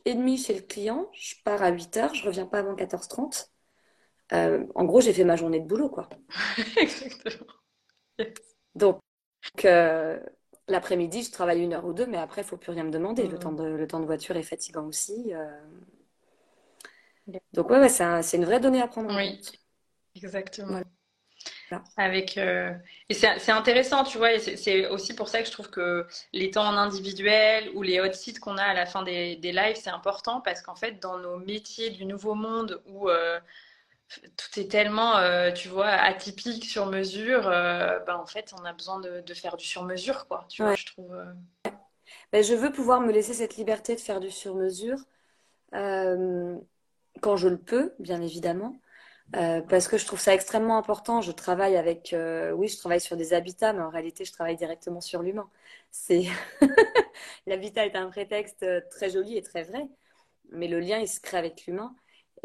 et 0.06 0.14
demie 0.14 0.38
chez 0.38 0.54
le 0.54 0.62
client, 0.62 1.10
je 1.14 1.36
pars 1.44 1.62
à 1.62 1.70
8 1.70 1.98
heures, 1.98 2.14
je 2.14 2.26
reviens 2.26 2.46
pas 2.46 2.60
avant 2.60 2.76
14h30. 2.76 3.52
Euh, 4.34 4.66
en 4.76 4.86
gros, 4.86 5.02
j'ai 5.02 5.14
fait 5.14 5.24
ma 5.24 5.36
journée 5.36 5.60
de 5.60 5.66
boulot, 5.66 5.90
quoi. 5.90 6.10
Exactement. 6.78 7.54
Donc, 8.76 9.02
euh, 9.66 10.20
l'après-midi, 10.68 11.24
je 11.24 11.32
travaille 11.32 11.62
une 11.62 11.74
heure 11.74 11.86
ou 11.86 11.94
deux, 11.94 12.06
mais 12.06 12.18
après, 12.18 12.42
il 12.42 12.46
faut 12.46 12.58
plus 12.58 12.72
rien 12.72 12.84
me 12.84 12.92
demander. 12.92 13.28
Le, 13.28 13.36
mmh. 13.36 13.40
temps 13.40 13.52
de, 13.54 13.64
le 13.64 13.88
temps 13.88 14.00
de 14.00 14.06
voiture 14.06 14.36
est 14.36 14.44
fatigant 14.44 14.86
aussi. 14.86 15.34
Euh. 15.34 15.60
Donc, 17.54 17.70
ouais, 17.70 17.90
c'est 17.90 18.38
une 18.38 18.46
vraie 18.46 18.60
donnée 18.60 18.82
à 18.82 18.88
prendre 18.88 19.12
en 19.12 19.18
oui. 19.18 19.42
Exactement. 20.16 20.82
Avec 21.98 22.38
euh, 22.38 22.74
et 23.10 23.14
c'est 23.14 23.52
intéressant, 23.52 24.04
tu 24.04 24.18
vois, 24.18 24.34
et 24.34 24.40
c'est 24.40 24.88
aussi 24.88 25.14
pour 25.14 25.28
ça 25.28 25.40
que 25.40 25.48
je 25.48 25.52
trouve 25.52 25.70
que 25.70 26.08
les 26.34 26.52
temps 26.52 26.66
en 26.66 26.78
individuel 26.78 27.70
ou 27.76 27.84
les 27.84 28.00
hot 28.00 28.14
sites 28.14 28.40
qu'on 28.40 28.58
a 28.58 28.64
à 28.64 28.74
la 28.74 28.86
fin 28.86 29.04
des, 29.04 29.36
des 29.36 29.52
lives, 29.52 29.76
c'est 29.76 29.90
important 29.90 30.42
parce 30.42 30.62
qu'en 30.62 30.76
fait, 30.76 31.02
dans 31.02 31.18
nos 31.18 31.38
métiers 31.38 31.90
du 31.92 32.06
nouveau 32.06 32.36
monde 32.36 32.82
où 32.88 33.10
tout 34.38 34.60
est 34.60 34.70
tellement, 34.70 35.18
euh, 35.18 35.52
tu 35.52 35.68
vois, 35.68 35.88
atypique, 35.88 36.66
sur 36.66 36.88
mesure. 36.88 37.48
Euh, 37.48 38.00
ben, 38.00 38.16
en 38.16 38.26
fait, 38.26 38.54
on 38.60 38.66
a 38.66 38.74
besoin 38.74 39.00
de, 39.00 39.34
faire 39.34 39.58
du 39.58 39.66
sur 39.66 39.84
mesure, 39.84 40.28
quoi. 40.28 40.46
Tu 40.50 40.64
vois, 40.64 40.76
je 40.76 40.86
trouve. 40.86 41.14
Euh. 41.14 41.72
Ben, 42.32 42.44
je 42.44 42.54
veux 42.54 42.72
pouvoir 42.72 43.02
me 43.02 43.12
laisser 43.12 43.34
cette 43.34 43.58
liberté 43.58 43.96
de 43.96 44.00
faire 44.00 44.20
du 44.20 44.32
sur 44.32 44.56
mesure 44.56 44.98
quand 45.72 47.36
je 47.36 47.48
le 47.48 47.58
peux, 47.58 47.94
bien 48.00 48.22
évidemment. 48.22 48.80
Parce 49.32 49.88
que 49.88 49.98
je 49.98 50.06
trouve 50.06 50.20
ça 50.20 50.34
extrêmement 50.34 50.78
important. 50.78 51.22
Je 51.22 51.32
travaille 51.32 51.78
avec, 51.78 52.16
oui, 52.56 52.68
je 52.68 52.78
travaille 52.78 53.02
sur 53.02 53.18
des 53.18 53.34
habitats, 53.34 53.74
mais 53.74 53.82
en 53.82 53.90
réalité, 53.90 54.26
je 54.26 54.32
travaille 54.32 54.58
directement 54.58 55.02
sur 55.02 55.22
l'humain. 55.22 55.50
C'est 55.92 56.26
l'habitat 57.48 57.86
est 57.86 57.96
un 57.96 58.10
prétexte 58.10 58.66
très 58.90 59.10
joli 59.10 59.38
et 59.38 59.42
très 59.42 59.64
vrai, 59.64 59.88
mais 60.52 60.68
le 60.68 60.80
lien 60.80 61.00
il 61.00 61.08
se 61.08 61.20
crée 61.20 61.38
avec 61.38 61.66
l'humain. 61.66 61.96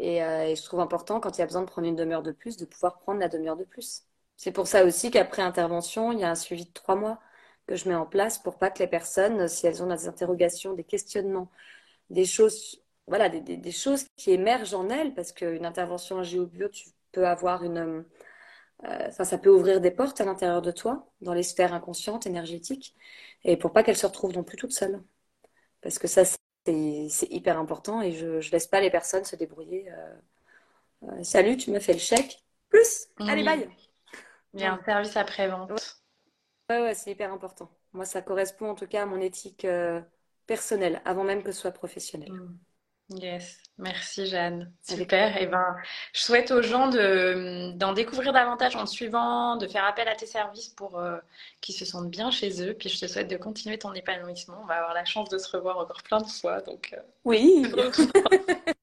Euh, 0.01 0.43
et, 0.43 0.55
je 0.55 0.63
trouve 0.63 0.79
important, 0.79 1.19
quand 1.19 1.37
il 1.37 1.39
y 1.39 1.43
a 1.43 1.45
besoin 1.45 1.61
de 1.61 1.67
prendre 1.67 1.87
une 1.87 1.95
demi-heure 1.95 2.23
de 2.23 2.31
plus, 2.31 2.57
de 2.57 2.65
pouvoir 2.65 2.99
prendre 2.99 3.19
la 3.19 3.29
demi-heure 3.29 3.57
de 3.57 3.63
plus. 3.63 4.03
C'est 4.37 4.51
pour 4.51 4.67
ça 4.67 4.83
aussi 4.85 5.11
qu'après 5.11 5.41
intervention, 5.41 6.11
il 6.11 6.19
y 6.19 6.23
a 6.23 6.29
un 6.29 6.35
suivi 6.35 6.65
de 6.65 6.73
trois 6.73 6.95
mois 6.95 7.19
que 7.67 7.75
je 7.75 7.87
mets 7.89 7.95
en 7.95 8.05
place 8.05 8.37
pour 8.37 8.57
pas 8.57 8.69
que 8.69 8.79
les 8.79 8.87
personnes, 8.87 9.47
si 9.47 9.65
elles 9.67 9.81
ont 9.81 9.87
des 9.87 10.07
interrogations, 10.07 10.73
des 10.73 10.83
questionnements, 10.83 11.49
des 12.09 12.25
choses, 12.25 12.81
voilà, 13.07 13.29
des, 13.29 13.71
choses 13.71 14.05
qui 14.15 14.31
émergent 14.31 14.73
en 14.73 14.89
elles, 14.89 15.13
parce 15.13 15.31
qu'une 15.31 15.65
intervention 15.65 16.17
en 16.17 16.23
géobio, 16.23 16.69
tu 16.69 16.89
peux 17.11 17.27
avoir 17.27 17.63
une, 17.63 18.05
euh, 18.83 19.11
ça 19.11 19.37
peut 19.37 19.49
ouvrir 19.49 19.79
des 19.79 19.91
portes 19.91 20.19
à 20.21 20.25
l'intérieur 20.25 20.61
de 20.61 20.71
toi, 20.71 21.09
dans 21.21 21.33
les 21.33 21.43
sphères 21.43 21.73
inconscientes, 21.73 22.27
énergétiques, 22.27 22.95
et 23.43 23.57
pour 23.57 23.71
pas 23.71 23.83
qu'elles 23.83 23.97
se 23.97 24.05
retrouvent 24.05 24.33
non 24.33 24.43
plus 24.43 24.57
toutes 24.57 24.73
seules. 24.73 25.01
Parce 25.81 25.99
que 25.99 26.07
ça, 26.07 26.23
c'est 26.25 27.31
hyper 27.31 27.59
important 27.59 28.01
et 28.01 28.11
je 28.11 28.27
ne 28.27 28.51
laisse 28.51 28.67
pas 28.67 28.81
les 28.81 28.89
personnes 28.89 29.23
se 29.23 29.35
débrouiller. 29.35 29.91
Euh, 29.91 30.15
euh, 31.03 31.23
salut, 31.23 31.57
tu 31.57 31.71
me 31.71 31.79
fais 31.79 31.93
le 31.93 31.99
chèque. 31.99 32.43
Plus, 32.69 33.07
allez, 33.19 33.43
bye. 33.43 33.69
Il 34.53 34.61
y 34.61 34.63
a 34.63 34.73
un 34.73 34.83
service 34.83 35.15
après-vente. 35.15 35.71
Ouais, 36.69 36.81
ouais, 36.81 36.95
c'est 36.95 37.11
hyper 37.11 37.31
important. 37.31 37.69
Moi, 37.93 38.05
ça 38.05 38.21
correspond 38.21 38.71
en 38.71 38.75
tout 38.75 38.87
cas 38.87 39.03
à 39.03 39.05
mon 39.05 39.21
éthique 39.21 39.67
personnelle, 40.47 41.01
avant 41.05 41.23
même 41.23 41.43
que 41.43 41.51
ce 41.51 41.61
soit 41.61 41.71
professionnel. 41.71 42.31
Mm. 42.31 42.57
Yes, 43.09 43.61
merci 43.77 44.25
Jeanne. 44.25 44.73
Super. 44.81 45.37
Et 45.37 45.43
eh 45.43 45.45
ben, 45.45 45.75
je 46.11 46.21
souhaite 46.21 46.49
aux 46.49 46.63
gens 46.63 46.87
de, 46.87 47.71
d'en 47.75 47.93
découvrir 47.93 48.33
davantage 48.33 48.75
en 48.75 48.87
suivant, 48.87 49.57
de 49.57 49.67
faire 49.67 49.85
appel 49.85 50.07
à 50.07 50.15
tes 50.15 50.25
services 50.25 50.69
pour 50.69 50.97
euh, 50.97 51.17
qu'ils 51.61 51.75
se 51.75 51.85
sentent 51.85 52.09
bien 52.09 52.31
chez 52.31 52.67
eux. 52.67 52.73
Puis 52.73 52.89
je 52.89 52.99
te 52.99 53.05
souhaite 53.05 53.27
de 53.27 53.37
continuer 53.37 53.77
ton 53.77 53.93
épanouissement. 53.93 54.59
On 54.63 54.65
va 54.65 54.77
avoir 54.77 54.95
la 54.95 55.05
chance 55.05 55.29
de 55.29 55.37
se 55.37 55.55
revoir 55.55 55.77
encore 55.77 56.01
plein 56.01 56.19
de 56.19 56.27
fois. 56.27 56.61
Donc, 56.61 56.93
euh, 56.93 57.01
oui. 57.25 57.63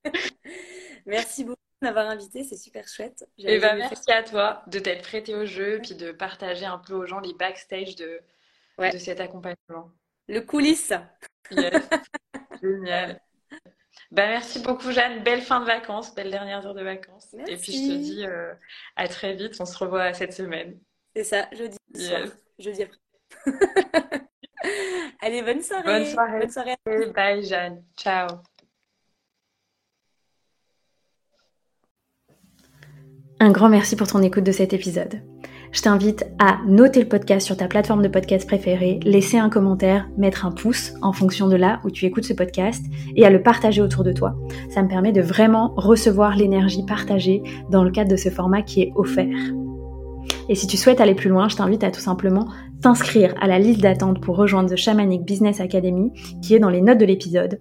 merci 1.06 1.42
beaucoup 1.42 1.58
de 1.80 1.88
m'avoir 1.88 2.08
invité. 2.08 2.44
C'est 2.44 2.56
super 2.56 2.86
chouette. 2.86 3.28
Et 3.38 3.56
eh 3.56 3.58
ben, 3.58 3.74
merci 3.74 4.12
à 4.12 4.22
toi 4.22 4.62
de 4.68 4.78
t'être 4.78 5.02
prêté 5.02 5.34
au 5.34 5.46
jeu 5.46 5.80
puis 5.82 5.96
de 5.96 6.12
partager 6.12 6.66
un 6.66 6.78
peu 6.78 6.94
aux 6.94 7.06
gens 7.06 7.18
les 7.18 7.34
backstage 7.34 7.96
de, 7.96 8.20
de 8.78 8.98
cet 8.98 9.18
accompagnement. 9.18 9.90
Le 10.28 10.40
coulisses. 10.42 10.92
Yes. 11.50 11.74
Génial. 12.62 13.20
Bah, 14.12 14.26
merci 14.26 14.60
beaucoup, 14.60 14.92
Jeanne. 14.92 15.22
Belle 15.22 15.40
fin 15.40 15.60
de 15.60 15.64
vacances, 15.64 16.14
belle 16.14 16.30
dernière 16.30 16.64
heure 16.66 16.74
de 16.74 16.82
vacances. 16.82 17.34
Et 17.48 17.56
puis, 17.56 17.72
je 17.72 17.92
te 17.92 17.98
dis 17.98 18.26
euh, 18.26 18.52
à 18.94 19.08
très 19.08 19.34
vite. 19.34 19.56
On 19.58 19.64
se 19.64 19.76
revoit 19.76 20.12
cette 20.12 20.34
semaine. 20.34 20.78
C'est 21.16 21.24
ça, 21.24 21.48
jeudi 21.52 21.78
soir. 21.94 22.20
Jeudi 22.58 22.82
après. 22.82 22.98
Allez, 25.22 25.42
bonne 25.42 25.62
soirée. 25.62 25.84
Bonne 25.84 26.06
soirée. 26.06 26.40
Bonne 26.40 26.50
soirée. 26.50 26.76
Bye, 27.14 27.42
Jeanne. 27.42 27.82
Ciao. 27.96 28.28
Un 33.40 33.50
grand 33.50 33.70
merci 33.70 33.96
pour 33.96 34.06
ton 34.06 34.22
écoute 34.22 34.44
de 34.44 34.52
cet 34.52 34.74
épisode 34.74 35.22
je 35.72 35.80
t'invite 35.80 36.26
à 36.38 36.58
noter 36.66 37.00
le 37.00 37.08
podcast 37.08 37.46
sur 37.46 37.56
ta 37.56 37.66
plateforme 37.66 38.02
de 38.02 38.08
podcast 38.08 38.46
préférée, 38.46 39.00
laisser 39.04 39.38
un 39.38 39.48
commentaire, 39.48 40.08
mettre 40.18 40.44
un 40.44 40.52
pouce 40.52 40.92
en 41.00 41.12
fonction 41.12 41.48
de 41.48 41.56
là 41.56 41.80
où 41.84 41.90
tu 41.90 42.04
écoutes 42.04 42.24
ce 42.24 42.34
podcast 42.34 42.84
et 43.16 43.24
à 43.24 43.30
le 43.30 43.42
partager 43.42 43.80
autour 43.80 44.04
de 44.04 44.12
toi. 44.12 44.34
Ça 44.68 44.82
me 44.82 44.88
permet 44.88 45.12
de 45.12 45.22
vraiment 45.22 45.72
recevoir 45.76 46.36
l'énergie 46.36 46.84
partagée 46.84 47.42
dans 47.70 47.84
le 47.84 47.90
cadre 47.90 48.10
de 48.10 48.16
ce 48.16 48.28
format 48.28 48.62
qui 48.62 48.82
est 48.82 48.92
offert. 48.94 49.26
Et 50.48 50.54
si 50.54 50.66
tu 50.66 50.76
souhaites 50.76 51.00
aller 51.00 51.14
plus 51.14 51.30
loin, 51.30 51.48
je 51.48 51.56
t'invite 51.56 51.84
à 51.84 51.90
tout 51.90 52.00
simplement 52.00 52.46
t'inscrire 52.82 53.34
à 53.40 53.46
la 53.46 53.58
liste 53.58 53.80
d'attente 53.80 54.20
pour 54.20 54.36
rejoindre 54.36 54.70
The 54.70 54.76
Shamanic 54.76 55.24
Business 55.24 55.60
Academy 55.60 56.12
qui 56.42 56.54
est 56.54 56.60
dans 56.60 56.68
les 56.68 56.82
notes 56.82 56.98
de 56.98 57.06
l'épisode 57.06 57.60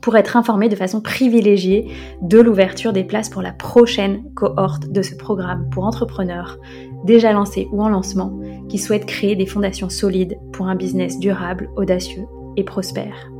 pour 0.00 0.16
être 0.16 0.36
informé 0.36 0.68
de 0.68 0.76
façon 0.76 1.00
privilégiée 1.00 1.88
de 2.22 2.38
l'ouverture 2.38 2.92
des 2.92 3.04
places 3.04 3.28
pour 3.28 3.42
la 3.42 3.52
prochaine 3.52 4.22
cohorte 4.34 4.90
de 4.90 5.02
ce 5.02 5.14
programme 5.14 5.68
pour 5.70 5.84
entrepreneurs 5.84 6.58
déjà 7.04 7.32
lancés 7.32 7.68
ou 7.72 7.82
en 7.82 7.88
lancement 7.88 8.38
qui 8.68 8.78
souhaitent 8.78 9.06
créer 9.06 9.36
des 9.36 9.46
fondations 9.46 9.88
solides 9.88 10.38
pour 10.52 10.68
un 10.68 10.74
business 10.74 11.18
durable, 11.18 11.70
audacieux 11.76 12.26
et 12.56 12.64
prospère. 12.64 13.30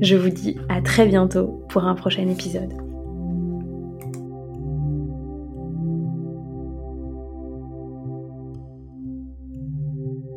Je 0.00 0.16
vous 0.16 0.30
dis 0.30 0.56
à 0.68 0.80
très 0.80 1.06
bientôt 1.06 1.62
pour 1.68 1.84
un 1.84 1.94
prochain 1.94 2.26
épisode. 2.28 2.89